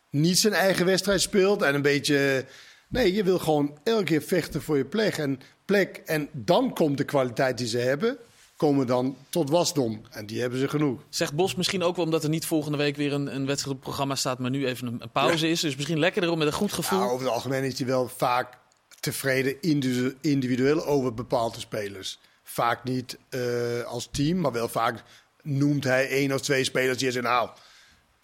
niet 0.09 0.39
zijn 0.39 0.53
eigen 0.53 0.85
wedstrijd 0.85 1.21
speelt. 1.21 1.61
En 1.61 1.75
een 1.75 1.81
beetje... 1.81 2.45
Nee, 2.87 3.13
je 3.13 3.23
wil 3.23 3.39
gewoon 3.39 3.77
elke 3.83 4.03
keer 4.03 4.21
vechten 4.21 4.61
voor 4.61 4.77
je 4.77 4.85
plek. 4.85 5.17
En, 5.17 5.39
plek. 5.65 6.01
en 6.05 6.29
dan 6.31 6.73
komt 6.73 6.97
de 6.97 7.03
kwaliteit 7.03 7.57
die 7.57 7.67
ze 7.67 7.77
hebben... 7.77 8.17
komen 8.55 8.87
dan 8.87 9.17
tot 9.29 9.49
wasdom. 9.49 10.01
En 10.11 10.25
die 10.25 10.41
hebben 10.41 10.59
ze 10.59 10.67
genoeg. 10.67 11.01
Zegt 11.09 11.33
Bos 11.33 11.55
misschien 11.55 11.83
ook 11.83 11.95
wel 11.95 12.05
omdat 12.05 12.23
er 12.23 12.29
niet 12.29 12.45
volgende 12.45 12.77
week 12.77 12.95
weer 12.95 13.13
een, 13.13 13.35
een 13.35 13.45
wedstrijd 13.45 13.67
op 13.75 13.75
het 13.75 13.83
programma 13.83 14.15
staat, 14.15 14.39
maar 14.39 14.49
nu 14.49 14.67
even 14.67 14.87
een, 14.87 14.97
een 14.99 15.11
pauze 15.11 15.49
is. 15.49 15.61
Dus 15.61 15.75
misschien 15.75 15.99
lekkerder 15.99 16.31
om 16.31 16.37
met 16.37 16.47
een 16.47 16.53
goed 16.53 16.73
gevoel. 16.73 16.99
Nou, 16.99 17.11
over 17.11 17.25
het 17.25 17.33
algemeen 17.33 17.63
is 17.63 17.77
hij 17.77 17.87
wel 17.87 18.07
vaak 18.07 18.57
tevreden 18.99 19.61
individu- 19.61 20.17
individueel 20.21 20.85
over 20.85 21.13
bepaalde 21.13 21.59
spelers. 21.59 22.19
Vaak 22.43 22.83
niet 22.83 23.17
eh, 23.29 23.41
als 23.85 24.07
team, 24.11 24.39
maar 24.39 24.51
wel 24.51 24.67
vaak 24.69 25.03
noemt 25.41 25.83
hij 25.83 26.09
één 26.09 26.31
of 26.31 26.41
twee 26.41 26.63
spelers 26.63 26.97
die 26.97 27.07
hij 27.07 27.21
zegt, 27.21 27.25
nou, 27.25 27.49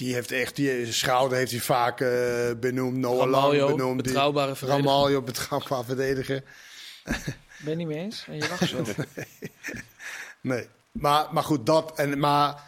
die 0.03 0.13
heeft 0.13 0.31
echt, 0.31 0.55
die 0.55 0.91
schouder 0.93 1.37
heeft 1.37 1.51
hij 1.51 1.59
vaak 1.59 2.01
eh, 2.01 2.09
benoemd. 2.59 2.97
Noah 2.97 3.19
Ramaljo, 3.19 3.65
Lang 3.65 3.77
benoemd. 3.77 4.03
die- 4.03 4.11
betrouwbare 4.11 4.55
verdediger. 4.55 4.85
Ramaljo, 4.91 5.21
betrouwbaar 5.21 5.83
verdediger. 5.85 6.43
Ben 7.03 7.69
je 7.69 7.75
niet 7.75 7.87
mee 7.87 7.97
eens? 7.97 8.25
En 8.27 8.35
je 8.35 8.47
lacht 8.49 8.69
zo. 8.69 8.83
Nee, 10.41 10.67
maar, 10.91 11.27
maar 11.31 11.43
goed, 11.43 11.65
dat, 11.65 11.97
en, 11.97 12.19
maar 12.19 12.63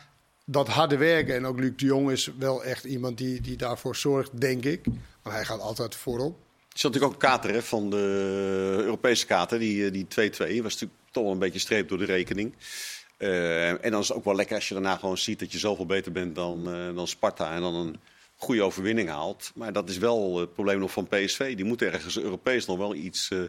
dat 0.45 0.67
harde 0.67 0.97
werken. 0.97 1.35
En 1.35 1.45
ook 1.45 1.59
Luc 1.59 1.71
de 1.75 1.85
Jong 1.85 2.11
is 2.11 2.31
wel 2.39 2.63
echt 2.63 2.83
iemand 2.83 3.17
die, 3.17 3.41
die 3.41 3.57
daarvoor 3.57 3.95
zorgt, 3.95 4.41
denk 4.41 4.63
ik. 4.65 4.85
Want 5.21 5.35
hij 5.35 5.45
gaat 5.45 5.59
altijd 5.59 5.95
voorop. 5.95 6.37
Er 6.71 6.79
zat 6.79 6.91
natuurlijk 6.93 7.13
ook 7.15 7.23
een 7.23 7.29
kater 7.29 7.53
hè, 7.53 7.61
van 7.61 7.89
de 7.89 8.75
Europese 8.77 9.25
kater, 9.25 9.59
die 9.59 9.85
eh, 9.85 9.91
die 9.91 10.05
2-2. 10.05 10.07
was 10.37 10.73
natuurlijk 10.73 10.99
toch 11.11 11.23
wel 11.23 11.31
een 11.31 11.39
beetje 11.39 11.59
streep 11.59 11.89
door 11.89 11.97
de 11.97 12.05
rekening. 12.05 12.53
Eh, 13.17 13.69
en 13.85 13.91
dan 13.91 13.99
is 14.01 14.07
het 14.07 14.17
ook 14.17 14.23
wel 14.25 14.35
lekker 14.35 14.55
als 14.55 14.67
je 14.67 14.73
daarna 14.73 14.95
gewoon 14.95 15.17
ziet 15.17 15.39
dat 15.39 15.51
je 15.51 15.57
zoveel 15.59 15.85
beter 15.85 16.11
bent 16.11 16.35
dan, 16.35 16.73
eh, 16.73 16.95
dan 16.95 17.07
Sparta. 17.07 17.53
En 17.53 17.61
dan 17.61 17.75
een 17.75 17.99
goede 18.35 18.63
overwinning 18.63 19.09
haalt. 19.09 19.51
Maar 19.55 19.73
dat 19.73 19.89
is 19.89 19.97
wel 19.97 20.37
het 20.39 20.53
probleem 20.53 20.79
nog 20.79 20.91
van 20.91 21.07
PSV. 21.07 21.55
Die 21.55 21.65
moet 21.65 21.81
ergens 21.81 22.19
Europees 22.19 22.65
nog 22.65 22.77
wel 22.77 22.95
iets 22.95 23.29
eh, 23.31 23.39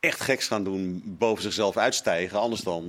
echt 0.00 0.20
geks 0.20 0.46
gaan 0.46 0.64
doen, 0.64 1.02
boven 1.04 1.42
zichzelf 1.42 1.76
uitstijgen. 1.76 2.38
Anders 2.38 2.60
dan 2.62 2.84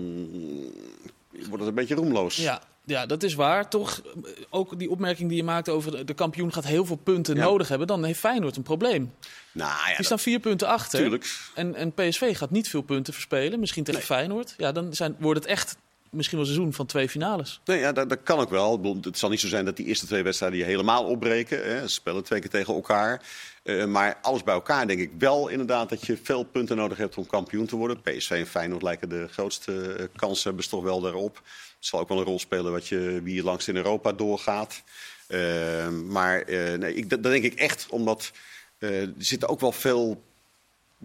wordt 1.31 1.59
het 1.59 1.67
een 1.67 1.73
beetje 1.73 1.95
roemloos. 1.95 2.35
Ja, 2.35 2.61
ja, 2.85 3.05
dat 3.05 3.23
is 3.23 3.33
waar. 3.33 3.69
Toch 3.69 4.01
ook 4.49 4.79
die 4.79 4.89
opmerking 4.89 5.27
die 5.29 5.37
je 5.37 5.43
maakt 5.43 5.69
over 5.69 6.05
de, 6.05 6.13
kampioen 6.13 6.53
gaat 6.53 6.65
heel 6.65 6.85
veel 6.85 6.95
punten 6.95 7.35
Ja. 7.35 7.43
nodig 7.43 7.67
hebben. 7.67 7.87
Dan 7.87 8.03
heeft 8.03 8.19
Feyenoord 8.19 8.55
een 8.55 8.63
probleem. 8.63 9.13
Nou 9.51 9.89
ja, 9.89 9.95
Die 9.95 10.05
staan 10.05 10.19
vier 10.19 10.39
punten 10.39 10.67
achter. 10.67 10.99
Tuurlijk. 10.99 11.39
En, 11.55 11.75
en 11.75 11.93
PSV 11.93 12.37
gaat 12.37 12.51
niet 12.51 12.69
veel 12.69 12.81
punten 12.81 13.13
verspelen. 13.13 13.59
Misschien 13.59 13.83
tegen 13.83 13.99
Nee. 13.99 14.09
Feyenoord. 14.09 14.53
Ja, 14.57 14.71
dan 14.71 14.93
zijn, 14.93 15.15
wordt 15.19 15.39
het 15.39 15.49
echt 15.49 15.77
misschien 16.15 16.37
wel 16.37 16.47
een 16.47 16.53
seizoen 16.53 16.73
van 16.73 16.85
twee 16.85 17.09
finales. 17.09 17.61
Nee, 17.65 17.79
ja, 17.79 17.91
dat, 17.91 18.23
kan 18.23 18.39
ook 18.39 18.49
wel. 18.49 18.97
Het 19.01 19.17
zal 19.17 19.29
niet 19.29 19.39
zo 19.39 19.47
zijn 19.47 19.65
dat 19.65 19.77
die 19.77 19.85
eerste 19.85 20.05
twee 20.05 20.23
wedstrijden 20.23 20.59
je 20.59 20.65
helemaal 20.65 21.03
opbreken. 21.03 21.63
Hè. 21.63 21.81
Ze 21.81 21.93
spelen 21.93 22.23
twee 22.23 22.39
keer 22.39 22.49
tegen 22.49 22.73
elkaar. 22.73 23.21
Eh, 23.63 23.85
maar 23.85 24.17
alles 24.21 24.43
bij 24.43 24.53
elkaar 24.53 24.87
denk 24.87 24.99
ik 24.99 25.11
wel 25.17 25.47
inderdaad 25.47 25.89
dat 25.89 26.05
je 26.05 26.17
veel 26.23 26.43
punten 26.43 26.77
nodig 26.77 26.97
hebt 26.97 27.17
om 27.17 27.27
kampioen 27.27 27.65
te 27.65 27.75
worden. 27.75 28.01
PSV 28.01 28.31
en 28.31 28.47
Feyenoord 28.47 28.81
lijken 28.81 29.09
de 29.09 29.27
grootste 29.31 29.93
eh, 29.93 30.05
kansen 30.15 30.49
hebben 30.49 30.69
toch 30.69 30.83
wel 30.83 31.01
daarop. 31.01 31.35
Het 31.35 31.85
zal 31.85 31.99
ook 31.99 32.09
wel 32.09 32.17
een 32.17 32.23
rol 32.23 32.39
spelen 32.39 32.71
wat 32.71 32.87
je, 32.87 33.19
wie 33.23 33.35
je 33.35 33.43
langst 33.43 33.67
in 33.67 33.75
Europa 33.75 34.11
doorgaat. 34.11 34.83
Eh, 35.27 35.89
maar 35.89 36.43
nee, 36.77 36.95
ik, 36.95 37.09
dat, 37.09 37.23
dat 37.23 37.31
denk 37.31 37.43
ik 37.43 37.53
echt 37.53 37.87
omdat 37.89 38.31
er 38.77 39.13
zitten 39.17 39.49
ook 39.49 39.59
wel 39.59 39.71
veel 39.71 40.23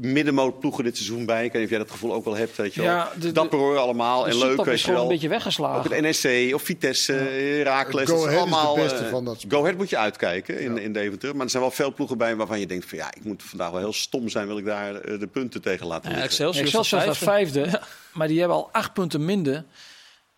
middenmootploegen 0.00 0.84
dit 0.84 0.96
seizoen 0.96 1.26
bij. 1.26 1.44
Ik 1.44 1.52
weet 1.52 1.54
niet 1.54 1.64
of 1.64 1.70
jij 1.70 1.78
dat 1.78 1.90
gevoel 1.90 2.12
ook 2.12 2.24
wel 2.24 2.36
hebt. 2.36 2.56
Weet 2.56 2.74
je 2.74 2.80
wel. 2.80 2.90
Ja, 2.90 3.10
de- 3.14 3.18
de- 3.20 3.32
Dapper 3.32 3.58
hoor 3.58 3.76
allemaal 3.78 4.24
De 4.24 4.30
en 4.30 4.38
leuk. 4.38 4.56
Weet 4.64 4.66
is 4.66 4.72
je 4.80 4.84
gewoon 4.84 4.94
wel. 4.94 5.02
een 5.02 5.08
beetje 5.12 5.26
Ook 5.26 5.32
weggeslagen. 5.32 5.92
het 5.94 6.00
NSC 6.04 6.54
of 6.54 6.62
Vitesse, 6.62 7.12
Heracles. 7.12 8.08
Go 8.08 8.16
dat 8.16 8.26
Ahead 8.26 8.44
is 8.44 8.50
de 8.50 8.56
allemaal, 8.56 8.74
beste 8.74 9.08
van 9.10 9.24
dat 9.24 9.40
spel. 9.40 9.58
Go 9.58 9.64
Ahead 9.64 9.78
moet 9.78 9.90
je 9.90 9.96
uitkijken 9.96 10.58
in, 10.60 10.78
in 10.78 10.92
Deventer. 10.92 11.32
Maar 11.36 11.44
er 11.44 11.50
zijn 11.50 11.62
wel 11.62 11.72
veel 11.72 11.94
ploegen 11.94 12.18
bij 12.18 12.36
waarvan 12.36 12.60
je 12.60 12.66
denkt 12.66 12.86
van 12.88 12.98
ja, 12.98 13.06
ik 13.16 13.24
moet 13.24 13.42
vandaag 13.42 13.70
wel 13.70 13.80
heel 13.80 13.92
stom 13.92 14.28
zijn. 14.28 14.46
Wil 14.46 14.58
ik 14.58 14.64
daar 14.64 14.94
eh, 14.94 15.18
de 15.20 15.26
punten 15.26 15.62
tegen 15.62 15.86
laten 15.86 16.02
Ja, 16.10 16.16
liggen. 16.16 16.30
Excelsior, 16.30 16.64
Excelsior 16.64 17.00
staat 17.00 17.16
vijfde, 17.16 17.80
maar 18.12 18.28
die 18.28 18.38
hebben 18.38 18.56
al 18.56 18.68
acht 18.72 18.92
punten 18.92 19.24
minder 19.24 19.64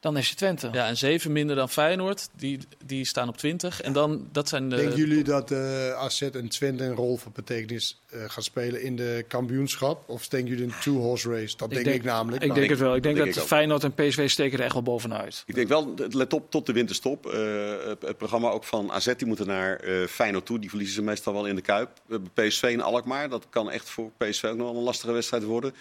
dan 0.02 0.22
FC 0.22 0.32
Twente. 0.32 0.68
Ja, 0.72 0.86
en 0.86 0.96
zeven 0.96 1.32
minder 1.32 1.56
dan 1.56 1.68
Feyenoord. 1.68 2.28
Die, 2.36 2.58
die 2.84 3.04
staan 3.04 3.28
op 3.28 3.36
20. 3.36 3.80
En 3.80 3.92
dan, 3.92 4.28
dat 4.32 4.48
zijn 4.48 4.68
de... 4.68 4.76
Denken 4.76 4.96
jullie 4.96 5.24
dat 5.24 5.50
eh 5.50 5.92
AZ 5.92 6.22
en 6.22 6.48
Twente 6.48 6.84
een 6.84 6.94
rol 6.94 7.16
van 7.16 7.32
betekenis 7.34 8.00
eh, 8.10 8.20
gaat 8.26 8.44
spelen 8.44 8.82
in 8.82 8.96
de 8.96 9.24
kampioenschap? 9.28 10.08
Of 10.08 10.28
denken 10.28 10.50
jullie 10.50 10.64
een 10.64 10.80
two-horse 10.80 11.30
race? 11.30 11.56
Dat 11.56 11.70
denk, 11.70 11.86
ik 11.86 12.02
namelijk. 12.02 12.42
Ik 12.42 12.48
maar- 12.48 12.58
denk 12.58 12.70
het 12.70 12.78
wel. 12.78 12.94
Ik 12.94 13.02
denk 13.02 13.16
denk 13.16 13.34
dat. 13.34 13.46
Feyenoord 13.46 13.84
en 13.84 13.94
PSV 13.94 14.30
steken 14.30 14.58
er 14.58 14.64
echt 14.64 14.72
wel 14.72 14.82
bovenuit. 14.82 15.42
Ik 15.46 15.54
denk 15.54 15.68
wel, 15.68 15.94
let 16.10 16.32
op 16.32 16.50
tot 16.50 16.66
de 16.66 16.72
winterstop. 16.72 17.26
Eh, 17.26 17.40
het, 18.00 18.16
programma 18.16 18.50
ook 18.50 18.64
van 18.64 18.92
AZ, 18.92 19.14
die 19.16 19.26
moeten 19.26 19.46
naar 19.46 19.76
eh 19.76 20.06
Feyenoord 20.06 20.46
toe. 20.46 20.58
Die 20.58 20.68
verliezen 20.68 20.94
ze 20.94 21.02
meestal 21.02 21.32
wel 21.32 21.46
in 21.46 21.54
de 21.54 21.62
Kuip. 21.62 21.90
We 22.06 22.12
hebben 22.12 22.48
PSV 22.48 22.62
in 22.62 22.80
Alkmaar. 22.80 23.28
Dat 23.28 23.46
kan 23.50 23.70
echt 23.70 23.90
voor 23.90 24.10
PSV 24.18 24.44
ook 24.44 24.56
nog 24.56 24.66
wel 24.66 24.76
een 24.76 24.82
lastige 24.82 25.12
wedstrijd 25.12 25.44
worden. 25.44 25.74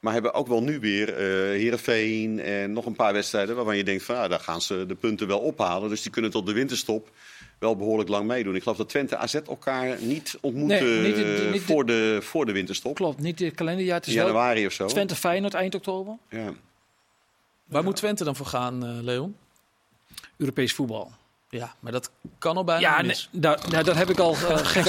Maar 0.00 0.12
hebben 0.12 0.34
ook 0.34 0.46
wel 0.46 0.62
nu 0.62 0.78
weer 0.80 1.08
eh 1.14 1.24
Heerenveen 1.60 2.40
en 2.40 2.72
nog 2.72 2.86
een 2.86 2.94
paar 2.96 3.12
wedstrijden... 3.12 3.56
waarvan 3.56 3.76
je 3.76 3.84
denkt 3.84 4.02
van, 4.02 4.14
ja, 4.14 4.28
daar 4.28 4.40
gaan 4.40 4.60
ze 4.62 4.84
de 4.88 4.94
punten 4.94 5.26
wel 5.26 5.38
ophalen. 5.38 5.88
Dus 5.88 6.02
die 6.02 6.10
kunnen 6.12 6.30
tot 6.30 6.46
de 6.46 6.52
winterstop 6.52 7.10
wel 7.58 7.76
behoorlijk 7.76 8.08
lang 8.08 8.26
meedoen. 8.26 8.54
Ik 8.54 8.62
geloof 8.62 8.76
dat 8.76 8.88
Twente 8.88 9.14
en 9.14 9.20
AZ 9.20 9.34
elkaar 9.34 9.96
niet 10.00 10.38
ontmoeten 10.40 10.86
Nee, 10.86 11.02
niet 11.02 11.14
de- 11.14 11.48
niet 11.52 11.60
de- 11.66 11.72
voor, 11.72 11.86
de, 11.86 12.18
voor 12.22 12.46
de 12.46 12.52
winterstop. 12.52 12.94
Klopt, 12.94 13.18
niet 13.20 13.38
dit 13.38 13.54
kalenderjaar. 13.54 13.96
Het 13.96 14.06
In 14.06 14.12
is 14.12 14.18
januari 14.18 14.66
of 14.66 14.72
zo. 14.72 14.86
Twente 14.86 15.14
Feyenoord 15.14 15.54
eind 15.54 15.74
oktober. 15.74 16.14
Ja. 16.30 16.52
Waar 17.64 17.84
moet 17.84 17.96
Twente 17.96 18.24
dan 18.24 18.36
voor 18.36 18.46
gaan, 18.46 18.84
eh, 18.86 18.90
Leon? 19.02 19.36
Europees 20.36 20.72
voetbal. 20.74 21.12
Ja, 21.50 21.74
maar 21.80 21.92
dat 21.92 22.10
kan 22.38 22.56
al 22.56 22.64
bijna 22.64 22.80
Ja, 22.80 23.02
niet 23.02 23.28
nee, 23.32 23.40
daar, 23.40 23.58
nou, 23.68 23.84
dat 23.84 23.96
heb 23.96 24.10
ik 24.10 24.18
al 24.18 24.32
uh, 24.34 24.74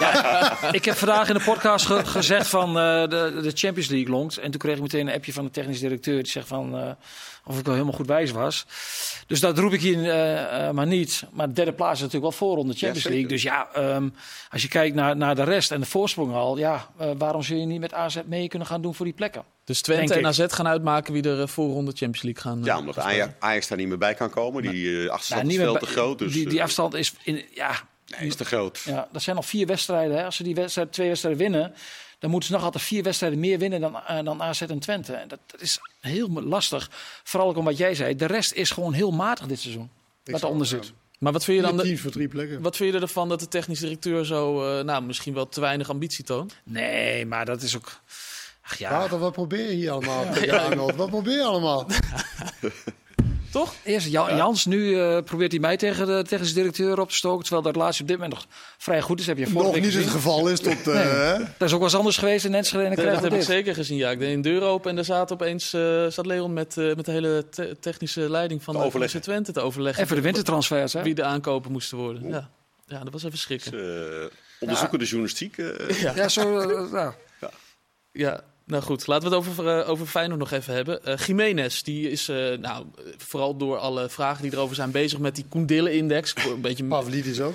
ja, 0.00 0.72
Ik 0.72 0.84
heb 0.84 0.96
vandaag 0.96 1.28
in 1.28 1.34
de 1.34 1.42
podcast 1.44 1.86
ge- 1.86 2.04
gezegd 2.06 2.46
van 2.48 2.68
eh, 2.68 2.74
de, 3.08 3.38
de 3.42 3.50
Champions 3.54 3.88
League 3.88 4.10
longt. 4.10 4.36
En 4.38 4.50
toen 4.50 4.60
kreeg 4.60 4.74
ik 4.76 4.82
meteen 4.82 5.08
een 5.08 5.14
appje 5.14 5.32
van 5.32 5.44
de 5.44 5.50
technisch 5.50 5.80
directeur. 5.80 6.22
Die 6.22 6.32
zegt 6.32 6.46
van 6.48 6.78
eh, 6.78 6.90
of 7.44 7.58
ik 7.58 7.64
wel 7.64 7.74
helemaal 7.74 7.94
goed 7.96 8.06
wijs 8.06 8.30
was. 8.30 8.66
Dus 9.26 9.40
dat 9.40 9.58
roep 9.58 9.72
ik 9.72 9.80
hier 9.80 9.98
maar 10.74 10.86
niet. 10.86 11.22
Maar 11.32 11.46
de 11.48 11.52
derde 11.54 11.72
plaats 11.72 11.94
is 11.94 12.00
natuurlijk 12.00 12.32
wel 12.32 12.48
voorronde 12.48 12.72
Champions 12.72 12.96
zeker. 13.02 13.10
League. 13.10 13.28
Dus 13.28 13.42
ja, 13.42 13.68
ehm, 13.72 14.08
als 14.50 14.62
je 14.62 14.68
kijkt 14.68 14.94
naar, 14.94 15.16
naar 15.16 15.34
de 15.34 15.44
rest 15.44 15.70
en 15.70 15.80
de 15.80 15.86
voorsprong 15.86 16.34
al. 16.34 16.58
Ja, 16.58 16.86
waarom 17.18 17.42
zul 17.42 17.56
je 17.56 17.66
niet 17.66 17.80
met 17.80 17.94
AZ 17.94 18.16
mee 18.26 18.48
kunnen 18.48 18.68
gaan 18.68 18.82
doen 18.82 18.94
voor 18.94 19.06
die 19.06 19.14
plekken? 19.14 19.44
Dus 19.70 19.80
Twente 19.80 20.02
Denk 20.06 20.14
en 20.24 20.30
ik. 20.32 20.38
AZ 20.40 20.54
gaan 20.54 20.66
uitmaken 20.66 21.12
wie 21.12 21.22
er 21.22 21.40
eh, 21.40 21.46
voorronde 21.46 21.90
Champions 21.90 22.22
League 22.22 22.42
gaan. 22.42 22.58
eh, 22.58 22.64
Ja, 22.64 22.78
omdat 22.78 22.94
gaan. 22.94 23.34
Ajax, 23.38 23.68
daar 23.68 23.78
niet 23.78 23.88
meer 23.88 23.98
bij 23.98 24.14
kan 24.14 24.30
komen. 24.30 24.62
Die 24.62 25.02
eh, 25.04 25.10
achterstand 25.10 25.42
Nou, 25.42 25.54
is 25.54 25.60
veel 25.64 25.74
te 25.78 25.86
groot. 25.86 26.18
Dus, 26.18 26.32
die, 26.32 26.48
die 26.48 26.62
afstand 26.62 26.94
is, 26.94 27.12
in, 27.22 27.44
ja, 27.54 27.80
nee, 28.06 28.26
is 28.28 28.34
te 28.34 28.44
groot. 28.44 28.82
Ja, 28.84 29.08
dat 29.12 29.22
zijn 29.22 29.36
nog 29.36 29.46
vier 29.46 29.66
wedstrijden. 29.66 30.16
Hè. 30.16 30.24
Als 30.24 30.36
ze 30.36 30.42
die 30.42 30.54
wedstrijd, 30.54 30.92
twee 30.92 31.08
wedstrijden 31.08 31.40
winnen, 31.40 31.74
dan 32.18 32.30
moeten 32.30 32.48
ze 32.48 32.54
nog 32.54 32.64
altijd 32.64 32.84
vier 32.84 33.02
wedstrijden 33.02 33.38
meer 33.38 33.58
winnen 33.58 33.80
dan, 33.80 33.96
dan 34.24 34.42
AZ 34.42 34.60
en 34.62 34.78
Twente. 34.78 35.12
En 35.12 35.28
dat, 35.28 35.38
dat 35.46 35.60
is 35.60 35.78
heel 36.00 36.28
lastig. 36.28 36.90
Vooral 37.24 37.48
ook 37.48 37.56
om 37.56 37.64
wat 37.64 37.76
jij 37.76 37.94
zei. 37.94 38.16
De 38.16 38.26
rest 38.26 38.52
is 38.52 38.70
gewoon 38.70 38.92
heel 38.92 39.10
matig 39.10 39.46
dit 39.46 39.60
seizoen. 39.60 39.90
Ik 40.24 40.32
Wat 40.32 40.42
eronder 40.42 40.66
zit. 40.66 40.92
Maar 41.18 41.32
wat 41.32 41.44
vind 41.44 41.56
je 41.56 41.62
dan? 41.62 41.76
De, 41.76 41.98
voor 41.98 42.10
drie 42.10 42.28
plekken. 42.28 42.62
wat 42.62 42.76
vind 42.76 42.94
je 42.94 43.00
ervan 43.00 43.28
dat 43.28 43.40
de 43.40 43.48
technisch 43.48 43.78
directeur 43.80 44.24
zo, 44.24 44.64
eh, 44.78 44.84
nou, 44.84 45.02
misschien 45.02 45.34
wel 45.34 45.48
te 45.48 45.60
weinig 45.60 45.90
ambitie 45.90 46.24
toont? 46.24 46.56
Nee, 46.64 47.26
maar 47.26 47.44
dat 47.44 47.62
is 47.62 47.76
ook. 47.76 48.00
Ach 48.70 48.78
ja. 48.78 48.90
Wouter, 48.90 49.18
wat 49.18 49.32
probeer 49.32 49.66
je 49.66 49.74
hier 49.74 49.90
allemaal? 49.90 50.24
Arnold? 50.68 50.94
Wat 50.94 51.10
probeer 51.10 51.34
je 51.36 51.44
allemaal? 51.44 51.86
Toch? 53.50 53.74
Eerst 53.84 54.06
Jan, 54.08 54.36
Jans, 54.36 54.64
nu 54.66 55.00
eh, 55.00 55.22
probeert 55.22 55.50
hij 55.50 55.60
mij 55.60 55.76
tegen 55.76 56.06
de 56.06 56.24
technische 56.28 56.54
directeur 56.54 57.00
op 57.00 57.08
te 57.08 57.14
stoken. 57.14 57.42
Terwijl 57.42 57.62
de 57.62 57.70
relatie 57.70 58.02
op 58.02 58.08
dit 58.08 58.16
moment 58.18 58.34
nog 58.34 58.46
vrij 58.78 59.00
goed 59.00 59.20
is. 59.20 59.26
Heb 59.26 59.38
je 59.38 59.48
Nog 59.52 59.80
niet 59.80 59.94
het 59.94 60.06
geval 60.06 60.48
is 60.48 60.60
tot... 60.60 60.88
eh, 60.88 60.94
Nee. 60.94 61.38
Dat 61.58 61.68
is 61.68 61.72
ook 61.72 61.78
wel 61.78 61.82
eens 61.82 61.94
anders 61.94 62.16
geweest 62.16 62.44
in 62.44 62.54
Enschede 62.54 62.84
en 62.84 62.96
Dat, 63.12 63.22
heb 63.22 63.32
ik 63.34 63.42
zeker 63.42 63.74
gezien. 63.74 63.96
Ja, 63.96 64.10
ik 64.10 64.18
deed 64.18 64.34
een 64.34 64.42
deur 64.42 64.62
open 64.62 64.90
en 64.90 64.96
daar 64.96 65.04
zat 65.04 65.32
opeens 65.32 65.72
eh, 65.72 66.06
zat 66.06 66.26
Leon 66.26 66.52
met, 66.52 66.76
eh, 66.76 66.94
met 66.94 67.04
de 67.04 67.10
hele 67.12 67.48
te- 67.48 67.76
technische 67.80 68.30
leiding 68.30 68.62
van 68.62 68.74
de 68.74 68.80
overleggen. 68.82 69.18
FC 69.20 69.24
Twente 69.24 69.52
te 69.52 69.60
overleggen. 69.60 70.00
En 70.02 70.06
voor 70.08 70.16
de 70.16 70.22
wintertransfers, 70.22 70.92
hè? 70.92 71.02
Wie 71.02 71.14
de 71.14 71.24
aankopen 71.24 71.72
moesten 71.72 71.98
worden. 71.98 72.28
Ja. 72.28 72.50
ja, 72.86 72.98
dat 73.04 73.12
was 73.12 73.24
even 73.24 73.38
schrikken. 73.38 73.72
Eh, 73.72 74.26
onderzoekende 74.60 75.04
journalistiek. 75.04 75.58
eh, 75.58 76.00
Ja, 76.14 76.28
zo. 76.28 76.66
nou. 76.90 77.12
Ja, 78.12 78.40
nou 78.70 78.82
goed. 78.82 79.06
Laten 79.06 79.30
we 79.30 79.36
het 79.36 79.46
over, 79.48 79.68
eh, 79.80 79.88
over 79.88 80.06
Feyenoord 80.06 80.38
nog 80.38 80.50
even 80.50 80.74
hebben. 80.74 81.04
Eh 81.04 81.18
Jiménez, 81.26 81.82
die 81.82 82.10
is 82.10 82.28
eh, 82.28 82.58
nou, 82.58 82.86
vooral 83.16 83.56
door 83.56 83.76
alle 83.78 84.08
vragen 84.08 84.42
die 84.42 84.52
erover 84.52 84.74
zijn 84.74 84.90
bezig 84.90 85.18
met 85.18 85.34
die 85.34 85.44
Koendille-index. 85.48 86.34
Een 86.36 86.60
beetje, 86.60 86.84
Pavlidis 86.84 87.40
ook. 87.40 87.54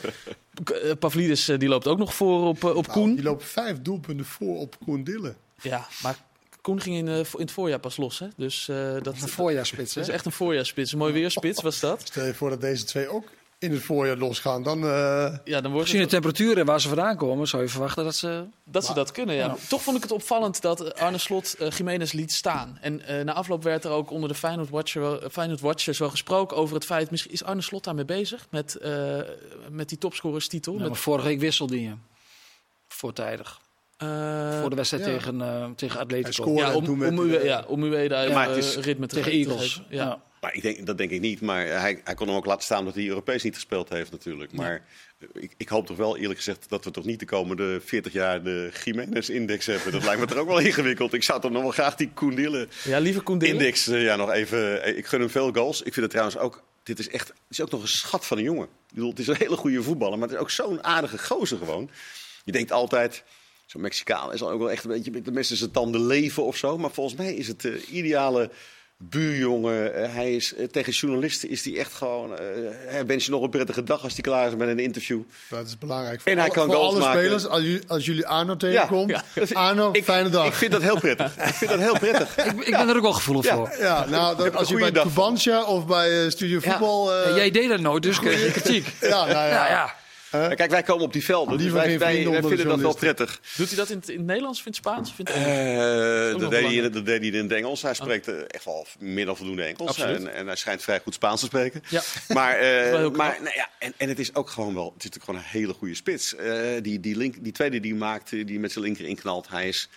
Pavlidis 0.99 1.45
die 1.45 1.67
loopt 1.67 1.87
ook 1.87 1.97
nog 1.97 2.15
voor 2.15 2.47
op, 2.47 2.63
op 2.63 2.87
Nou, 2.87 2.99
Koen. 2.99 3.15
die 3.15 3.23
loopt 3.23 3.43
vijf 3.43 3.81
doelpunten 3.81 4.25
voor 4.25 4.59
op 4.59 4.75
Koen 4.85 5.03
Dille. 5.03 5.35
Ja, 5.61 5.87
maar 6.03 6.15
Koen 6.61 6.81
ging 6.81 6.95
in, 6.95 7.07
in 7.07 7.25
het 7.37 7.51
voorjaar 7.51 7.79
pas 7.79 7.97
los. 7.97 8.19
Hè? 8.19 8.27
Dus 8.37 8.67
eh, 8.67 8.93
dat, 9.01 9.21
Een 9.21 9.27
voorjaarspits, 9.27 9.93
hè? 9.93 9.99
dat 9.99 10.09
is 10.09 10.15
echt 10.15 10.25
een 10.25 10.31
voorjaarspits. 10.31 10.91
Een 10.91 10.97
mooi 10.97 11.13
weerspits 11.13 11.61
was 11.61 11.79
dat. 11.79 12.01
Stel 12.03 12.25
je 12.25 12.33
voor 12.33 12.49
dat 12.49 12.61
deze 12.61 12.83
twee 12.83 13.07
ook 13.07 13.27
in 13.59 13.71
het 13.71 13.81
voorjaar 13.81 14.17
losgaan. 14.17 14.63
Dan, 14.63 14.83
eh, 14.83 15.35
Ja, 15.43 15.61
dan 15.61 15.71
wordt 15.71 15.87
Gezien 15.89 16.03
de 16.03 16.09
temperaturen 16.09 16.65
waar 16.65 16.81
ze 16.81 16.87
vandaan 16.87 17.17
komen, 17.17 17.47
zou 17.47 17.63
je 17.63 17.69
verwachten 17.69 18.03
dat 18.03 18.15
ze. 18.15 18.43
dat 18.63 18.85
ze 18.85 18.93
dat 18.93 19.11
kunnen. 19.11 19.35
Ja. 19.35 19.45
Ja. 19.45 19.55
Toch 19.69 19.81
vond 19.81 19.97
ik 19.97 20.03
het 20.03 20.11
opvallend 20.11 20.61
dat 20.61 20.95
Arne 20.99 21.17
Slot 21.17 21.53
eh 21.53 21.69
Jiménez 21.69 22.11
liet 22.11 22.31
staan. 22.33 22.77
En 22.81 23.01
eh, 23.01 23.23
na 23.23 23.33
afloop 23.33 23.63
werd 23.63 23.83
er 23.83 23.91
ook 23.91 24.11
onder 24.11 24.29
de 24.29 24.35
Feyenoord, 24.35 24.69
Watcher, 24.69 25.01
wel- 25.01 25.21
eh, 25.21 25.29
Feyenoord 25.31 25.59
Watchers 25.61 25.99
wel 25.99 26.09
gesproken 26.09 26.57
over 26.57 26.75
het 26.75 26.85
feit... 26.85 27.11
Misschien 27.11 27.31
is 27.31 27.43
Arne 27.43 27.61
Slot 27.61 27.83
daarmee 27.83 28.05
bezig 28.05 28.45
met, 28.49 28.75
eh, 28.75 29.19
met 29.69 29.89
die 29.89 29.97
topscorerstitel. 29.97 30.73
Ja, 30.73 30.79
met, 30.79 30.87
maar 30.89 30.97
vorige 30.97 31.27
week 31.27 31.39
wisselde 31.39 31.81
je. 31.81 31.91
Voortijdig. 32.87 33.59
eh, 33.97 34.59
Voor 34.59 34.69
de 34.69 34.75
wedstrijd 34.75 35.05
ja. 35.05 35.11
tegen, 35.11 35.41
eh 35.41 35.65
tegen 35.75 35.99
Atletico. 35.99 36.53
ja, 36.55 36.75
om, 36.75 36.87
om, 37.03 37.19
Ue- 37.19 37.35
eh, 37.37 37.45
ja, 37.45 37.63
om 37.67 37.83
het 37.83 38.11
eh, 38.11 38.57
is 38.57 38.75
ritme 38.75 39.07
te 39.07 39.15
tegen 39.15 39.31
ge- 39.31 39.43
te 39.43 39.49
Eagles. 39.49 39.81
Ja. 39.89 40.19
Maar 40.45 40.53
ik 40.55 40.61
denk, 40.61 40.85
dat 40.85 40.97
denk 40.97 41.11
ik 41.11 41.19
niet. 41.21 41.41
Maar 41.41 41.65
hij, 41.65 42.01
hij 42.03 42.13
kon 42.13 42.27
hem 42.27 42.35
ook 42.35 42.45
laten 42.45 42.63
staan 42.63 42.79
omdat 42.79 42.95
hij 42.95 43.07
Europees 43.07 43.43
niet 43.43 43.53
gespeeld 43.53 43.89
heeft 43.89 44.11
natuurlijk. 44.11 44.51
Maar 44.51 44.85
eh, 45.19 45.27
ik, 45.43 45.53
ik 45.57 45.67
hoop 45.69 45.85
toch 45.85 45.97
wel 45.97 46.17
eerlijk 46.17 46.37
gezegd 46.37 46.65
dat 46.69 46.85
we 46.85 46.91
toch 46.91 47.05
niet 47.05 47.19
de 47.19 47.25
komende 47.25 47.81
40 47.85 48.13
jaar 48.13 48.43
de 48.43 48.71
Jiménez-index 48.83 49.65
hebben. 49.65 49.91
Dat 49.91 50.03
lijkt 50.03 50.19
me 50.19 50.25
toch 50.27 50.37
ook 50.37 50.47
wel 50.47 50.59
ingewikkeld. 50.69 51.13
Ik 51.13 51.23
zou 51.23 51.41
toch 51.41 51.51
nog 51.51 51.61
wel 51.61 51.71
graag 51.71 51.95
die 51.95 52.11
Koendille 52.13 52.67
Ja, 52.83 53.21
Koendille. 53.23 53.51
index 53.53 53.87
eh, 53.87 54.03
ja, 54.03 54.15
nog 54.15 54.31
even... 54.31 54.83
eh, 54.83 54.97
Ik 54.97 55.05
gun 55.05 55.19
hem 55.19 55.29
veel 55.29 55.51
goals. 55.53 55.77
Ik 55.81 55.93
vind 55.93 55.95
het 55.95 56.09
trouwens 56.09 56.37
ook... 56.37 56.63
Dit 56.83 56.99
is 56.99 57.09
echt... 57.09 57.27
Het 57.27 57.37
is 57.49 57.61
ook 57.61 57.71
nog 57.71 57.81
een 57.81 57.87
schat 57.87 58.25
van 58.25 58.37
een 58.37 58.43
jongen. 58.43 58.65
Ik 58.65 58.93
bedoel, 58.93 59.09
het 59.09 59.19
is 59.19 59.27
een 59.27 59.35
hele 59.35 59.55
goede 59.57 59.83
voetballer. 59.83 60.17
Maar 60.19 60.27
het 60.27 60.37
is 60.37 60.41
ook 60.43 60.49
zo'n 60.51 60.83
aardige 60.83 61.17
gozer 61.17 61.57
gewoon. 61.57 61.89
Je 62.43 62.51
denkt 62.51 62.71
altijd... 62.71 63.23
Zo'n 63.65 63.81
Mexicaan 63.81 64.33
is 64.33 64.39
dan 64.39 64.51
ook 64.51 64.59
wel 64.59 64.71
echt 64.71 64.83
een 64.83 64.89
beetje 64.91 65.11
met 65.11 65.25
de 65.25 65.31
mensen 65.31 65.57
zijn 65.57 65.71
tanden 65.71 66.05
leven 66.05 66.43
of 66.43 66.57
zo. 66.57 66.77
Maar 66.77 66.91
volgens 66.91 67.15
mij 67.15 67.33
is 67.35 67.47
het 67.47 67.61
de 67.61 67.85
ideale 67.85 68.49
buurjongen. 68.97 69.93
Eh, 69.95 70.13
hij 70.13 70.35
is, 70.35 70.55
eh, 70.55 70.65
tegen 70.67 70.93
journalisten 70.93 71.49
is 71.49 71.65
hij 71.65 71.77
echt 71.77 71.93
gewoon... 71.93 72.37
eh 72.37 72.45
hij 72.87 73.05
wens 73.05 73.25
je 73.25 73.31
nog 73.31 73.41
een 73.41 73.49
prettige 73.49 73.83
dag 73.83 74.03
als 74.03 74.13
hij 74.13 74.21
klaar 74.21 74.47
is 74.47 74.55
met 74.55 74.67
een 74.67 74.79
interview. 74.79 75.21
Dat 75.49 75.67
is 75.67 75.77
belangrijk. 75.77 76.21
Voor, 76.21 76.31
En 76.31 76.37
hij 76.37 76.45
alle- 76.47 76.55
kan 76.57 76.65
voor 76.65 76.75
goals 76.75 76.93
alle 76.93 77.03
maken. 77.03 77.19
spelers. 77.21 77.47
Als 77.47 77.61
jullie, 77.61 77.81
als 77.87 78.05
jullie 78.05 78.27
Arno 78.27 78.57
tegenkomt. 78.57 79.09
ja. 79.09 79.23
Arno, 79.53 79.89
Ik- 79.91 80.03
fijne 80.03 80.29
dag. 80.29 80.47
Ik 80.47 80.53
vind 80.53 80.71
dat 80.71 80.81
heel 80.81 80.99
prettig. 80.99 81.35
ik 81.37 81.53
vind 81.53 81.71
dat 81.71 81.79
heel 81.79 81.97
prettig. 81.99 82.37
Ik, 82.45 82.53
ik 82.65 82.71
ben 82.77 82.89
er 82.89 82.95
ook 82.95 83.01
wel 83.01 83.13
gevoelig 83.13 83.45
Ja. 83.45 83.55
voor. 83.55 83.75
ja, 83.79 84.05
nou, 84.09 84.37
dat, 84.37 84.55
als 84.55 84.69
je 84.69 84.75
bij. 84.77 84.91
Tubantia 84.91 85.63
of 85.63 85.85
bij 85.85 86.23
eh, 86.23 86.29
Studio 86.29 86.59
Voetbal... 86.59 87.13
eh, 87.13 87.29
Ja, 87.29 87.35
jij 87.35 87.51
deed 87.51 87.69
dat 87.69 87.79
nooit, 87.79 88.03
dus 88.03 88.19
kreeg 88.19 88.43
je 88.45 88.51
kritiek. 88.61 88.87
ja, 89.01 89.25
nou 89.25 89.47
ja. 89.49 89.95
Kijk, 90.55 90.71
wij 90.71 90.83
komen 90.83 91.03
op 91.03 91.13
die 91.13 91.23
velden, 91.25 91.57
dus 91.57 91.71
wij, 91.71 91.99
vinden 91.99 92.67
dat 92.67 92.79
wel 92.79 92.95
prettig. 92.95 93.41
Doet 93.57 93.67
hij 93.67 93.77
dat 93.77 93.89
in 93.89 93.97
het, 93.97 94.09
in 94.09 94.17
het 94.17 94.25
Nederlands 94.25 94.59
of 94.59 94.65
in 94.65 94.71
het 94.71 94.81
Spaans? 94.81 95.11
Of 95.11 95.19
in 95.19 95.25
het 95.25 95.35
Engels? 95.35 96.33
Eh, 96.33 96.39
dat, 96.39 96.51
deed 96.51 96.65
hij, 96.65 96.89
dat 96.89 97.05
deed 97.05 97.19
hij 97.19 97.29
in 97.29 97.43
het 97.43 97.51
Engels. 97.51 97.81
Hij 97.81 97.93
spreekt 97.93 98.27
eh, 98.27 98.35
echt 98.47 98.65
wel 98.65 98.85
meer 98.99 99.25
dan 99.25 99.37
voldoende 99.37 99.63
Engels. 99.63 99.97
En, 99.97 100.33
en 100.33 100.47
hij 100.47 100.55
schijnt 100.55 100.81
vrij 100.81 100.99
goed 100.99 101.13
Spaans 101.13 101.39
te 101.39 101.45
spreken. 101.45 101.83
Ja. 101.89 102.01
Maar, 102.27 102.57
eh, 102.59 103.09
maar 103.09 103.37
nou 103.41 103.55
ja, 103.55 103.69
en, 103.79 103.93
en 103.97 104.09
het 104.09 104.19
is 104.19 104.35
ook 104.35 104.49
gewoon 104.49 104.73
wel, 104.73 104.93
het 104.93 105.03
is 105.03 105.09
natuurlijk 105.09 105.23
gewoon 105.23 105.39
een 105.39 105.59
hele 105.59 105.73
goede 105.73 105.95
spits. 105.95 106.35
Eh, 106.35 106.81
die, 106.81 106.99
die, 106.99 107.15
link, 107.15 107.35
die 107.43 107.51
tweede 107.51 107.79
die 107.79 107.95
maakt, 107.95 108.33
eh, 108.33 108.45
die 108.45 108.59
met 108.59 108.71
zijn 108.71 108.83
linker 108.83 109.05
inknalt, 109.05 109.49
hij 109.49 109.67
is 109.67 109.89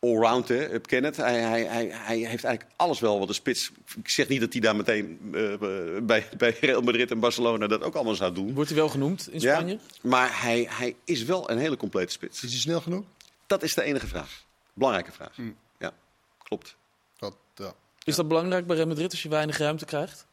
allround, 0.00 0.48
hè, 0.48 0.72
up 0.74 0.86
Kenneth. 0.86 1.16
Hij, 1.16 1.40
hij, 1.40 1.64
hij, 1.64 1.88
hij 1.92 2.16
heeft 2.16 2.44
eigenlijk 2.44 2.76
alles 2.76 3.00
wel 3.00 3.18
wat 3.18 3.28
een 3.28 3.34
spits. 3.34 3.70
Ik 3.96 4.08
zeg 4.08 4.28
niet 4.28 4.40
dat 4.40 4.52
hij 4.52 4.60
daar 4.60 4.76
meteen 4.76 5.18
eh, 5.34 6.02
bij, 6.02 6.28
bij 6.38 6.56
Real 6.60 6.80
Madrid 6.80 7.10
en 7.10 7.20
Barcelona 7.20 7.66
dat 7.66 7.82
ook 7.82 7.94
allemaal 7.94 8.14
zou 8.14 8.34
doen. 8.34 8.54
Wordt 8.54 8.70
hij 8.70 8.78
wel 8.78 8.88
genoemd 8.88 9.28
in 9.30 9.40
Spanje? 9.40 9.72
Ja, 9.72 10.08
maar 10.08 10.42
hij, 10.42 10.66
hij 10.70 10.96
is 11.04 11.22
wel 11.22 11.50
een 11.50 11.58
hele 11.58 11.76
complete 11.76 12.12
spits. 12.12 12.42
Is 12.42 12.50
hij 12.50 12.60
snel 12.60 12.80
genoeg? 12.80 13.04
Dat 13.46 13.62
is 13.62 13.74
de 13.74 13.82
enige 13.82 14.06
vraag. 14.06 14.44
Belangrijke 14.72 15.12
vraag. 15.12 15.34
Hm. 15.34 15.50
Ja, 15.78 15.92
klopt. 16.38 16.76
Dat, 17.18 17.36
ja. 17.54 17.74
Is 18.04 18.16
dat 18.16 18.28
belangrijk 18.28 18.66
bij 18.66 18.76
Real 18.76 18.88
Madrid 18.88 19.10
als 19.10 19.22
je 19.22 19.28
weinig 19.28 19.58
ruimte 19.58 19.84
krijgt? 19.84 20.26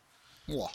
Mwah. 0.46 0.72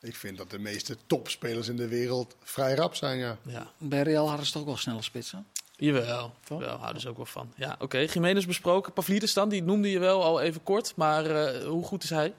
Ik 0.00 0.16
vind 0.16 0.36
dat 0.36 0.50
de 0.50 0.58
meeste 0.58 0.96
topspelers 1.06 1.68
in 1.68 1.76
de 1.76 1.88
wereld 1.88 2.36
vrij 2.42 2.74
rap 2.74 2.94
zijn, 2.94 3.18
ja. 3.18 3.38
Ja. 3.42 3.72
Bij 3.78 4.02
Real 4.02 4.28
hadden 4.28 4.46
ze 4.46 4.52
toch 4.52 4.60
ook 4.60 4.68
wel 4.68 4.76
snelle 4.76 5.02
spitsen. 5.02 5.46
Jawel, 5.76 6.34
Toch? 6.44 6.60
wel, 6.60 6.76
houden 6.76 7.02
ze 7.02 7.08
ook 7.08 7.16
wel 7.16 7.26
van. 7.26 7.52
Ja, 7.56 7.76
oké. 7.78 7.98
Jiménez 7.98 8.44
besproken. 8.46 8.92
Pavlidis 8.92 9.32
dan, 9.32 9.48
die 9.48 9.62
noemde 9.62 9.90
je 9.90 9.98
wel 9.98 10.22
al 10.24 10.40
even 10.40 10.62
kort. 10.62 10.92
Maar 10.96 11.26
eh, 11.26 11.64
hoe 11.66 11.84
goed 11.84 12.02
is 12.02 12.10
hij? 12.10 12.34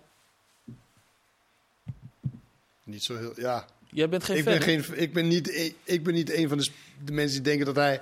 Niet 2.84 3.04
zo 3.04 3.17
heel, 3.17 3.34
ja. 3.36 3.65
Jij 3.89 4.10
bent 4.10 4.24
geen 4.24 4.38
Ik 4.38 4.43
fan, 4.43 4.54
ben, 4.54 4.62
geen, 4.62 4.86
ik, 5.02 5.13
ben 5.13 5.28
niet, 5.28 5.56
ik, 5.56 5.76
ik 5.84 6.04
ben 6.04 6.13
niet 6.13 6.32
een 6.34 6.50
van 6.50 6.58
de, 6.58 6.69
de 7.06 7.12
mensen 7.12 7.36
die 7.43 7.46
denken 7.52 7.65
dat 7.65 7.76
hij... 7.76 8.02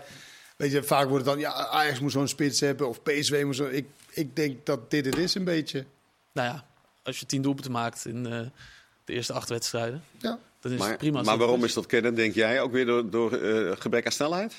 Weet 0.57 0.71
je, 0.71 0.83
vaak 0.83 1.09
wordt 1.09 1.25
het 1.25 1.33
dan, 1.33 1.39
ja, 1.43 1.53
Ajax 1.53 1.99
moet 1.99 2.11
zo'n 2.11 2.27
spits 2.27 2.59
hebben 2.59 2.87
of 2.87 3.03
PSV 3.03 3.41
moet 3.45 3.55
zo... 3.55 3.65
Ik, 3.67 3.85
ik 4.09 4.35
denk 4.35 4.65
dat 4.65 4.91
dit 4.91 5.05
het 5.05 5.17
is 5.17 5.35
een 5.35 5.43
beetje. 5.43 5.85
Nou 6.31 6.47
ja, 6.47 6.65
als 7.03 7.19
je 7.19 7.25
tien 7.25 7.41
doelpunten 7.41 7.71
maakt 7.71 8.05
in 8.05 8.25
eh, 8.25 8.39
de 9.05 9.13
eerste 9.13 9.33
acht 9.33 9.49
wedstrijden, 9.49 10.03
Ja. 10.17 10.39
dan 10.59 10.71
is 10.71 10.77
Maar, 10.79 10.89
het 10.89 10.97
prima. 10.97 11.21
maar 11.21 11.37
waarom 11.37 11.59
is. 11.59 11.65
is 11.65 11.73
dat 11.73 11.85
kennen, 11.85 12.15
denk 12.15 12.33
jij? 12.35 12.61
Ook 12.61 12.71
weer 12.71 12.85
door, 12.85 13.09
door 13.09 13.33
eh, 13.33 13.71
gebrek 13.79 14.05
aan 14.05 14.11
snelheid? 14.11 14.53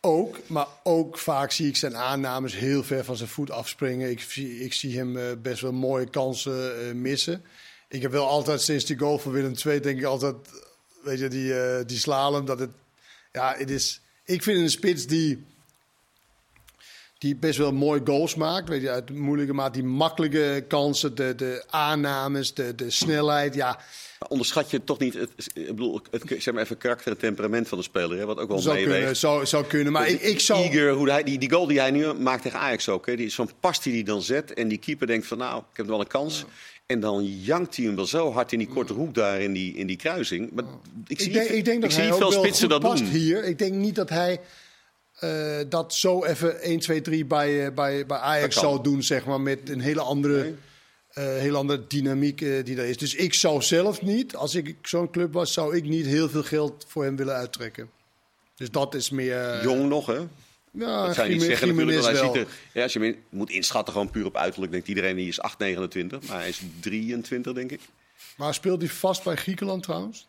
Ook, 0.00 0.48
maar 0.48 0.66
ook 0.82 1.18
vaak 1.18 1.50
zie 1.50 1.68
ik 1.68 1.76
zijn 1.76 1.96
aannames 1.96 2.54
heel 2.54 2.84
ver 2.84 3.04
van 3.04 3.16
zijn 3.16 3.28
voet 3.28 3.50
afspringen. 3.50 4.10
Ik, 4.10 4.36
ik 4.36 4.72
zie 4.72 4.96
hem 4.96 5.16
eh, 5.16 5.24
best 5.42 5.60
wel 5.60 5.72
mooie 5.72 6.10
kansen 6.10 6.88
eh, 6.88 6.94
missen. 6.94 7.44
Ik 7.88 8.02
heb 8.02 8.10
wel 8.10 8.28
altijd 8.28 8.60
sinds 8.60 8.84
die 8.84 8.98
goal 8.98 9.18
van 9.18 9.32
Willem 9.32 9.54
II, 9.66 9.80
denk 9.80 9.98
ik 9.98 10.04
altijd, 10.04 10.36
weet 11.02 11.18
je, 11.18 11.28
die, 11.28 11.60
eh, 11.60 11.86
die 11.86 11.98
slalom, 11.98 12.44
dat 12.44 12.58
het, 12.58 12.70
ja, 13.32 13.54
het 13.56 13.70
is, 13.70 14.00
ik 14.24 14.42
vind 14.42 14.58
een 14.58 14.70
spits 14.70 15.06
die, 15.06 15.46
die 17.18 17.36
best 17.36 17.58
wel 17.58 17.72
mooi 17.72 18.00
goals 18.04 18.34
maakt, 18.34 18.68
weet 18.68 18.82
je, 18.82 18.90
uit 18.90 19.10
moeilijke 19.10 19.52
maat, 19.52 19.74
die 19.74 19.84
makkelijke 19.84 20.64
kansen, 20.68 21.14
de, 21.14 21.34
de 21.34 21.64
aannames, 21.66 22.54
de, 22.54 22.74
de 22.74 22.90
snelheid, 22.90 23.54
ja, 23.54 23.80
Maar 24.18 24.28
onderschat 24.28 24.70
je 24.70 24.84
toch 24.84 24.98
niet 24.98 25.14
het, 25.14 25.30
ik 25.54 25.66
bedoel, 25.66 26.00
het, 26.10 26.22
zeg 26.38 26.54
maar 26.54 26.62
even 26.62 26.78
karakter 26.78 27.12
en 27.12 27.18
temperament 27.18 27.68
van 27.68 27.78
de 27.78 27.84
speler, 27.84 28.18
hè, 28.18 28.26
wat 28.26 28.38
ook 28.38 28.48
wel 28.48 28.58
zou 28.58 28.74
meeweegt. 28.74 28.96
kunnen, 28.96 29.16
zou, 29.16 29.46
zou 29.46 29.64
kunnen. 29.64 29.92
Maar 29.92 30.08
ik, 30.08 30.20
ik 30.20 30.40
zou... 30.40 30.62
Eager, 30.62 30.92
hoe 30.92 31.10
hij, 31.10 31.22
die, 31.22 31.38
die 31.38 31.50
goal 31.50 31.66
die 31.66 31.80
hij 31.80 31.90
nu 31.90 32.12
maakt 32.12 32.42
tegen 32.42 32.58
Ajax 32.58 32.88
ook. 32.88 33.06
Hè, 33.06 33.16
die, 33.16 33.28
zo'n 33.28 33.50
pas 33.60 33.82
die 33.82 33.92
hij 33.92 34.02
dan 34.02 34.22
zet. 34.22 34.54
En 34.54 34.68
die 34.68 34.78
keeper 34.78 35.06
denkt 35.06 35.26
van 35.26 35.38
nou, 35.38 35.62
ik 35.70 35.76
heb 35.76 35.86
wel 35.86 36.00
een 36.00 36.06
kans. 36.06 36.44
En 36.86 37.00
dan 37.00 37.24
jankt 37.24 37.76
hij 37.76 37.84
hem 37.84 37.96
wel 37.96 38.06
zo 38.06 38.32
hard 38.32 38.52
in 38.52 38.58
die 38.58 38.68
korte 38.68 38.92
hoek 38.92 39.14
daar 39.14 39.40
in 39.40 39.52
die, 39.52 39.74
in 39.74 39.86
die 39.86 39.96
kruising. 39.96 40.50
Maar 40.52 40.64
ik 41.06 41.20
zie 41.20 41.26
Ik 41.26 41.32
denk, 41.32 41.48
niet, 41.48 41.58
ik 41.58 41.64
denk 41.64 41.82
dat 41.82 41.92
zie 41.92 42.00
hij 42.00 42.10
niet 42.10 42.18
veel 42.18 42.32
spitsen 42.32 42.68
dat 42.68 42.82
doen. 42.82 42.96
hier. 42.96 43.44
Ik 43.44 43.58
denk 43.58 43.72
niet 43.72 43.94
dat 43.94 44.08
hij 44.08 44.40
eh, 45.20 45.58
dat 45.68 45.94
zo 45.94 46.24
even 46.24 46.60
1, 46.62 46.78
2, 46.78 47.00
3 47.00 47.24
bij, 47.24 47.66
eh, 47.66 47.72
bij, 47.74 48.06
bij 48.06 48.18
Ajax 48.18 48.54
zou 48.56 48.82
doen, 48.82 49.02
zeg 49.02 49.24
maar, 49.24 49.40
met 49.40 49.68
een 49.68 49.80
hele 49.80 50.00
andere, 50.00 50.42
Nee. 50.42 50.54
eh, 51.12 51.24
hele 51.24 51.56
andere 51.56 51.84
dynamiek 51.88 52.38
die 52.38 52.76
er 52.76 52.84
is. 52.84 52.96
Dus 52.96 53.14
ik 53.14 53.34
zou 53.34 53.62
zelf 53.62 54.02
niet, 54.02 54.36
als 54.36 54.54
ik 54.54 54.74
zo'n 54.82 55.10
club 55.10 55.32
was, 55.32 55.52
zou 55.52 55.76
ik 55.76 55.84
niet 55.84 56.06
heel 56.06 56.28
veel 56.28 56.42
geld 56.42 56.84
voor 56.88 57.04
hem 57.04 57.16
willen 57.16 57.34
uittrekken. 57.34 57.90
Dus 58.56 58.70
dat 58.70 58.94
is 58.94 59.10
meer... 59.10 59.62
Jong 59.62 59.88
nog, 59.88 60.06
hè? 60.06 60.18
Ja, 60.72 61.06
Dat 61.06 61.14
zou 61.14 61.28
je 61.28 61.34
niet 61.34 61.42
zeggen 61.42 61.68
natuurlijk. 61.68 62.00
Want 62.02 62.16
hij 62.18 62.26
ziet 62.26 62.34
er, 62.36 62.46
ja, 62.72 62.82
als 62.82 62.92
je 62.92 62.98
hem 62.98 63.08
in- 63.08 63.22
moet 63.28 63.50
inschatten, 63.50 63.92
gewoon 63.92 64.10
puur 64.10 64.24
op 64.26 64.36
uiterlijk, 64.36 64.72
denkt 64.72 64.88
iedereen 64.88 65.16
die 65.16 65.28
is 65.28 65.40
8, 65.40 65.58
29. 65.58 66.22
Maar 66.28 66.38
hij 66.38 66.48
is 66.48 66.60
23, 66.80 67.52
denk 67.52 67.70
ik. 67.70 67.80
Maar 68.36 68.54
speelt 68.54 68.80
hij 68.80 68.90
vast 68.90 69.24
bij 69.24 69.36
Griekenland 69.36 69.82
trouwens? 69.82 70.28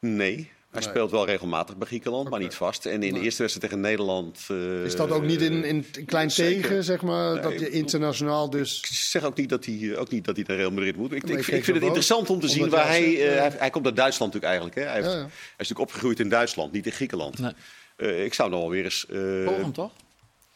Nee. 0.00 0.50
Hij 0.74 0.82
Nee. 0.82 0.90
speelt 0.92 1.10
wel 1.10 1.26
regelmatig 1.26 1.76
bij 1.76 1.86
Griekenland, 1.86 2.30
maar 2.30 2.40
niet 2.40 2.54
vast. 2.54 2.86
En 2.86 3.02
in 3.02 3.14
de 3.14 3.20
eerste 3.20 3.42
wedstrijd 3.42 3.70
tegen 3.70 3.80
Nederland... 3.80 4.38
eh, 4.48 4.84
Is 4.84 4.96
dat 4.96 5.10
ook 5.10 5.22
niet 5.24 5.40
in, 5.42 5.64
in 5.64 5.84
een 5.92 6.04
klein 6.04 6.30
zeker. 6.30 6.62
tegen, 6.62 6.84
zeg 6.84 7.02
maar, 7.02 7.32
Nee, 7.32 7.42
dat 7.42 7.60
je 7.60 7.70
internationaal 7.70 8.50
dus... 8.50 8.78
Ik 8.78 8.86
zeg 8.86 9.22
ook 9.24 9.36
niet 9.36 9.48
dat 9.48 9.64
hij, 9.64 9.96
ook 9.96 10.10
niet 10.10 10.24
dat 10.24 10.36
hij 10.36 10.44
naar 10.48 10.56
Real 10.56 10.70
Madrid 10.70 10.96
moet. 10.96 11.12
Ik, 11.12 11.22
ik, 11.22 11.38
ik 11.38 11.44
vind- 11.44 11.66
het 11.66 11.82
interessant 11.82 12.30
om 12.30 12.40
te 12.40 12.48
zien 12.48 12.68
waar 12.70 12.86
jij 12.86 13.00
hij, 13.02 13.16
zegt, 13.16 13.32
eh, 13.32 13.38
hij... 13.40 13.50
Hij 13.58 13.70
komt 13.70 13.86
uit 13.86 13.96
Duitsland 13.96 14.32
natuurlijk 14.32 14.60
eigenlijk. 14.62 14.74
Hè? 14.74 14.92
Hij, 14.94 15.02
heeft- 15.02 15.14
Ja, 15.14 15.20
ja. 15.20 15.26
hij 15.28 15.54
is 15.58 15.68
natuurlijk 15.68 15.88
opgegroeid 15.90 16.20
in 16.20 16.28
Duitsland, 16.28 16.72
niet 16.72 16.86
in 16.86 16.92
Griekenland. 16.92 17.38
Nee. 17.38 17.52
Eh, 17.96 18.24
ik 18.24 18.34
zou 18.34 18.50
nog 18.50 18.60
wel 18.60 18.70
weer 18.70 18.84
eens... 18.84 19.06
eh, 19.08 19.44
Bochum 19.44 19.72
toch? 19.72 19.90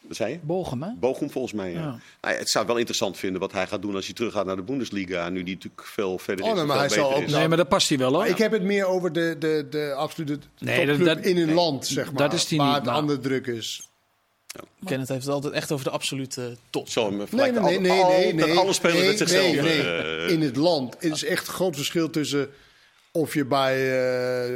Wat 0.01 0.15
zei 0.17 0.31
je? 0.31 0.39
Bochum, 0.41 0.83
hè? 0.83 0.89
Bochum 0.99 1.29
volgens 1.31 1.53
mij, 1.53 1.71
ja. 1.71 1.79
Ja. 1.79 1.85
Nou 2.21 2.33
ja, 2.33 2.39
het 2.39 2.49
zou 2.49 2.65
wel 2.65 2.77
interessant 2.77 3.17
vinden 3.17 3.39
wat 3.41 3.51
hij 3.51 3.67
gaat 3.67 3.81
doen 3.81 3.95
als 3.95 4.05
hij 4.05 4.13
terug 4.15 4.33
gaat 4.33 4.45
naar 4.45 4.55
de 4.55 4.61
Bundesliga. 4.61 5.29
Nu 5.29 5.43
die 5.43 5.55
natuurlijk 5.55 5.83
veel 5.87 6.17
verder 6.17 6.45
Oh, 6.45 6.51
is. 6.51 6.63
maar 6.63 6.67
veel 6.67 6.77
hij 6.79 6.89
zal 6.89 7.09
ook 7.15 7.21
is. 7.21 7.25
Nou, 7.27 7.37
Nee, 7.39 7.47
maar 7.47 7.57
dat 7.57 7.69
past 7.69 7.89
hij 7.89 7.97
wel 7.97 8.13
hoor. 8.13 8.25
Ik 8.25 8.37
heb 8.37 8.51
het 8.51 8.61
meer 8.63 8.85
over 8.85 9.13
de, 9.13 9.35
de, 9.39 9.67
de 9.69 9.93
absolute 9.93 10.39
Nee, 10.59 10.85
dat- 10.85 10.95
topclub 10.95 11.15
dat- 11.15 11.25
in 11.25 11.37
een 11.37 11.45
nee, 11.45 11.55
land, 11.55 11.87
zeg 11.87 12.05
maar. 12.05 12.21
dat 12.23 12.33
is 12.33 12.47
die 12.47 12.57
waar 12.57 12.67
niet, 12.67 12.75
het 12.75 12.85
maar- 12.85 12.95
andere 12.95 13.19
druk 13.19 13.47
is. 13.47 13.83
Kenneth 14.85 15.07
heeft 15.07 15.23
het 15.25 15.33
altijd 15.33 15.53
echt 15.53 15.71
over 15.71 15.85
de 15.85 15.91
absolute 15.91 16.57
top. 16.69 16.89
Zo, 16.89 17.09
Nee, 17.09 17.17
nee, 17.31 17.51
nee, 17.51 17.61
nee, 17.61 17.79
nee, 17.79 18.33
nee, 18.33 18.33
nee. 18.33 18.57
alle 18.57 18.73
spelers 18.73 18.99
nee, 18.99 19.07
met 19.07 19.17
zichzelf. 19.17 19.51
nee, 19.51 19.61
nee. 19.61 19.81
eh, 19.81 20.29
In 20.29 20.41
het 20.41 20.55
land. 20.55 20.93
Het 20.99 21.13
is 21.13 21.23
echt 21.23 21.47
een 21.47 21.53
groot 21.53 21.75
verschil 21.75 22.09
tussen 22.09 22.49
of 23.11 23.33
je 23.33 23.45
bij 23.45 23.75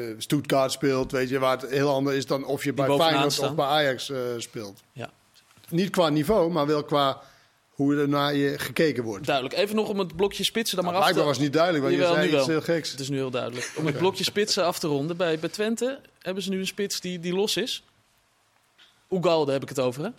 eh 0.09 0.15
Stuttgart 0.17 0.71
speelt, 0.71 1.11
weet 1.11 1.29
je, 1.29 1.39
waar 1.39 1.57
het 1.61 1.69
heel 1.69 1.89
anders 1.89 2.15
is 2.17 2.25
dan 2.25 2.45
of 2.45 2.63
je 2.63 2.73
bij 2.73 2.85
Feyenoord 2.97 3.39
of 3.39 3.55
bij 3.55 3.65
Ajax 3.65 4.09
eh, 4.09 4.17
speelt. 4.37 4.81
Ja, 4.91 5.09
Niet 5.73 5.89
qua 5.89 6.09
niveau, 6.09 6.51
maar 6.51 6.67
wel 6.67 6.83
qua 6.83 7.21
hoe 7.69 7.95
er 7.95 8.09
naar 8.09 8.35
je 8.35 8.59
gekeken 8.59 9.03
wordt. 9.03 9.25
duidelijk. 9.25 9.55
Even 9.55 9.75
nog 9.75 9.89
om 9.89 9.99
het 9.99 10.15
blokje 10.15 10.43
spitsen 10.43 10.75
dan 10.75 10.85
maar 10.85 10.93
af 10.93 10.99
te... 10.99 11.05
Blijkbaar 11.13 11.27
was 11.33 11.37
het 11.37 11.45
niet 11.45 11.55
duidelijk, 11.55 11.83
want 11.83 11.95
Jawel, 11.95 12.15
je 12.15 12.29
zei 12.29 12.37
iets 12.37 12.47
heel 12.47 12.61
geks. 12.61 12.91
Het 12.91 12.99
is 12.99 13.09
nu 13.09 13.15
heel 13.15 13.29
duidelijk. 13.31 13.71
Om 13.77 13.85
het 13.85 13.97
blokje 13.97 14.23
spitsen 14.23 14.65
af 14.65 14.79
te 14.79 14.87
ronden. 14.87 15.17
Bij, 15.17 15.39
bij 15.39 15.49
Twente 15.49 15.99
hebben 16.21 16.43
ze 16.43 16.49
nu 16.49 16.59
een 16.59 16.67
spits 16.67 16.99
die, 16.99 17.19
die 17.19 17.33
los 17.33 17.57
is. 17.57 17.83
Ugalde 19.09 19.51
heb 19.51 19.61
ik 19.61 19.69
het 19.69 19.79
over, 19.79 20.03
hè? 20.03 20.09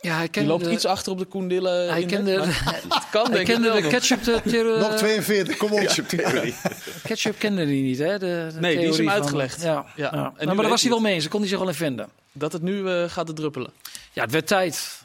Ja, 0.00 0.12
hij 0.12 0.20
Die 0.20 0.30
kende 0.30 0.48
loopt 0.48 0.64
de, 0.64 0.70
iets 0.70 0.84
achter 0.84 1.12
op 1.12 1.18
de 1.18 1.24
Koendille. 1.24 1.70
hij 1.70 2.04
kende, 2.04 2.30
Het 2.88 3.10
kan 3.10 3.30
hij 3.32 3.44
kende 3.44 3.72
de 3.80 3.88
ketchup, 3.88 4.24
de, 4.24 4.40
theorie- 4.44 4.78
Nog 4.88 4.96
42, 4.96 5.56
kom 5.56 5.72
op. 5.72 5.78
theorie. 5.88 6.54
ketchup 7.02 7.38
kende 7.38 7.62
hij 7.62 7.72
niet, 7.72 7.98
hè? 7.98 8.18
De, 8.18 8.48
de 8.54 8.60
Nee, 8.60 8.76
die 8.78 8.86
is 8.88 8.96
hem 8.96 9.06
van- 9.06 9.14
uitgelegd. 9.14 9.62
Ja, 9.62 9.72
Ja. 9.72 9.84
ja. 9.96 10.10
En 10.12 10.14
nu 10.14 10.22
Nou, 10.44 10.46
maar 10.46 10.56
daar 10.56 10.68
was 10.68 10.80
hij 10.82 10.90
wel 10.90 11.00
mee 11.00 11.12
eens. 11.12 11.22
Daar 11.22 11.30
kon 11.32 11.40
hij 11.40 11.48
zich 11.48 11.58
wel 11.58 11.68
in 11.68 11.74
vinden. 11.74 12.08
Dat 12.32 12.52
het 12.52 12.62
nu 12.62 12.88
eh, 12.88 13.04
gaat 13.08 13.36
druppelen. 13.36 13.70
Ja, 14.12 14.22
het 14.22 14.30
werd 14.32 14.46
tijd. 14.46 15.02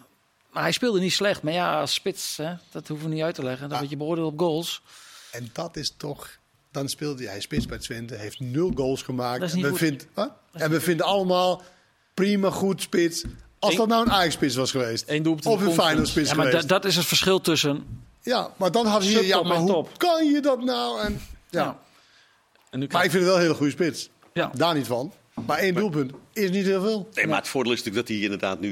Maar 0.51 0.63
hij 0.63 0.71
speelde 0.71 0.99
niet 0.99 1.13
slecht. 1.13 1.41
Maar 1.41 1.53
ja, 1.53 1.79
als 1.79 1.93
spits, 1.93 2.37
hè, 2.37 2.53
dat 2.71 2.87
hoeven 2.87 3.07
we 3.09 3.13
niet 3.13 3.23
uit 3.23 3.35
te 3.35 3.43
leggen. 3.43 3.69
Dan 3.69 3.77
word 3.77 3.89
je 3.89 3.97
beoordeeld 3.97 4.31
op 4.33 4.39
goals. 4.39 4.81
En 5.31 5.49
dat 5.53 5.75
is 5.77 5.93
toch. 5.97 6.29
Dan 6.71 6.89
speelde 6.89 7.27
hij, 7.27 7.41
spits 7.41 7.65
bij 7.65 7.77
Twente, 7.77 8.15
heeft 8.15 8.39
nul 8.39 8.71
goals 8.75 9.01
gemaakt. 9.01 9.39
Dat 9.39 9.49
is 9.49 9.55
en, 9.55 9.61
we 9.61 9.69
goed. 9.69 9.77
vindt, 9.77 10.07
Huh? 10.15 10.25
en 10.51 10.69
we 10.71 10.81
vinden 10.81 11.05
allemaal 11.05 11.61
prima 12.13 12.49
goed 12.49 12.81
spits. 12.81 13.23
Als 13.59 13.71
Eén- 13.71 13.77
dat 13.77 13.87
nou 13.87 14.05
een 14.05 14.11
Ajax-spits 14.11 14.55
was 14.55 14.71
geweest. 14.71 15.07
Één 15.07 15.23
doelpunt 15.23 15.45
in 15.45 15.51
Of 15.51 15.57
een 15.57 15.65
conference. 15.65 15.87
Feyenoord-spits 15.89 16.29
Ja, 16.29 16.35
maar 16.35 16.45
geweest. 16.45 16.67
dat 16.67 16.85
is 16.85 16.95
het 16.95 17.05
verschil 17.05 17.41
tussen... 17.41 18.01
ja, 18.21 18.51
maar 18.57 18.71
dan 18.71 18.85
had 18.85 19.05
je... 19.05 19.25
Ja, 19.25 19.43
maar 19.43 19.57
hoe 19.57 19.67
top. 19.69 19.97
kan 19.97 20.25
je 20.25 20.39
dat 20.41 20.63
nou? 20.63 20.99
En, 21.01 21.21
ja. 21.49 21.63
Ja. 21.63 21.79
En 22.69 22.79
nu 22.79 22.87
Maar 22.91 23.03
ik 23.03 23.11
vind 23.11 23.23
het 23.23 23.31
wel 23.31 23.35
een 23.41 23.45
hele 23.45 23.53
goede 23.57 23.71
spits. 23.71 24.09
Ja. 24.33 24.51
Daar 24.53 24.73
niet 24.75 24.87
van. 24.87 25.13
Maar 25.45 25.57
één 25.57 25.73
doelpunt 25.73 26.11
is 26.33 26.49
niet 26.49 26.65
heel 26.65 26.81
veel. 26.81 27.09
Nee, 27.13 27.27
maar 27.27 27.37
het 27.37 27.47
voordeel 27.47 27.71
is 27.73 27.77
natuurlijk 27.83 28.07
dat 28.07 28.15
hij 28.15 28.23
inderdaad 28.25 28.59
nu 28.59 28.71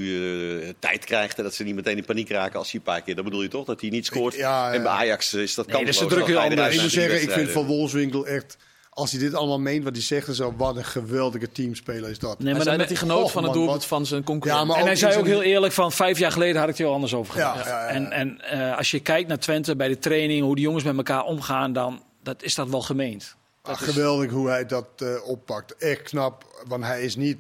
eh, 0.62 0.70
tijd 0.80 1.06
krijgt. 1.06 1.38
En 1.38 1.44
dat 1.44 1.54
ze 1.54 1.64
niet 1.64 1.76
meteen 1.76 1.98
in 1.98 2.06
paniek 2.06 2.30
raken 2.30 2.60
als 2.60 2.72
hij 2.72 2.80
een 2.80 2.86
paar 2.86 3.02
keer. 3.02 3.16
Dat 3.16 3.24
bedoel 3.24 3.42
je 3.42 3.48
toch? 3.48 3.66
Dat 3.66 3.82
hij 3.82 3.90
niet 3.90 4.06
scoort. 4.06 4.34
Ik- 4.34 4.40
ja, 4.40 4.74
En 4.74 4.84
bij 4.84 4.92
ja. 4.92 4.98
Ajax 4.98 5.34
is 5.34 5.56
dat 5.56 5.66
Nee, 5.68 5.76
kansloos. 5.76 5.98
dus 6.00 6.08
ze 6.10 6.14
drukken 6.16 6.36
als 6.36 6.44
hij 6.48 6.50
anders. 6.52 6.60
eruit 6.60 6.76
Ik 6.76 6.82
moet 6.82 6.92
zeggen, 6.92 7.22
ik 7.22 7.32
vind 7.32 7.50
Van. 7.52 7.66
Wolfswinkel 7.66 8.28
echt... 8.28 8.58
Als 8.90 9.12
hij 9.12 9.20
dit 9.20 9.34
allemaal 9.34 9.60
meent, 9.60 9.84
wat 9.84 9.94
hij 9.94 10.02
zegt 10.04 10.28
en 10.28 10.36
zo, 10.36 10.54
wat 10.58 10.76
een 10.76 10.86
geweldige 10.86 11.52
teamspeler 11.52 12.10
is 12.10 12.20
dat. 12.20 12.38
Nee, 12.40 12.48
Hij 12.48 12.56
maar 12.58 12.66
dan- 12.66 12.78
dat 12.78 12.88
hij 12.88 12.96
genoot 12.98 13.32
van 13.32 13.44
het 13.44 13.52
man, 13.52 13.60
doelpunt 13.62 13.80
wat- 13.80 13.86
van 13.90 14.06
zijn 14.06 14.24
concurrent. 14.24 14.62
Ja, 14.62 14.68
maar 14.68 14.78
En 14.80 14.86
hij 14.86 14.96
zei 14.96 15.18
ook 15.18 15.26
heel 15.26 15.42
eerlijk 15.42 15.74
van 15.74 15.92
vijf 15.92 16.20
jaar 16.20 16.32
geleden 16.32 16.56
had 16.56 16.64
ik 16.64 16.70
het 16.70 16.78
heel 16.78 16.94
anders 16.94 17.14
over 17.14 17.38
Ja, 17.38 17.50
gedacht. 17.52 17.70
ja, 17.70 17.80
ja, 17.80 17.88
ja. 17.88 17.94
En, 17.94 18.12
en 18.12 18.42
eh, 18.42 18.78
als 18.78 18.92
je 18.92 19.00
kijkt 19.00 19.28
naar 19.28 19.40
Twente 19.40 19.76
bij 19.76 19.88
de 19.88 20.00
training, 20.00 20.44
hoe 20.44 20.56
die 20.56 20.64
jongens 20.64 20.84
met 20.84 20.98
elkaar 20.98 21.24
omgaan, 21.24 21.74
dan 21.74 22.04
dat, 22.24 22.44
is 22.44 22.56
dat 22.56 22.70
wel 22.70 22.82
gemeend. 22.82 23.36
Ah, 23.68 23.78
geweldig 23.78 24.32
hoe 24.32 24.50
hij 24.50 24.66
dat 24.66 24.88
eh, 24.98 25.28
oppakt. 25.28 25.76
Echt 25.76 26.02
knap, 26.02 26.64
want 26.68 26.84
hij 26.84 27.04
is 27.04 27.16
niet 27.16 27.38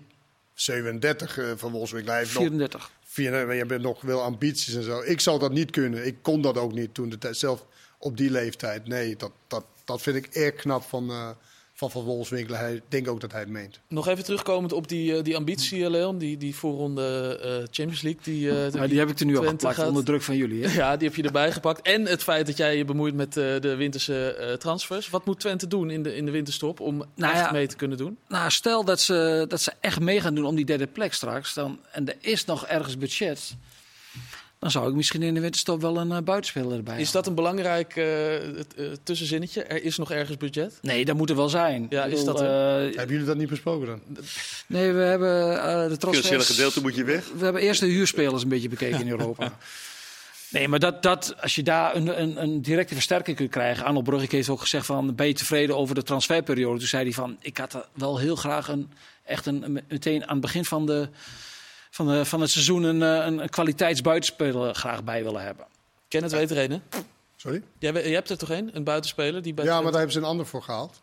37 0.54 1.38
eh, 1.38 1.46
van 1.56 1.72
Wolfswinkel. 1.72 2.12
Hij 2.12 2.22
heeft 2.22 2.34
nog 2.34 2.44
34. 2.44 2.92
Vier, 3.04 3.54
je 3.54 3.66
hebt 3.66 3.82
nog 3.82 4.02
wel 4.02 4.22
ambities 4.22 4.74
en 4.74 4.84
zo. 4.84 5.02
Ik 5.02 5.20
zou 5.20 5.40
dat 5.40 5.52
niet 5.52 5.72
kunnen. 5.72 6.06
Ik 6.06 6.18
kon 6.22 6.42
dat 6.42 6.58
ook 6.58 6.74
niet 6.74 6.94
toen 6.94 7.10
de 7.10 7.18
tijd. 7.18 7.38
Zelf 7.38 7.66
op 7.98 8.18
die 8.18 8.32
leeftijd. 8.32 8.88
Nee, 8.88 9.16
dat, 9.16 9.32
dat, 9.48 9.66
dat 9.86 10.02
vind 10.02 10.16
ik 10.16 10.26
erg 10.26 10.56
knap 10.56 10.84
van, 10.84 11.10
eh, 11.10 11.30
van 11.78 11.92
Van 11.92 12.04
Wolfswinkel. 12.04 12.56
Hij 12.56 12.82
denk 12.90 13.08
ook 13.08 13.22
dat 13.22 13.32
hij 13.32 13.40
het 13.42 13.50
meent. 13.50 13.80
Nog 13.88 14.08
even 14.08 14.24
terugkomend 14.24 14.74
op 14.74 14.88
die, 14.88 15.16
eh, 15.18 15.24
die 15.24 15.36
ambitie, 15.36 15.84
eh, 15.84 15.90
Leon. 15.90 16.18
Die, 16.18 16.38
die 16.38 16.56
voorronde 16.56 17.40
eh, 17.44 17.50
Champions 17.52 18.02
League. 18.02 18.22
Die, 18.24 18.50
eh, 18.66 18.74
Maar 18.74 18.88
die 18.88 19.00
heb 19.00 19.10
ik 19.10 19.20
er 19.20 19.26
nu 19.26 19.36
opgepakt 19.38 19.76
gaat- 19.76 19.88
onder 19.88 20.04
druk 20.04 20.22
van 20.22 20.36
jullie. 20.38 20.64
Hè? 20.64 20.74
Ja, 20.82 20.98
die 20.98 21.08
heb 21.08 21.18
je 21.18 21.24
erbij 21.24 21.52
gepakt. 21.52 21.82
En 21.82 22.06
het 22.06 22.24
feit 22.24 22.46
dat 22.46 22.58
jij 22.58 22.78
je 22.78 22.86
bemoeit 22.86 23.16
met 23.16 23.38
eh, 23.38 23.60
de 23.60 23.76
winterse 23.76 24.28
eh, 24.34 24.54
transfers. 24.54 25.10
Wat 25.10 25.26
moet 25.26 25.40
Twente 25.40 25.68
doen 25.68 25.90
in 25.90 26.04
de, 26.04 26.16
in 26.16 26.26
de 26.26 26.32
winterstop 26.32 26.80
om 26.80 26.98
Nou 27.16 27.34
echt 27.34 27.42
ja. 27.46 27.52
mee 27.52 27.68
te 27.68 27.76
kunnen 27.76 27.98
doen? 27.98 28.18
Nou, 28.28 28.52
stel 28.52 28.84
dat 28.86 29.02
ze, 29.02 29.46
dat 29.48 29.62
ze 29.62 29.72
echt 29.80 30.00
mee 30.00 30.22
gaan 30.22 30.36
doen 30.36 30.46
om 30.46 30.56
die 30.56 30.66
derde 30.66 30.88
plek 30.88 31.14
straks. 31.14 31.54
Dan, 31.54 31.80
en 31.92 32.08
er 32.08 32.16
is 32.22 32.46
nog 32.46 32.66
ergens 32.66 32.98
budget. 32.98 33.56
Dan 34.66 34.74
zou 34.74 34.90
ik 34.90 34.96
misschien 34.96 35.24
in 35.24 35.34
de 35.34 35.40
winterstop 35.40 35.82
wel 35.82 35.98
een 35.98 36.12
eh, 36.12 36.22
buitenspeler 36.22 36.78
erbij 36.78 37.00
Is 37.00 37.12
dat 37.12 37.28
een 37.28 37.36
belangrijk 37.36 37.96
eh, 37.96 38.06
het, 38.58 38.74
eh, 38.76 38.86
tussenzinnetje? 39.04 39.64
Er 39.64 39.84
is 39.84 39.98
nog 39.98 40.12
ergens 40.12 40.38
budget? 40.38 40.78
Nee, 40.82 41.06
dat 41.06 41.16
moet 41.16 41.30
er 41.30 41.36
wel 41.36 41.50
zijn. 41.50 41.86
Ja, 41.90 42.04
is 42.04 42.24
dat 42.24 42.42
eh, 42.42 42.48
Hebben 42.48 43.08
jullie 43.08 43.26
dat 43.26 43.38
niet 43.38 43.50
besproken 43.50 43.88
dan? 43.88 44.00
nee, 44.68 44.92
we 44.92 45.02
hebben 45.02 45.30
eh 45.30 45.64
de 45.66 45.72
Financiële 45.72 45.98
transfers... 45.98 46.48
gedeelte 46.48 46.82
moet 46.82 46.96
je 46.96 47.04
weg. 47.04 47.26
We 47.38 47.44
hebben 47.44 47.62
eerst 47.62 47.80
de 47.80 47.88
huurspelers 47.88 48.44
een 48.44 48.50
beetje 48.50 48.70
bekeken 48.70 49.00
in 49.00 49.10
Europa. 49.10 49.52
Nee, 50.50 50.68
maar 50.68 50.80
dat, 50.80 51.04
dat, 51.04 51.36
als 51.42 51.56
je 51.56 51.64
daar 51.64 51.96
een, 51.96 52.22
een, 52.22 52.42
een 52.42 52.62
directe 52.62 52.94
versterking 52.94 53.38
kunt 53.38 53.50
krijgen. 53.50 53.86
Arnold 53.86 54.04
Brugge 54.04 54.36
heeft 54.36 54.50
ook 54.50 54.62
gezegd 54.62 54.86
van, 54.86 55.16
ben 55.16 55.28
je 55.28 55.34
tevreden 55.34 55.78
over 55.78 55.96
de 55.96 56.04
transferperiode? 56.04 56.80
Toen 56.80 56.88
zei 56.88 57.04
hij 57.04 57.12
van, 57.12 57.38
ik 57.42 57.58
had 57.58 57.74
er 57.74 57.86
wel 57.94 58.18
heel 58.18 58.36
graag 58.36 58.68
een, 58.68 58.92
echt 59.24 59.46
een, 59.46 59.64
een- 59.64 59.84
meteen 59.90 60.22
aan 60.22 60.32
het 60.32 60.42
begin 60.42 60.66
van, 60.66 60.86
de, 60.86 61.10
van, 61.96 62.08
de, 62.08 62.26
van 62.26 62.42
het 62.42 62.50
seizoen 62.50 62.84
een, 62.84 63.02
eh, 63.02 63.26
een, 63.26 63.40
een 63.40 63.50
kwaliteitsbuitenspeler 63.50 64.76
graag 64.76 65.04
bij 65.04 65.24
willen 65.24 65.42
hebben. 65.42 65.66
Ken 66.08 66.24
het 66.24 66.32
weet 66.32 66.52
er 66.52 66.58
een, 66.58 66.72
hè? 66.72 66.80
Sorry? 67.36 67.64
Jij, 67.80 67.92
hebt 67.92 68.30
er 68.30 68.38
toch 68.38 68.50
een? 68.50 68.76
Een 68.76 68.84
buitenspeler? 68.84 69.42
Die 69.42 69.54
bij 69.54 69.66
Ja, 69.66 69.74
maar 69.74 69.84
daar 69.84 69.94
hebben 69.94 70.12
ze 70.12 70.20
een 70.20 70.26
ander 70.26 70.46
voor 70.46 70.64
gehaald. 70.64 71.02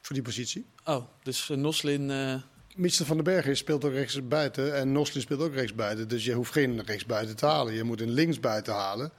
Voor 0.00 0.14
die 0.14 0.24
positie. 0.24 0.66
Oh, 0.84 1.04
dus 1.22 1.50
eh, 1.50 1.56
Noslin... 1.56 2.10
eh, 2.10 2.34
Mitchell 2.74 3.06
van 3.06 3.16
den 3.16 3.24
Bergen 3.24 3.56
speelt 3.56 3.84
ook 3.84 3.92
rechts 3.92 4.28
buiten 4.28 4.76
en 4.76 4.92
Noslin 4.92 5.22
speelt 5.22 5.40
ook 5.40 5.54
rechts 5.54 5.74
buiten. 5.74 6.08
Dus 6.08 6.24
je 6.24 6.32
hoeft 6.32 6.52
geen 6.52 6.82
rechts 6.82 7.06
buiten 7.06 7.36
te 7.36 7.46
halen. 7.46 7.74
Je 7.74 7.84
moet 7.84 8.00
een 8.00 8.10
links 8.10 8.40
buiten 8.40 8.74
halen. 8.74 9.12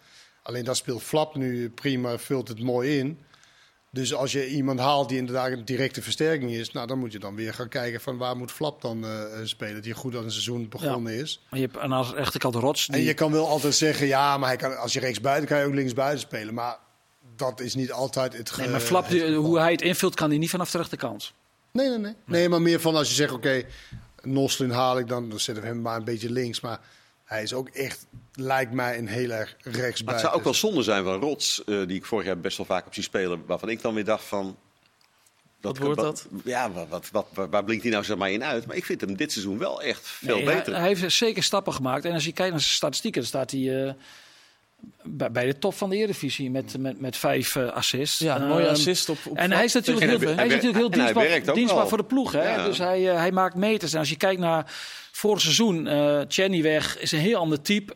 Alleen 0.43 0.63
dat 0.63 0.77
speelt 0.77 1.03
Flap 1.03 1.35
nu 1.35 1.69
prima, 1.69 2.17
vult 2.17 2.47
het 2.47 2.59
mooi 2.59 2.97
in. 2.97 3.19
Dus 3.93 4.13
als 4.13 4.31
je 4.31 4.47
iemand 4.49 4.79
haalt 4.79 5.09
die 5.09 5.17
inderdaad 5.17 5.51
een 5.51 5.65
directe 5.65 6.01
versterking 6.01 6.51
is, 6.51 6.71
nou, 6.71 6.87
dan 6.87 6.99
moet 6.99 7.11
je 7.11 7.19
dan 7.19 7.35
weer 7.35 7.53
gaan 7.53 7.67
kijken 7.69 8.01
van 8.01 8.17
waar 8.17 8.37
moet 8.37 8.51
Flap 8.51 8.81
dan 8.81 9.03
eh, 9.05 9.23
eh, 9.23 9.45
spelen, 9.45 9.81
die 9.81 9.93
goed 9.93 10.15
aan 10.15 10.23
het 10.23 10.31
seizoen 10.31 10.69
begonnen 10.69 11.13
is. 11.13 11.41
Maar 11.49 11.59
je 11.59 11.65
hebt 11.65 11.77
aan 11.77 11.89
de 11.89 12.11
rechterkant 12.15 12.55
Rots. 12.55 12.87
En 12.87 12.93
Die, 12.93 13.03
je 13.05 13.13
kan 13.13 13.31
wel 13.31 13.47
altijd 13.47 13.75
zeggen, 13.75 14.07
ja, 14.07 14.37
maar 14.37 14.47
hij 14.47 14.57
kan, 14.57 14.77
als 14.77 14.93
je 14.93 14.99
rechts 14.99 15.21
buiten 15.21 15.47
kan 15.47 15.59
je 15.59 15.65
ook 15.65 15.73
links 15.73 15.93
buiten 15.93 16.19
spelen. 16.19 16.53
Maar 16.53 16.77
dat 17.35 17.59
is 17.59 17.75
niet 17.75 17.91
altijd 17.91 18.37
het 18.37 18.57
nee, 18.57 18.67
maar 18.67 18.79
Flap, 18.79 19.09
die- 19.09 19.19
geval. 19.19 19.35
hoe 19.35 19.59
hij 19.59 19.71
het 19.71 19.81
invult, 19.81 20.15
kan 20.15 20.29
hij 20.29 20.37
niet 20.37 20.49
vanaf 20.49 20.71
de 20.71 20.77
rechterkant. 20.77 21.33
Nee, 21.71 21.89
nee, 21.89 21.97
nee. 21.97 22.13
Nee, 22.25 22.49
maar 22.49 22.61
meer 22.61 22.79
van 22.79 22.95
als 22.95 23.07
je 23.09 23.15
zegt, 23.15 23.33
oké, 23.33 23.63
Noslin 24.21 24.69
haal 24.71 24.99
ik 24.99 25.07
dan, 25.07 25.29
dan 25.29 25.39
zetten 25.39 25.63
we 25.63 25.69
hem 25.69 25.81
maar 25.81 25.97
een 25.97 26.03
beetje 26.03 26.31
links. 26.31 26.59
Maar 26.59 26.79
hij 27.23 27.43
is 27.43 27.53
ook 27.53 27.69
echt, 27.69 28.05
lijkt 28.33 28.71
mij, 28.71 28.97
een 28.97 29.07
heel 29.07 29.29
erg 29.29 29.55
rechts 29.61 30.03
Maar 30.03 30.13
het 30.13 30.23
zou 30.23 30.35
ook 30.35 30.43
wel 30.43 30.53
zonde 30.53 30.83
zijn 30.83 31.03
van 31.03 31.19
Rots, 31.19 31.63
eh, 31.63 31.87
die 31.87 31.97
ik 31.97 32.05
vorig 32.05 32.25
jaar 32.25 32.39
best 32.39 32.57
wel 32.57 32.65
vaak 32.65 32.85
op 32.85 32.93
zie 32.93 33.03
spelen. 33.03 33.45
Waarvan 33.45 33.69
ik 33.69 33.81
dan 33.81 33.93
weer 33.93 34.05
dacht 34.05 34.23
van... 34.23 34.57
Wat 35.61 35.77
wordt 35.77 36.01
dat? 36.01 36.27
Ja, 36.43 36.71
wat, 36.71 36.87
wat, 36.89 37.09
wat, 37.11 37.49
waar- 37.49 37.63
blinkt 37.63 37.83
hij 37.83 37.91
nou 37.91 38.03
zeg 38.03 38.17
maar 38.17 38.31
in 38.31 38.43
uit? 38.43 38.65
Maar 38.65 38.75
ik 38.75 38.85
vind 38.85 39.01
hem 39.01 39.15
dit 39.15 39.31
seizoen 39.31 39.57
wel 39.57 39.81
echt 39.81 40.07
veel 40.07 40.35
Nee, 40.35 40.45
beter. 40.45 40.75
Hij, 40.75 40.87
heeft 40.87 41.13
zeker 41.13 41.43
stappen 41.43 41.73
gemaakt. 41.73 42.05
En 42.05 42.13
als 42.13 42.25
je 42.25 42.33
kijkt 42.33 42.51
naar 42.51 42.61
zijn 42.61 42.73
statistieken, 42.73 43.21
dan 43.21 43.29
staat 43.29 43.51
hij 43.51 43.85
eh, 43.85 43.93
bij, 45.03 45.45
de 45.45 45.57
top 45.57 45.73
van 45.73 45.89
de 45.89 45.95
Eredivisie 45.95 46.51
met, 46.51 46.77
met, 46.79 46.99
met 46.99 47.17
vijf 47.17 47.55
eh, 47.55 47.71
assists. 47.71 48.19
ja, 48.19 48.35
een 48.41 48.47
mooie 48.47 48.63
Ehm, 48.63 48.71
assist 48.71 49.09
op, 49.09 49.17
op 49.29 49.37
En 49.37 49.51
hij 49.51 49.63
is 49.63 49.73
natuurlijk 49.73 50.11
En 50.11 50.19
heel, 50.19 50.35
hij- 50.35 50.45
is 50.45 50.51
natuurlijk 50.51 50.77
heel 50.77 50.89
dienstbaar, 50.89 51.53
dienstbaar 51.53 51.87
voor 51.87 51.97
de 51.97 52.03
ploeg. 52.03 52.31
Hè? 52.31 52.49
Ja. 52.55 52.65
Dus 52.65 52.77
hij, 52.77 53.09
eh, 53.09 53.17
hij 53.17 53.31
maakt 53.31 53.55
meters. 53.55 53.93
En 53.93 53.99
als 53.99 54.09
je 54.09 54.17
kijkt 54.17 54.41
naar 54.41 54.71
vorig 55.11 55.41
seizoen, 55.41 55.87
eh 55.87 56.19
Chenny 56.27 56.61
weg 56.61 56.99
is 56.99 57.11
een 57.11 57.19
heel 57.19 57.37
ander 57.39 57.61
type. 57.61 57.93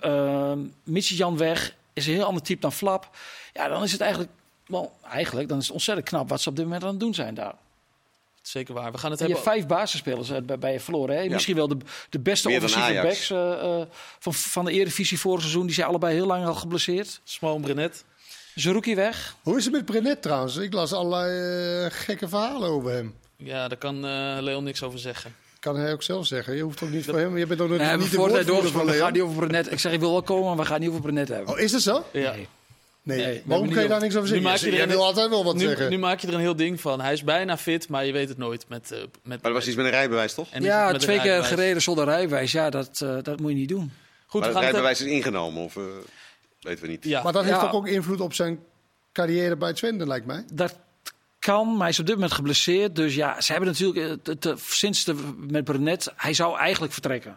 Uh, 0.87 1.01
Jan 1.01 1.37
weg 1.37 1.75
is 1.93 2.07
een 2.07 2.13
heel 2.13 2.23
ander 2.25 2.43
type 2.43 2.61
dan 2.61 2.71
Flap. 2.73 3.09
Ja, 3.53 3.67
dan 3.67 3.83
is 3.83 3.91
het 3.91 4.01
eigenlijk, 4.01 4.31
wel, 4.65 4.91
eigenlijk 5.09 5.49
dan 5.49 5.57
is 5.57 5.63
het 5.63 5.73
ontzettend 5.73 6.07
knap 6.09 6.29
wat 6.29 6.41
ze 6.41 6.49
op 6.49 6.55
dit 6.55 6.65
moment 6.65 6.83
aan 6.83 6.89
het 6.89 6.99
doen 6.99 7.13
zijn 7.13 7.33
daar. 7.33 7.53
Zeker 8.47 8.73
waar. 8.73 8.91
We 8.91 8.97
gaan 8.97 9.11
het 9.11 9.21
En 9.21 9.27
je 9.27 9.33
hebben... 9.33 9.51
hebt 9.53 9.65
vijf 9.67 9.79
basisspelers 9.79 10.29
eh, 10.29 10.41
bij, 10.41 10.57
bij 10.57 10.71
je 10.73 10.79
verloren. 10.79 11.17
Hè? 11.17 11.29
Misschien 11.29 11.55
wel 11.55 11.67
de, 11.67 11.77
de 12.09 12.19
beste 12.19 12.49
offensieve 12.49 12.99
backs 13.01 13.29
eh, 13.29 13.51
eh, 13.51 13.87
van, 14.19 14.33
van 14.33 14.65
de 14.65 14.71
Eredivisie 14.71 15.19
vorig 15.19 15.39
seizoen. 15.41 15.65
Die 15.65 15.75
zijn 15.75 15.87
allebei 15.87 16.13
heel 16.13 16.25
lang 16.25 16.45
al 16.45 16.55
geblesseerd. 16.55 17.21
Smoon 17.23 17.61
Brenet. 17.61 18.03
Zerouki 18.55 18.95
weg. 18.95 19.35
Hoe 19.41 19.57
is 19.57 19.63
het 19.63 19.73
met 19.73 19.85
Brenet 19.85 20.21
trouwens? 20.21 20.55
Ik 20.55 20.73
las 20.73 20.93
allerlei 20.93 21.89
gekke 21.89 22.27
verhalen 22.27 22.69
over 22.69 22.91
hem. 22.91 23.15
Ja, 23.37 23.67
daar 23.67 23.77
kan 23.77 24.05
eh, 24.05 24.37
Leon 24.39 24.63
niks 24.63 24.83
over 24.83 24.99
zeggen. 24.99 25.35
Kan 25.59 25.75
hij 25.75 25.93
ook 25.93 26.03
zelf 26.03 26.25
zeggen. 26.25 26.55
Je 26.55 26.61
hoeft 26.61 26.83
ook 26.83 26.89
niet 26.89 27.05
voor 27.05 27.17
hem. 27.19 27.37
Je 27.37 27.47
bent 27.47 27.61
ook 27.61 27.69
Nee, 27.69 27.77
niet 27.79 27.89
de 27.89 28.15
voor 28.15 28.17
woordvoerder 28.17 28.45
van 28.45 28.53
doorgesproken. 28.53 28.87
We 28.87 28.91
Leon. 28.93 29.03
gaan 29.03 29.13
niet 29.13 29.21
over 29.21 29.35
Brenet. 29.35 29.71
Ik 29.71 29.79
zeg, 29.79 29.91
ik 29.91 29.99
wil 29.99 30.11
wel 30.11 30.21
komen, 30.21 30.47
maar 30.47 30.57
we 30.57 30.65
gaan 30.65 30.79
niet 30.79 30.89
over 30.89 31.01
Brenet 31.01 31.27
hebben. 31.27 31.53
Oh, 31.53 31.59
is 31.59 31.71
dat 31.71 31.81
zo? 31.81 32.05
Ja. 32.11 32.31
Nee. 32.31 32.47
Nee. 33.07 33.25
Nee, 33.25 33.41
Waarom 33.45 33.67
we 33.67 33.73
kan 33.73 33.83
je 33.83 33.89
daar 33.89 33.99
niks 34.01 34.15
over 34.15 34.29
Nu 34.29 34.35
zeggen? 34.41 34.51
maak 34.51 34.73
je 34.73 34.81
er 34.81 34.87
wil 34.87 35.03
altijd 35.05 35.29
wel 35.29 35.43
wat 35.43 35.55
Nu, 35.55 35.61
zeggen. 35.61 35.89
nu 35.89 35.97
maak 35.97 36.19
je 36.19 36.27
er 36.27 36.33
een 36.33 36.39
heel 36.39 36.55
ding 36.55 36.81
van. 36.81 37.01
Hij 37.01 37.13
is 37.13 37.23
bijna 37.23 37.57
fit, 37.57 37.89
maar 37.89 38.05
je 38.05 38.11
weet 38.11 38.29
het 38.29 38.37
nooit. 38.37 38.65
Met, 38.69 38.91
eh, 38.91 38.99
met, 38.99 39.09
Maar 39.23 39.37
dat 39.41 39.51
was 39.51 39.67
iets 39.67 39.75
met 39.75 39.85
een 39.85 39.91
rijbewijs, 39.91 40.33
toch? 40.33 40.47
en 40.51 40.63
Ja, 40.63 40.91
met 40.91 41.01
twee 41.01 41.19
keer 41.21 41.43
gereden 41.43 41.81
zonder 41.81 42.05
rijbewijs. 42.05 42.51
Ja, 42.51 42.69
dat, 42.69 43.01
eh, 43.01 43.17
dat 43.21 43.39
moet 43.39 43.49
je 43.51 43.57
niet 43.57 43.69
doen. 43.69 43.91
Goed, 44.25 44.41
maar 44.41 44.49
we 44.49 44.55
het 44.55 44.55
gaan 44.55 44.55
het 44.55 44.71
rijbewijs 44.71 45.01
is 45.01 45.07
ingenomen, 45.07 45.63
of 45.63 45.75
eh, 45.77 45.83
weten 46.61 46.83
we 46.83 46.89
niet. 46.89 47.03
Ja, 47.03 47.23
Maar 47.23 47.33
dat 47.33 47.43
heeft 47.43 47.55
Ja. 47.55 47.61
toch 47.61 47.73
ook 47.73 47.87
invloed 47.87 48.21
op 48.21 48.33
zijn 48.33 48.59
carrière 49.13 49.55
bij 49.55 49.73
Twente, 49.73 50.07
lijkt 50.07 50.25
mij. 50.25 50.43
Dat 50.53 50.79
kan, 51.39 51.67
maar 51.71 51.79
hij 51.79 51.89
is 51.89 51.99
op 51.99 52.05
dit 52.05 52.15
moment 52.15 52.33
geblesseerd. 52.33 52.95
Dus 52.95 53.15
ja, 53.15 53.41
ze 53.41 53.51
hebben 53.51 53.69
natuurlijk 53.69 54.17
sinds 54.69 55.03
de, 55.03 55.15
met 55.37 55.63
Brenet, 55.63 56.11
hij 56.15 56.33
zou 56.33 56.57
eigenlijk 56.57 56.93
vertrekken. 56.93 57.35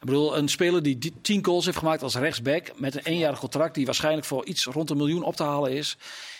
Ik 0.00 0.06
bedoel, 0.06 0.36
een 0.36 0.48
speler 0.48 0.82
die 0.82 0.98
die 0.98 1.14
10 1.22 1.44
goals 1.44 1.64
heeft 1.64 1.78
gemaakt 1.78 2.02
als 2.02 2.14
rechtsback 2.14 2.72
met 2.76 2.94
een 2.94 3.04
eenjarig 3.04 3.38
contract, 3.38 3.74
die 3.74 3.86
waarschijnlijk 3.86 4.26
voor 4.26 4.46
iets 4.46 4.64
rond 4.64 4.90
een 4.90 4.96
miljoen 4.96 5.22
op 5.22 5.36
te 5.36 5.42
halen 5.42 5.72
is. 5.72 5.96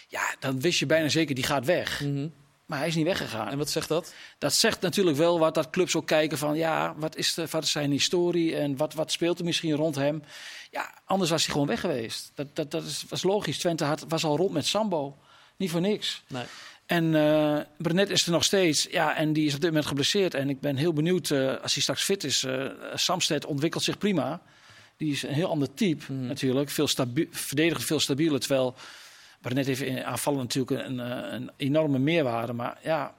Ja, 0.09 0.35
dan 0.39 0.61
wist 0.61 0.79
je 0.79 0.87
bijna 0.87 1.09
zeker, 1.09 1.35
die 1.35 1.45
gaat 1.45 1.65
weg. 1.65 2.01
Mhm. 2.01 2.29
Maar 2.69 2.79
hij 2.79 2.89
is 2.89 2.95
niet 2.95 3.05
weggegaan. 3.05 3.49
En 3.49 3.59
wat 3.59 3.71
zegt 3.71 3.89
dat? 3.89 4.15
Dat 4.39 4.53
zegt 4.53 4.81
natuurlijk 4.81 5.17
wel 5.17 5.39
wat 5.39 5.55
dat 5.55 5.71
clubs 5.71 5.97
ook 5.97 6.07
kijken 6.07 6.39
van 6.39 6.57
ja, 6.57 6.95
wat 6.97 7.17
is, 7.17 7.35
de, 7.35 7.47
wat 7.51 7.63
is 7.63 7.71
zijn 7.71 7.91
historie 7.91 8.57
en 8.57 8.77
wat, 8.77 8.95
wat 8.95 9.13
speelt 9.13 9.39
er 9.39 9.45
misschien 9.45 9.75
rond 9.75 9.95
hem. 9.95 10.23
Ja, 10.71 10.95
anders 11.05 11.31
was 11.31 11.43
hij 11.45 11.53
gewoon 11.53 11.69
weg 11.69 11.81
geweest. 11.81 12.31
Dat, 12.35 12.47
dat, 12.53 12.71
dat 12.71 12.85
is, 12.85 13.05
was 13.09 13.23
logisch. 13.23 13.59
Twente 13.59 13.85
had, 13.85 14.05
was 14.09 14.25
al 14.25 14.37
rond 14.37 14.53
met 14.53 14.67
Sambo. 14.67 15.17
Niet 15.57 15.71
voor 15.71 15.81
niks. 15.81 16.23
Nee. 16.27 16.45
En 16.89 17.11
Brenet 17.77 18.11
is 18.11 18.27
er 18.27 18.33
nog 18.33 18.45
steeds. 18.45 18.87
Ja, 18.91 19.17
en 19.17 19.33
die 19.33 19.47
is 19.47 19.55
op 19.55 19.61
dit 19.61 19.69
moment 19.71 19.87
geblesseerd. 19.89 20.35
En 20.35 20.49
ik 20.49 20.61
ben 20.61 20.77
heel 20.77 20.93
benieuwd 20.93 21.31
eh, 21.31 21.57
als 21.63 21.73
hij 21.73 21.83
straks 21.83 22.03
fit 22.03 22.25
is. 22.25 22.45
eh 22.45 22.65
Samsted 22.95 23.45
ontwikkelt 23.47 23.83
zich 23.85 23.99
prima. 23.99 24.41
Die 24.97 25.13
is 25.13 25.23
een 25.23 25.33
heel 25.33 25.49
ander 25.49 25.75
type 25.75 26.13
natuurlijk. 26.13 26.71
Veel 26.71 26.89
verdedigend 27.31 27.85
veel 27.87 28.01
stabieler. 28.01 28.41
Terwijl 28.41 28.75
Brenet 29.41 29.67
heeft 29.67 29.81
in 29.81 30.05
aanvallen 30.05 30.39
natuurlijk 30.39 30.87
een, 30.87 30.99
een 31.35 31.51
enorme 31.57 31.99
meerwaarde. 31.99 32.53
Maar 32.53 32.79
ja, 32.83 33.15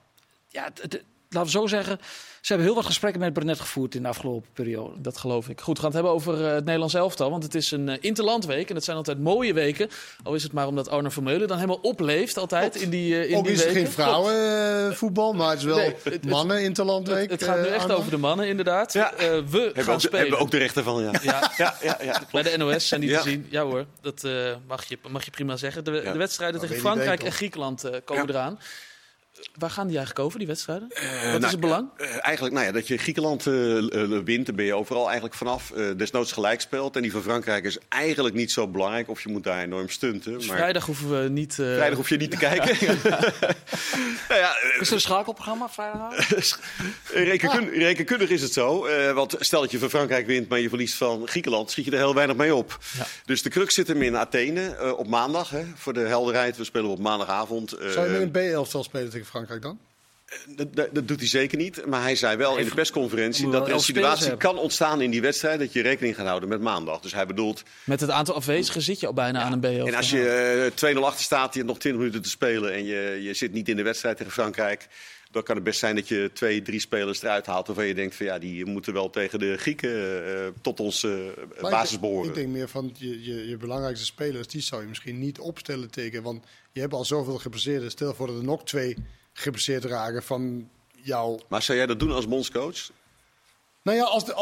ja 0.48 0.64
het- 0.64 0.82
het- 0.82 1.04
laten 1.30 1.52
we 1.52 1.58
zo 1.58 1.66
zeggen. 1.66 1.98
Ze 2.40 2.46
hebben 2.46 2.66
heel 2.66 2.74
wat 2.76 2.84
gesprekken 2.86 3.20
met 3.20 3.32
Brenet 3.32 3.60
gevoerd 3.60 3.94
in 3.94 4.02
de 4.02 4.08
afgelopen 4.08 4.48
periode. 4.52 5.00
Dat 5.00 5.18
geloof 5.18 5.48
ik. 5.48 5.60
Goed, 5.60 5.74
we 5.76 5.82
gaan 5.82 5.84
het 5.92 5.94
hebben 5.94 6.12
over 6.12 6.46
eh, 6.46 6.52
het 6.54 6.64
Nederlands 6.64 6.94
elftal. 6.94 7.30
Want 7.30 7.42
het 7.42 7.54
is 7.54 7.70
een 7.70 7.88
eh, 7.88 7.96
interlandweek. 8.00 8.68
En 8.68 8.74
dat 8.74 8.84
zijn 8.84 8.96
altijd 8.96 9.18
mooie 9.18 9.52
weken. 9.52 9.88
Al 10.22 10.34
is 10.34 10.42
het 10.42 10.52
maar 10.52 10.66
omdat 10.66 10.88
Arno 10.88 11.08
Vermeulen 11.08 11.48
dan 11.48 11.56
helemaal 11.56 11.78
opleeft 11.82 12.36
altijd 12.38 12.74
in 12.76 12.90
die, 12.90 13.14
eh, 13.20 13.30
in 13.30 13.36
Ook 13.36 13.44
die 13.44 13.52
is 13.52 13.58
het 13.64 13.72
weken. 13.72 13.82
geen 13.82 13.92
vrouwenvoetbal, 13.92 15.32
maar 15.32 15.50
het 15.50 15.58
is 15.58 15.64
wel 15.64 15.76
Nee, 15.76 15.94
het- 16.02 16.04
het- 16.14 16.26
mannen 16.26 16.62
interlandweek. 16.62 17.30
Het 17.30 17.42
gaat 17.44 17.56
nu 17.60 17.66
eh, 17.66 17.74
echt 17.74 17.82
Arno. 17.82 17.94
over 17.96 18.10
de 18.10 18.16
mannen, 18.16 18.46
inderdaad. 18.48 18.92
Ja. 18.92 19.12
Eh, 19.12 19.18
we 19.18 19.26
Hebben, 19.26 19.84
gaan 19.84 19.94
ook 19.94 20.00
de, 20.00 20.06
spelen. 20.06 20.20
hebben 20.20 20.38
ook 20.38 20.50
de 20.50 20.58
rechten 20.58 20.84
van, 20.84 21.02
ja. 21.02 21.10
Ja, 21.22 21.50
Ja, 21.56 21.74
ja, 21.82 21.98
ja. 22.02 22.22
bij 22.32 22.42
de 22.42 22.56
NOS 22.56 22.88
zijn 22.88 23.00
die 23.00 23.10
Ja. 23.10 23.22
te 23.22 23.28
zien. 23.28 23.46
Ja 23.50 23.62
hoor, 23.62 23.84
dat 24.00 24.24
eh, 24.24 24.32
mag, 24.66 24.84
je, 24.84 24.98
mag 25.08 25.24
je 25.24 25.30
prima 25.30 25.56
zeggen. 25.56 25.84
De, 25.84 25.90
Ja. 26.04 26.12
de 26.12 26.18
wedstrijden 26.18 26.60
tegen 26.60 26.76
Frankrijk 26.76 27.22
en? 27.22 27.32
Griekenland 27.32 27.84
eh, 27.84 27.96
komen 28.04 28.22
Ja. 28.26 28.28
eraan. 28.28 28.58
Waar 29.58 29.70
gaan 29.70 29.86
die 29.86 29.96
eigenlijk 29.96 30.26
over, 30.26 30.38
die 30.38 30.48
wedstrijden? 30.48 30.88
Wat 30.88 31.00
nou, 31.22 31.44
is 31.44 31.50
het 31.50 31.60
belang? 31.60 31.88
Eh, 31.96 32.06
eigenlijk, 32.20 32.54
nou 32.54 32.66
ja, 32.66 32.72
dat 32.72 32.88
je 32.88 32.96
Griekenland 32.96 33.46
eh, 33.46 33.76
eh, 33.78 34.24
wint, 34.24 34.46
daar 34.46 34.54
ben 34.54 34.64
je 34.64 34.74
overal 34.74 35.04
eigenlijk 35.04 35.34
vanaf. 35.34 35.70
eh, 35.70 35.84
desnoods 35.96 36.32
gelijk 36.32 36.60
speelt. 36.60 36.96
En 36.96 37.02
die 37.02 37.12
van 37.12 37.22
Frankrijk 37.22 37.64
is 37.64 37.78
eigenlijk 37.88 38.34
niet 38.34 38.52
zo 38.52 38.68
belangrijk. 38.68 39.08
Of 39.08 39.22
je 39.22 39.28
moet 39.28 39.44
daar 39.44 39.62
enorm 39.62 39.88
stunten. 39.88 40.32
Dus 40.38 40.46
maar 40.46 40.56
vrijdag 40.56 40.86
hoeven 40.86 41.22
we 41.22 41.28
niet... 41.28 41.50
eh, 41.50 41.56
vrijdag 41.56 41.96
hoef 41.96 42.08
je 42.08 42.16
niet 42.16 42.30
te 42.30 42.36
kijken. 42.48 42.76
nou 44.28 44.40
ja, 44.40 44.56
eh, 44.60 44.80
Is 44.80 44.88
er 44.88 44.94
een 44.94 45.00
schakelprogramma 45.00 45.68
vrijdag? 45.68 46.28
Rekenkun- 47.12 47.70
rekenkundig 47.70 48.28
is 48.30 48.42
het 48.42 48.52
zo. 48.52 48.84
eh, 48.84 49.12
want 49.12 49.36
stel 49.38 49.60
dat 49.60 49.70
je 49.70 49.78
van 49.78 49.88
Frankrijk 49.90 50.26
wint, 50.26 50.48
maar 50.48 50.58
je 50.60 50.68
verliest 50.68 50.94
van 50.94 51.28
Griekenland, 51.28 51.70
schiet 51.70 51.84
je 51.84 51.90
er 51.90 51.96
heel 51.96 52.14
weinig 52.14 52.36
mee 52.36 52.54
op. 52.54 52.78
Ja. 52.98 53.06
Dus 53.24 53.42
de 53.42 53.50
crux 53.50 53.74
zit 53.74 53.86
hem 53.88 54.02
in 54.02 54.16
Athene 54.16 54.74
eh, 54.74 54.98
op 54.98 55.06
maandag. 55.06 55.50
Hè, 55.50 55.64
voor 55.76 55.92
de 55.92 56.00
helderheid, 56.00 56.56
we 56.56 56.64
spelen 56.64 56.90
op 56.90 56.98
maandagavond. 56.98 57.72
eh, 57.72 57.88
Zou 57.90 58.06
je 58.06 58.12
met 58.12 58.20
een 58.22 58.30
B-elftal 58.50 58.82
spelen 58.84 59.10
tegen 59.10 59.26
Frankrijk 59.30 59.62
dan? 59.62 59.78
dat, 60.56 60.74
dat- 60.76 60.88
dat 60.94 61.08
doet 61.08 61.18
hij 61.18 61.28
zeker 61.28 61.58
niet. 61.58 61.86
Maar 61.86 62.02
hij 62.02 62.14
zei 62.16 62.36
wel 62.36 62.56
in 62.56 62.64
de 62.64 62.74
persconferentie 62.74 63.44
dat 63.44 63.52
wel 63.52 63.66
er 63.68 63.74
een 63.74 63.80
situatie 63.80 64.36
kan 64.36 64.58
ontstaan 64.58 65.00
in 65.00 65.10
die 65.10 65.20
wedstrijd 65.20 65.58
dat 65.58 65.72
je 65.72 65.82
rekening 65.82 66.14
gaat 66.16 66.26
houden 66.26 66.48
met 66.48 66.60
maandag. 66.60 67.00
Dus 67.00 67.12
hij 67.14 67.26
bedoelt, 67.26 67.62
Met 67.84 68.00
het 68.00 68.10
aantal 68.10 68.34
afwezigen 68.34 68.82
zit 68.82 69.00
je 69.00 69.06
al 69.06 69.12
bijna 69.12 69.40
aan 69.42 69.52
een 69.52 69.60
BO. 69.60 69.86
en 69.86 69.94
als 69.94 70.10
je 70.10 70.70
eh, 70.74 70.94
2-0 70.96 70.98
achter 71.04 71.24
staat, 71.24 71.52
je 71.52 71.58
hebt 71.58 71.70
nog 71.70 71.78
20 71.80 72.00
minuten 72.00 72.22
te 72.22 72.28
spelen 72.30 72.72
en 72.72 72.84
je, 72.84 73.18
je 73.22 73.34
zit 73.34 73.52
niet 73.52 73.68
in 73.68 73.76
de 73.76 73.82
wedstrijd 73.82 74.16
tegen 74.16 74.32
Frankrijk. 74.32 74.88
dan 75.30 75.42
kan 75.42 75.54
het 75.54 75.64
best 75.64 75.78
zijn 75.78 75.94
dat 75.94 76.08
je 76.08 76.30
twee, 76.34 76.62
drie 76.62 76.80
spelers 76.80 77.22
eruit 77.22 77.46
haalt 77.46 77.66
waarvan 77.66 77.86
je 77.86 77.94
denkt 77.94 78.14
van 78.14 78.26
ja, 78.26 78.38
die 78.38 78.64
moeten 78.64 78.92
wel 78.92 79.10
tegen 79.10 79.38
de 79.38 79.56
Grieken 79.56 80.24
eh, 80.26 80.46
tot 80.62 80.80
onze 80.80 81.34
uh, 81.62 81.70
basis 81.70 81.94
ik, 81.94 82.00
behoren. 82.00 82.28
ik 82.28 82.34
denk 82.34 82.48
meer 82.48 82.68
van 82.68 82.94
je, 82.98 83.24
je, 83.24 83.48
je 83.48 83.56
belangrijkste 83.56 84.04
spelers, 84.04 84.46
die 84.46 84.60
zou 84.62 84.82
je 84.82 84.88
misschien 84.88 85.18
niet 85.18 85.38
opstellen 85.38 85.90
tegen. 85.90 86.22
Want 86.22 86.44
je 86.72 86.80
hebt 86.80 86.92
al 86.92 87.04
zoveel 87.04 87.38
geblesseerden. 87.38 87.90
Stel 87.90 88.14
voor 88.14 88.26
dat 88.26 88.36
er 88.36 88.44
nog 88.44 88.64
twee 88.64 88.96
geblesseerd 89.32 89.84
raken 89.84 90.22
van 90.22 90.68
jou. 91.02 91.40
Maar 91.48 91.62
zou 91.62 91.78
jij 91.78 91.86
dat 91.86 91.98
doen 91.98 92.12
als 92.12 92.28
bondscoach? 92.28 92.90
Nou 93.82 93.96
ja, 93.98 94.04
als 94.04 94.24
de, 94.24 94.34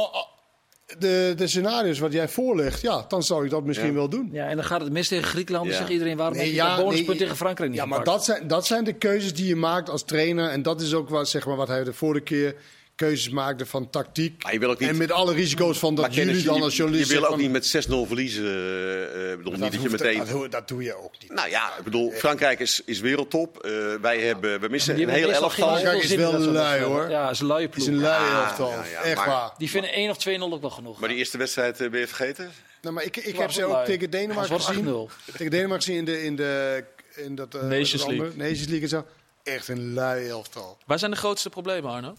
de, 0.99 1.33
de 1.37 1.47
scenario's 1.47 1.99
wat 1.99 2.13
jij 2.13 2.29
voorlegt, 2.29 2.81
ja, 2.81 3.05
dan 3.09 3.23
zou 3.23 3.45
ik 3.45 3.51
dat 3.51 3.65
misschien 3.65 3.89
Ja. 3.89 3.95
wel 3.95 4.09
doen. 4.09 4.29
Ja, 4.33 4.47
en 4.49 4.57
dan 4.57 4.65
gaat 4.65 4.81
het 4.81 4.93
mis 4.93 5.09
tegen 5.09 5.25
Griekenland. 5.25 5.65
Dan 5.65 5.75
Ja. 5.75 5.81
zegt 5.81 5.93
iedereen, 5.93 6.17
waarom 6.17 6.37
Nee, 6.37 6.45
heb 6.47 6.55
je 6.55 6.61
ja, 6.61 6.69
dat 6.69 6.85
bonuspunt 6.85 7.09
nee, 7.09 7.19
tegen 7.19 7.37
Frankrijk 7.37 7.71
niet 7.71 7.79
Ja, 7.79 7.87
maar 7.87 7.99
gepakt? 7.99 8.17
dat 8.17 8.25
zijn, 8.25 8.49
dat 8.49 8.67
zijn 8.67 8.85
de 8.85 8.93
keuzes 8.93 9.35
die 9.35 9.47
je 9.47 9.57
maakt 9.57 9.89
als 9.91 10.05
trainer. 10.05 10.51
En 10.51 10.63
dat 10.63 10.81
is 10.81 10.95
ook 10.95 11.09
wat, 11.09 11.29
zeg 11.29 11.47
maar, 11.47 11.57
wat 11.57 11.69
hij 11.69 11.85
de 11.85 11.93
vorige 11.93 12.25
keer 12.25 12.55
keuzes 12.99 13.29
maakte 13.33 13.67
van 13.67 13.91
tactiek. 13.91 14.43
Maar 14.43 14.53
je 14.53 14.59
wil 14.59 14.71
ook 14.71 14.79
niet- 14.79 14.89
En 14.89 14.97
met 14.97 15.13
alle 15.13 15.35
risico's 15.35 15.79
van 15.79 15.95
Maar 15.95 16.03
dat 16.05 16.15
jullie 16.15 16.43
dan 16.43 16.57
je- 16.57 16.63
als 16.63 16.77
journalist 16.77 17.11
Je 17.11 17.21
wil 17.21 17.27
ook 17.29 17.37
niet 17.37 17.51
met 17.51 17.67
6-0 17.67 18.07
verliezen. 18.07 18.45
eh, 18.45 19.31
ik 19.31 19.37
bedoel, 19.37 19.53
niet 19.53 19.73
dat 19.73 19.83
je 19.83 19.89
meteen... 19.91 20.25
dat, 20.27 20.51
dat 20.51 20.69
doe 20.69 20.83
je 20.83 20.95
ook 20.95 21.13
niet. 21.21 21.33
Nou 21.33 21.49
ja, 21.51 21.77
ik 21.79 21.85
bedoel, 21.85 22.11
Frankrijk 22.11 22.61
is, 22.61 22.83
is 22.85 23.01
wereldtop. 23.01 23.59
Eh, 23.59 23.71
wij 24.01 24.21
hebben, 24.21 24.61
we 24.61 24.69
missen 24.69 25.01
een 25.01 25.09
geen 25.09 25.31
elftal. 25.31 25.51
Frankrijk 25.51 26.03
is 26.03 26.15
wel 26.15 26.33
dat 26.33 26.43
soort 26.43 26.55
lui, 26.55 26.83
hoor. 26.83 27.11
Ja, 27.11 27.31
is 27.31 27.41
een 27.41 27.47
luie 27.47 27.67
Het 27.67 27.77
is 27.77 27.85
ploeg. 27.85 27.97
een 27.97 28.03
lui 28.03 28.25
Ja, 28.31 28.45
elftal. 28.47 28.71
ja, 28.71 28.85
ja, 28.85 29.01
Echt 29.03 29.17
maar- 29.17 29.27
waar. 29.27 29.53
Die 29.59 29.71
vinden 29.71 29.91
1 29.99 30.11
of 30.11 30.17
2-0 30.17 30.53
ook 30.55 30.61
wel 30.61 30.71
genoeg. 30.71 30.99
Maar 31.01 31.09
die 31.09 31.19
eerste 31.19 31.39
wedstrijd 31.39 31.81
eh, 31.81 31.91
ben 31.91 32.01
je 32.01 32.07
vergeten? 32.07 32.51
Nou, 32.83 32.95
maar 32.95 33.05
ik, 33.05 33.17
ik 33.17 33.37
heb 33.39 33.51
ze 33.51 33.65
ook 33.65 33.73
lui. 33.73 33.87
tegen 33.87 34.11
Denemarken 34.11 34.61
gezien. 34.61 34.85
8-0. 34.87 35.11
Tegen 35.33 35.51
Denemarken 35.51 35.85
gezien 35.87 35.99
in, 35.99 36.05
de, 36.05 36.25
in, 36.25 36.37
de, 36.37 36.85
in 37.17 37.35
dat, 37.35 37.55
eh, 37.55 37.63
Nations 37.63 38.07
League. 38.07 38.33
Nations 38.37 38.67
League 38.67 38.81
en 38.83 38.89
zo. 38.89 39.07
Echt 39.43 39.69
een 39.69 39.95
lui 39.95 40.29
elftal. 40.29 40.79
Waar 40.87 40.99
zijn 40.99 41.11
de 41.11 41.17
grootste 41.17 41.51
problemen, 41.51 41.91
Arno? 41.91 42.17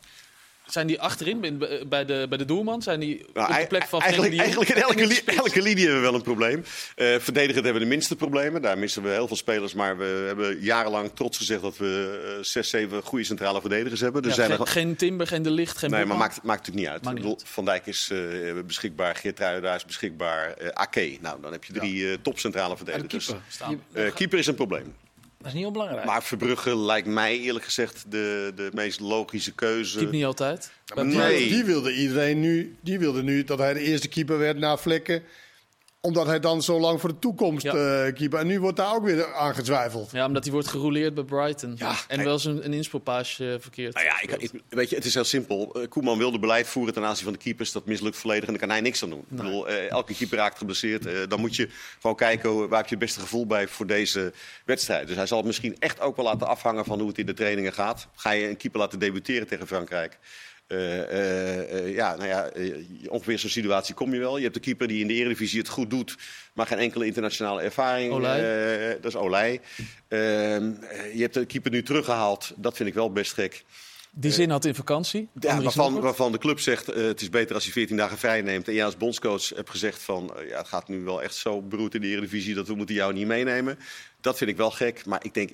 Zijn 0.70 0.88
die 0.88 1.02
achterin 1.02 1.40
bij- 1.90 2.06
de, 2.06 2.26
bij 2.30 2.38
de 2.38 2.46
doelman? 2.46 2.82
Zijn 2.82 3.00
die 3.00 3.26
Nou, 3.34 3.54
op 3.54 3.60
de 3.60 3.68
plek 3.68 3.84
van 3.88 4.02
eigenlijk, 4.02 4.32
Jong? 4.34 4.44
eigenlijk 4.44 4.72
in 4.76 4.82
elke, 4.82 5.06
li- 5.08 5.22
elke 5.26 5.62
linie 5.62 5.84
hebben 5.84 5.96
we 6.02 6.06
wel 6.08 6.16
een 6.16 6.22
probleem. 6.22 6.64
Eh 6.96 7.08
verdedigend 7.20 7.64
hebben 7.66 7.74
we 7.82 7.88
de 7.88 7.94
minste 7.96 8.16
problemen. 8.16 8.62
Daar 8.62 8.78
missen 8.78 9.04
we 9.04 9.10
heel 9.10 9.28
veel 9.28 9.36
spelers. 9.36 9.74
Maar 9.74 9.98
we 9.98 10.24
hebben 10.28 10.60
jarenlang 10.62 11.12
trots 11.14 11.38
gezegd 11.38 11.62
dat 11.62 11.78
we 11.78 12.22
eh, 12.38 12.44
zes, 12.44 12.70
zeven 12.70 13.02
goede 13.04 13.24
centrale 13.26 13.60
verdedigers 13.62 14.02
hebben. 14.02 14.22
Er 14.22 14.28
Ja, 14.28 14.34
zijn 14.34 14.50
geen, 14.50 14.60
er, 14.60 14.68
geen 14.68 14.96
Timber, 14.96 15.28
geen 15.28 15.42
De 15.44 15.52
Licht, 15.52 15.78
geen 15.78 15.90
nee, 15.90 16.06
maar 16.06 16.18
maakt, 16.18 16.44
maakt 16.44 16.68
natuurlijk 16.68 16.78
niet 16.86 16.88
uit. 16.88 17.04
Maakt 17.04 17.18
Ik 17.18 17.24
niet 17.24 17.34
bedoel, 17.34 17.48
Van 17.54 17.66
Dijk 17.66 17.86
is 17.86 18.10
eh, 18.12 18.20
beschikbaar, 18.66 19.16
Geertruida 19.16 19.76
is 19.76 19.86
beschikbaar, 19.86 20.56
Ake. 20.74 21.18
Nou, 21.22 21.42
dan 21.42 21.52
heb 21.52 21.64
je 21.64 21.74
drie 21.74 22.10
eh, 22.12 22.18
topcentrale 22.22 22.76
En 22.78 22.86
de 22.86 22.92
verdedigers. 22.92 23.32
keeper. 23.58 24.12
Keeper 24.12 24.40
is 24.40 24.48
een 24.48 24.56
probleem. 24.56 24.96
Dat 25.40 25.48
is 25.48 25.54
niet 25.54 25.66
onbelangrijk. 25.66 26.06
Maar 26.06 26.24
Verbrugge 26.24 26.78
lijkt 26.78 27.08
mij 27.08 27.40
eerlijk 27.40 27.66
gezegd 27.66 28.06
de, 28.12 28.52
de 28.56 28.70
meest 28.74 29.00
logische 29.00 29.54
keuze. 29.54 29.98
Keept 29.98 30.12
niet 30.12 30.26
altijd. 30.26 30.72
Nee. 30.96 31.50
die 31.50 31.64
wilde 31.64 31.94
iedereen 31.94 32.40
nu, 32.40 32.76
die 32.82 33.00
wilde 33.00 33.24
nu 33.24 33.44
dat 33.44 33.58
hij 33.58 33.74
de 33.74 33.80
eerste 33.80 34.08
keeper 34.08 34.38
werd 34.38 34.58
na 34.58 34.78
Vlekken. 34.78 35.24
Omdat 36.02 36.26
hij 36.26 36.40
dan 36.40 36.62
zo 36.62 36.80
lang 36.80 37.00
voor 37.00 37.10
de 37.10 37.20
toekomst 37.20 37.64
Ja. 37.66 37.72
eh, 38.06 38.14
keeper. 38.14 38.40
En 38.40 38.48
nu 38.48 38.60
wordt 38.60 38.78
daar 38.78 38.96
ook 38.96 39.04
weer 39.04 39.34
aan 39.34 39.56
getwijfeld. 39.56 40.12
Ja, 40.12 40.26
omdat 40.26 40.44
hij 40.44 40.54
wordt 40.54 40.68
gerouleerd 40.68 41.14
bij 41.14 41.24
Brighton. 41.24 41.74
Ja, 41.78 41.96
en 42.08 42.24
wel 42.24 42.34
eens 42.34 42.46
een, 42.46 42.66
een 42.66 42.74
inspoelpaasje 42.74 43.54
eh, 43.54 43.60
verkeerd. 43.60 43.94
Nou 43.94 44.06
ja, 44.06 44.22
ik, 44.22 44.32
ik- 44.32 44.62
weet 44.70 44.90
je, 44.90 44.96
het 44.96 45.06
is 45.06 45.14
heel 45.14 45.24
simpel. 45.24 45.74
Eh, 45.82 45.88
Koeman 45.90 46.18
wilde 46.18 46.40
beleid 46.40 46.68
voeren 46.68 46.94
ten 46.94 47.04
aanzien 47.04 47.24
van 47.24 47.34
de 47.34 47.40
keepers. 47.40 47.72
Dat 47.72 47.86
mislukt 47.86 48.18
volledig 48.18 48.44
en 48.44 48.50
daar 48.50 48.60
kan 48.60 48.70
hij 48.70 48.82
niks 48.82 49.04
aan 49.04 49.10
doen. 49.10 49.20
Ik 49.30 49.38
bedoel, 49.38 49.68
eh, 49.68 49.90
elke 49.92 50.14
keeper 50.16 50.38
raakt 50.38 50.58
geblesseerd. 50.58 51.06
Eh, 51.06 51.14
dan 51.28 51.40
moet 51.40 51.56
je 51.56 51.70
gewoon 52.02 52.16
kijken 52.16 52.70
waar 52.70 52.80
heb 52.80 52.88
je 52.90 52.96
het 52.96 53.04
beste 53.04 53.20
gevoel 53.20 53.46
bij 53.46 53.68
voor 53.68 53.88
deze 53.88 54.34
wedstrijd. 54.66 55.08
Dus 55.08 55.16
hij 55.16 55.26
zal 55.28 55.38
het 55.38 55.48
misschien 55.48 55.76
echt 55.80 56.00
ook 56.02 56.16
wel 56.16 56.26
laten 56.26 56.48
afhangen 56.48 56.86
van 56.86 57.00
hoe 57.00 57.08
het 57.08 57.18
in 57.18 57.26
de 57.26 57.34
trainingen 57.34 57.74
gaat. 57.74 58.08
Ga 58.16 58.32
je 58.32 58.48
een 58.48 58.58
keeper 58.58 58.80
laten 58.80 59.00
debuteren 59.00 59.48
tegen 59.48 59.68
Frankrijk? 59.68 60.18
Eh, 60.70 61.02
eh, 61.02 61.78
eh, 61.78 61.96
ja, 61.96 62.16
nou 62.16 62.28
ja, 62.28 62.50
ongeveer 63.08 63.40
zo'n 63.40 63.50
situatie 63.50 63.96
kom 63.96 64.14
je 64.14 64.20
wel. 64.20 64.38
Je 64.38 64.44
hebt 64.44 64.54
de 64.54 64.60
keeper 64.60 64.88
die 64.88 65.02
in 65.02 65.08
de 65.08 65.14
Eredivisie 65.14 65.60
het 65.60 65.70
goed 65.70 65.90
doet, 65.90 66.18
maar 66.54 66.66
geen 66.66 66.78
enkele 66.78 67.06
internationale 67.06 67.62
ervaring. 67.62 68.12
Dat 69.02 69.12
is 69.12 69.16
Olij. 69.16 69.62
Ehm, 70.08 70.72
eh, 70.82 71.14
je 71.14 71.22
hebt 71.22 71.34
de 71.34 71.46
keeper 71.46 71.72
nu 71.72 71.84
teruggehaald. 71.84 72.54
Dat 72.56 72.76
vind 72.76 72.90
ik 72.90 72.96
wel 72.96 73.12
best 73.12 73.34
gek. 73.34 73.64
Die 74.12 74.32
zin 74.32 74.50
had 74.50 74.66
in 74.66 74.76
vakantie. 74.76 75.28
Ja, 75.40 75.62
waarvan, 75.62 76.00
waarvan 76.02 76.32
de 76.32 76.38
club 76.38 76.60
zegt 76.60 76.90
uh, 76.90 76.96
het 76.96 77.22
is 77.22 77.30
beter 77.30 77.56
als 77.56 77.64
hij 77.64 77.74
14 77.74 77.98
dagen 77.98 78.18
vrij 78.18 78.42
neemt. 78.42 78.68
En 78.68 78.74
jij 78.74 78.86
als 78.86 78.98
bondscoach 78.98 79.50
hebt 79.50 79.70
gezegd 79.70 80.02
van 80.02 80.34
uh, 80.38 80.50
ja, 80.50 80.58
het 80.58 80.68
gaat 80.68 80.88
nu 80.88 81.04
wel 81.04 81.24
echt 81.24 81.36
zo 81.36 81.62
beroerd 81.62 81.96
in 81.96 82.02
de 82.02 82.08
Eredivisie 82.08 82.56
dat 82.56 82.68
we 82.68 82.76
moeten 82.76 82.96
jou 82.96 83.14
niet 83.14 83.28
meenemen. 83.28 83.78
Dat 84.22 84.38
vind 84.38 84.50
ik 84.50 84.58
wel 84.58 84.72
gek, 84.72 85.06
maar 85.06 85.20
ik 85.24 85.34
denk, 85.34 85.50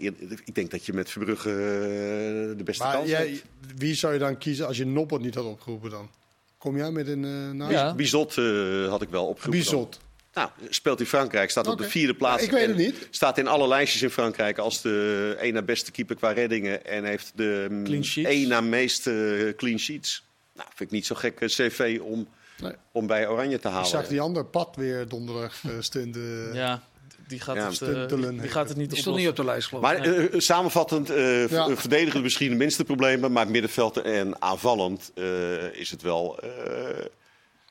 ik 0.46 0.56
denk 0.56 0.72
dat 0.72 0.86
je 0.86 0.94
met 0.94 1.10
Verbrugge 1.10 1.50
uh, 1.50 2.58
de 2.58 2.64
beste 2.64 2.84
Maar 2.84 2.94
kans 2.94 3.10
jij, 3.10 3.28
hebt. 3.28 3.44
wie 3.78 3.96
zou 3.96 4.14
je 4.14 4.20
dan 4.20 4.38
kiezen 4.38 4.68
als 4.68 4.78
je 4.78 4.86
Noppert 4.86 5.22
niet 5.22 5.36
had 5.36 5.46
opgeroepen 5.46 5.90
dan? 5.90 6.10
Kom 6.58 6.78
jij 6.78 6.92
met 6.92 7.08
een 7.08 7.24
uh, 7.24 7.52
naam? 7.52 7.72
Ja. 7.72 7.96
Bizot 7.96 8.38
uh, 8.38 8.88
had 8.90 9.02
ik 9.02 9.10
wel 9.10 9.28
opgeroepen. 9.28 9.64
dan. 9.66 9.72
Bizot. 9.80 10.00
Nou, 10.34 10.50
speelt 10.70 11.00
in 11.00 11.06
Frankrijk, 11.06 11.50
staat 11.50 11.68
op 11.68 11.78
de 11.78 11.90
vierde 11.90 12.14
plaats. 12.16 12.40
Ja, 12.42 12.48
ik 12.48 12.54
weet 12.54 12.62
en 12.64 12.68
het 12.70 12.78
niet. 12.78 13.08
Staat 13.12 13.38
in 13.38 13.48
alle 13.48 13.68
lijstjes 13.68 14.02
in 14.02 14.10
Frankrijk 14.10 14.58
als 14.58 14.82
de 14.82 15.36
één 15.40 15.54
na 15.54 15.62
beste 15.62 15.92
keeper 15.92 16.16
qua 16.16 16.32
reddingen. 16.32 16.86
En 16.86 17.04
heeft 17.04 17.32
de 17.36 17.68
mm, 17.70 18.04
één 18.26 18.48
na 18.48 18.62
meeste 18.62 19.36
eh, 19.48 19.56
clean 19.56 19.80
sheets. 19.80 20.24
Nou, 20.54 20.68
vind 20.76 20.90
ik 20.90 20.96
niet 20.96 21.06
zo 21.06 21.16
gek 21.16 21.40
eh, 21.40 21.48
cv 21.48 22.00
om, 22.02 22.28
Nee. 22.62 22.74
om 22.92 23.08
bij 23.08 23.28
Oranje 23.30 23.60
te 23.60 23.68
Ik 23.68 23.74
halen. 23.74 23.90
zag 23.90 24.08
die 24.08 24.22
andere 24.22 24.46
pad 24.46 24.76
weer 24.76 25.08
donderdag 25.08 25.64
uh, 25.64 25.72
stunten. 25.80 26.54
Ja, 26.54 26.84
die 27.28 27.40
gaat, 27.40 27.56
Ja, 27.56 27.62
het, 27.70 27.82
eh, 27.82 27.88
stuntelen. 27.88 28.38
die 28.38 28.50
gaat 28.50 28.68
het 28.70 28.78
niet 28.78 28.90
Die 28.90 29.00
stond 29.00 29.18
niet 29.18 29.28
op 29.28 29.36
de 29.36 29.46
lijst, 29.46 29.68
geloof 29.68 29.92
ik. 29.92 29.98
Maar 30.00 30.08
eh, 30.08 30.40
samenvattend, 30.40 31.10
eh 31.10 31.48
Ja. 31.50 31.70
v- 31.70 31.80
verdedigend 31.80 32.24
misschien 32.24 32.50
de 32.50 32.56
minste 32.56 32.84
problemen. 32.84 33.32
Maar 33.32 33.48
middenveld 33.50 33.98
en 34.02 34.42
aanvallend 34.42 35.12
eh, 35.16 35.74
is 35.74 35.92
het 35.92 36.02
wel... 36.02 36.40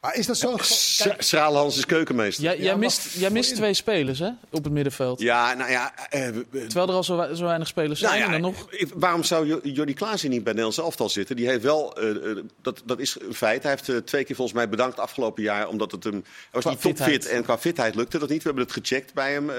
Maar 0.05 0.17
is 0.17 0.27
dat 0.27 0.37
zo? 0.37 0.57
Sra- 0.61 1.15
Schraalhans 1.19 1.77
is 1.77 1.87
keukenmeester. 1.87 2.57
Jij, 2.61 2.77
mist, 2.77 3.15
jij 3.19 3.31
mist 3.31 3.55
twee 3.55 3.75
spelers 3.75 4.19
hè, 4.19 4.29
op 4.51 4.65
het 4.65 4.73
middenveld. 4.73 5.21
Ja, 5.21 5.55
nou 5.55 5.71
ja... 5.71 5.95
eh, 6.11 6.29
Terwijl 6.51 6.89
er 6.89 6.95
al 6.95 7.05
zo, 7.05 7.35
zo 7.35 7.45
weinig 7.45 7.69
spelers 7.69 8.01
zijn. 8.01 8.11
Nou 8.19 8.23
ja, 8.31 8.37
en 8.37 8.43
dan 8.43 8.51
nog... 8.53 8.69
waarom 8.95 9.23
zou 9.25 9.47
Jo- 9.47 9.61
Jordi 9.63 9.95
Klaas 9.95 10.23
niet 10.23 10.31
bij 10.31 10.41
Nederlands 10.53 10.79
elftal 10.79 11.09
zitten? 11.09 11.37
Die 11.37 11.49
heeft 11.49 11.63
wel, 11.63 11.97
eh, 11.97 12.31
eh, 12.31 12.37
dat, 12.63 12.83
dat 12.85 12.99
is 12.99 13.17
een 13.21 13.35
feit. 13.35 13.63
Hij 13.63 13.71
heeft 13.71 13.89
eh, 13.89 13.97
twee 13.97 14.25
keer 14.25 14.37
volgens 14.37 14.57
mij 14.57 14.69
bedankt 14.69 14.99
afgelopen 14.99 15.43
jaar. 15.43 15.69
Omdat 15.69 15.93
het 15.93 16.05
hem, 16.05 16.13
hij 16.13 16.23
was 16.51 16.63
Qua 16.63 16.71
niet 16.71 16.81
topfit 16.81 17.05
fitheid. 17.07 17.27
en 17.37 17.43
qua 17.43 17.59
fitheid 17.59 17.95
lukte 17.95 18.19
dat 18.19 18.29
niet. 18.29 18.39
We 18.43 18.49
hebben 18.49 18.65
het 18.65 18.73
gecheckt 18.73 19.15
bij 19.15 19.33
hem. 19.33 19.51
eh, 19.51 19.57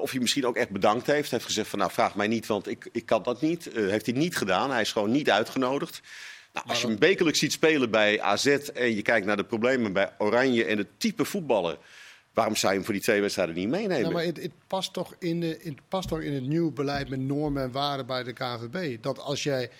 of 0.00 0.10
hij 0.10 0.20
misschien 0.20 0.46
ook 0.46 0.56
echt 0.56 0.70
bedankt 0.70 1.06
heeft. 1.06 1.20
Hij 1.30 1.38
heeft 1.38 1.44
gezegd 1.44 1.68
van 1.68 1.78
nou 1.78 1.90
vraag 1.90 2.14
mij 2.14 2.26
niet, 2.28 2.46
want 2.46 2.68
ik, 2.68 2.88
ik 2.92 3.06
kan 3.06 3.22
dat 3.22 3.40
niet. 3.40 3.72
Eh, 3.72 3.86
heeft 3.88 4.06
hij 4.06 4.14
niet 4.14 4.36
gedaan. 4.36 4.70
Hij 4.70 4.80
is 4.80 4.92
gewoon 4.92 5.10
niet 5.10 5.30
uitgenodigd. 5.30 6.00
Nou, 6.56 6.68
als 6.68 6.80
je 6.80 6.86
hem 6.86 6.98
wekelijks 6.98 7.38
ziet 7.38 7.52
spelen 7.52 7.90
bij 7.90 8.20
AZ 8.20 8.46
en 8.46 8.94
je 8.94 9.02
kijkt 9.02 9.26
naar 9.26 9.36
de 9.36 9.44
problemen 9.44 9.92
bij 9.92 10.10
Oranje 10.18 10.64
en 10.64 10.78
het 10.78 10.88
type 10.96 11.24
voetballen. 11.24 11.78
Waarom 12.34 12.56
zou 12.56 12.72
je 12.72 12.76
hem 12.78 12.86
voor 12.86 12.94
die 12.94 13.02
twee 13.04 13.20
wedstrijden 13.20 13.54
niet 13.54 13.68
meenemen? 13.68 14.08
Ja, 14.08 14.10
maar 14.10 14.24
het, 14.24 14.42
het, 14.42 14.52
past 14.66 14.92
toch 14.92 15.14
in 15.18 15.40
de, 15.40 15.58
het 15.62 15.88
past 15.88 16.08
toch 16.08 16.20
in 16.20 16.32
het 16.32 16.46
nieuwe 16.46 16.72
beleid 16.72 17.08
met 17.08 17.20
normen 17.20 17.62
en 17.62 17.72
waarden 17.72 18.06
bij 18.06 18.22
de 18.22 18.32
KNVB. 18.32 19.02
Dat 19.02 19.18
als 19.18 19.42
jij 19.42 19.70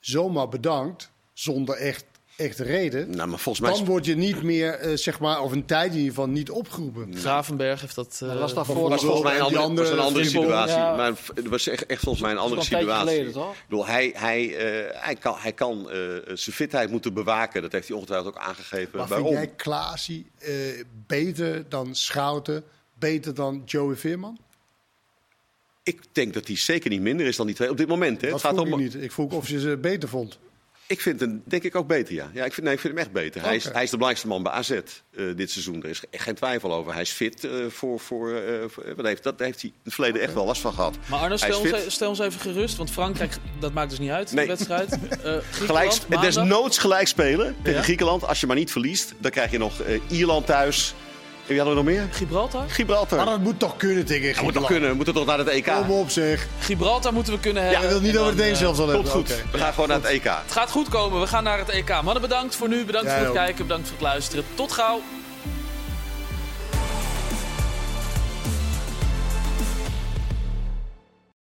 zomaar 0.00 0.48
bedankt, 0.48 1.10
zonder 1.32 1.76
echt, 1.76 2.04
echt 2.36 2.58
reden, 2.58 3.10
nou, 3.16 3.28
maar 3.28 3.38
volgens 3.38 3.66
mij... 3.66 3.76
dan 3.76 3.84
word 3.84 4.04
je 4.04 4.14
niet 4.16 4.42
meer, 4.42 4.72
eh, 4.74 4.96
zeg 4.96 5.20
maar, 5.20 5.40
of 5.42 5.52
een 5.52 5.64
tijd 5.64 5.90
in 5.90 5.96
ieder 5.96 6.08
geval 6.14 6.28
niet 6.28 6.50
opgeroepen. 6.50 7.16
Gravenberg 7.16 7.80
heeft 7.80 7.94
dat... 7.94 8.20
eh, 8.22 8.28
Dat 8.28 8.38
was 8.38 8.52
was 8.52 8.66
volgens 8.66 9.22
mij 9.22 9.38
een 9.38 9.56
andere, 9.56 9.88
was 9.88 9.96
een 9.98 10.04
andere 10.04 10.24
situatie. 10.24 10.76
ja. 10.76 10.96
Maar 10.96 11.12
het 11.34 11.48
was 11.48 11.66
echt, 11.68 11.86
echt 11.86 12.00
volgens 12.02 12.22
mij 12.24 12.32
een 12.32 12.38
andere 12.38 12.60
tijdje 12.60 12.78
situatie. 12.78 13.08
geleden, 13.08 13.32
toch? 13.32 13.52
Ik 13.54 13.64
bedoel, 13.68 13.86
hij, 13.86 14.12
hij, 14.16 14.56
eh, 14.56 15.00
hij 15.02 15.14
kan, 15.14 15.34
hij 15.38 15.52
kan 15.52 15.90
eh, 15.90 15.96
zijn 16.24 16.56
fitheid 16.56 16.90
moeten 16.90 17.14
bewaken. 17.14 17.62
Dat 17.62 17.72
heeft 17.72 17.88
hij 17.88 17.96
ongetwijfeld 17.96 18.34
ook 18.36 18.42
aangegeven. 18.42 18.98
Maar 18.98 19.06
Waarom? 19.08 19.26
vind 19.26 19.38
jij 19.38 19.48
Klaasie 19.56 20.30
eh, 20.38 20.50
beter 21.06 21.68
dan 21.68 21.94
Schouten, 21.94 22.64
beter 22.98 23.34
dan 23.34 23.62
Joey 23.64 23.96
Veerman? 23.96 24.38
Ik 25.82 26.00
denk 26.12 26.34
dat 26.34 26.46
hij 26.46 26.56
zeker 26.56 26.90
niet 26.90 27.00
minder 27.00 27.26
is 27.26 27.36
dan 27.36 27.46
die 27.46 27.54
twee 27.54 27.70
op 27.70 27.76
dit 27.76 27.88
moment. 27.88 28.20
Hè. 28.20 28.30
Dat 28.30 28.42
Het 28.42 28.46
gaat 28.50 28.54
vroeg 28.60 28.72
om, 28.72 28.78
ik 28.80 28.94
niet. 28.94 29.02
Ik 29.02 29.12
vroeg 29.12 29.32
of 29.32 29.48
je 29.48 29.60
ze 29.60 29.76
beter 29.76 30.08
vond. 30.08 30.38
Ik 30.86 31.00
vind 31.00 31.20
hem 31.20 31.42
denk 31.44 31.62
ik 31.62 31.74
ook 31.76 31.86
beter, 31.86 32.14
ja. 32.14 32.30
ja 32.34 32.44
ik, 32.44 32.52
vind, 32.52 32.66
nee, 32.66 32.74
ik 32.74 32.80
vind 32.80 32.92
hem 32.94 33.02
echt 33.02 33.12
beter. 33.12 33.42
Hij, 33.42 33.56
is, 33.56 33.64
hij 33.64 33.82
is 33.82 33.90
de 33.90 33.96
belangrijkste 33.96 34.26
man 34.26 34.42
bij 34.42 34.52
AZ 34.52 34.70
eh, 34.70 34.80
dit 35.36 35.50
seizoen. 35.50 35.82
Er 35.82 35.88
is 35.88 36.02
echt 36.10 36.22
geen 36.22 36.34
twijfel 36.34 36.72
over. 36.74 36.92
Hij 36.92 37.02
is 37.02 37.10
fit 37.10 37.44
eh, 37.44 37.50
voor... 37.68 38.00
voor, 38.00 38.34
eh, 38.34 38.54
voor 38.66 38.84
wat 38.96 39.06
heeft, 39.06 39.22
dat 39.22 39.38
heeft 39.38 39.60
hij 39.60 39.70
in 39.70 39.80
het 39.84 39.94
verleden 39.94 40.20
echt 40.20 40.34
wel 40.34 40.44
last 40.44 40.60
van 40.60 40.72
gehad. 40.72 40.96
Maar 41.06 41.20
Arno, 41.20 41.36
stel 41.36 41.60
ons, 41.60 41.70
e- 41.70 41.90
stel 41.90 42.08
ons 42.08 42.18
even 42.18 42.40
gerust. 42.40 42.76
Want 42.76 42.90
Frankrijk, 42.90 43.32
dat 43.60 43.72
maakt 43.72 43.90
dus 43.90 43.98
niet 43.98 44.10
uit, 44.10 44.32
Nee. 44.32 44.46
de 44.46 44.50
wedstrijd. 44.50 44.98
Eh 45.24 45.36
Gelijk, 45.50 46.20
desnoods 46.20 46.78
gelijk 46.78 47.08
spelen 47.08 47.56
tegen 47.62 47.78
Ja. 47.78 47.84
Griekenland. 47.84 48.24
Als 48.26 48.40
je 48.40 48.46
maar 48.46 48.56
niet 48.56 48.70
verliest, 48.72 49.14
dan 49.18 49.30
krijg 49.30 49.50
je 49.50 49.58
nog 49.58 49.80
eh, 49.80 50.00
Ierland 50.08 50.46
thuis. 50.46 50.94
En 51.46 51.50
wie 51.50 51.58
hadden 51.58 51.76
we 51.76 51.82
nog 51.82 51.92
meer? 51.92 52.08
Gibraltar? 52.10 52.64
Gibraltar. 52.68 53.16
Maar 53.18 53.26
dat 53.26 53.40
moet 53.40 53.58
toch 53.58 53.76
kunnen 53.76 54.04
tegen 54.04 54.34
Dat 54.34 54.42
moet 54.42 54.52
toch 54.52 54.66
kunnen. 54.66 54.90
We 54.90 54.96
moeten 54.96 55.14
toch 55.14 55.26
naar 55.26 55.38
het 55.38 55.48
EK? 55.48 55.64
Kom 55.64 55.90
op 55.90 56.10
zeg. 56.10 56.46
Gibraltar 56.60 57.12
moeten 57.12 57.32
we 57.32 57.38
kunnen 57.40 57.62
hebben. 57.62 57.80
Je 57.82 57.88
wilt 57.88 58.02
niet 58.02 58.10
En 58.10 58.16
dat 58.16 58.24
we 58.26 58.28
dan, 58.30 58.36
het 58.38 58.44
één 58.46 58.54
eh, 58.54 58.60
zelfs 58.60 58.78
al 58.78 58.84
Komt 58.84 58.96
hebben. 58.96 59.12
goed. 59.12 59.30
Oké. 59.32 59.50
We 59.52 59.58
gaan 59.58 59.72
gewoon 59.72 59.88
naar 59.88 59.96
het 60.00 60.06
EK. 60.06 60.24
Het 60.24 60.52
gaat 60.52 60.70
goed 60.70 60.88
komen. 60.88 61.20
We 61.20 61.26
gaan 61.26 61.44
naar 61.44 61.58
het 61.58 61.68
EK. 61.68 61.88
Mannen, 62.02 62.20
bedankt 62.20 62.56
voor 62.56 62.68
nu. 62.68 62.84
Bedankt 62.84 63.08
voor 63.10 63.18
het 63.18 63.28
ook. 63.28 63.34
kijken. 63.34 63.66
Bedankt 63.66 63.88
voor 63.88 63.96
het 63.96 64.06
luisteren. 64.06 64.44
Tot 64.54 64.72
gauw. 64.72 65.00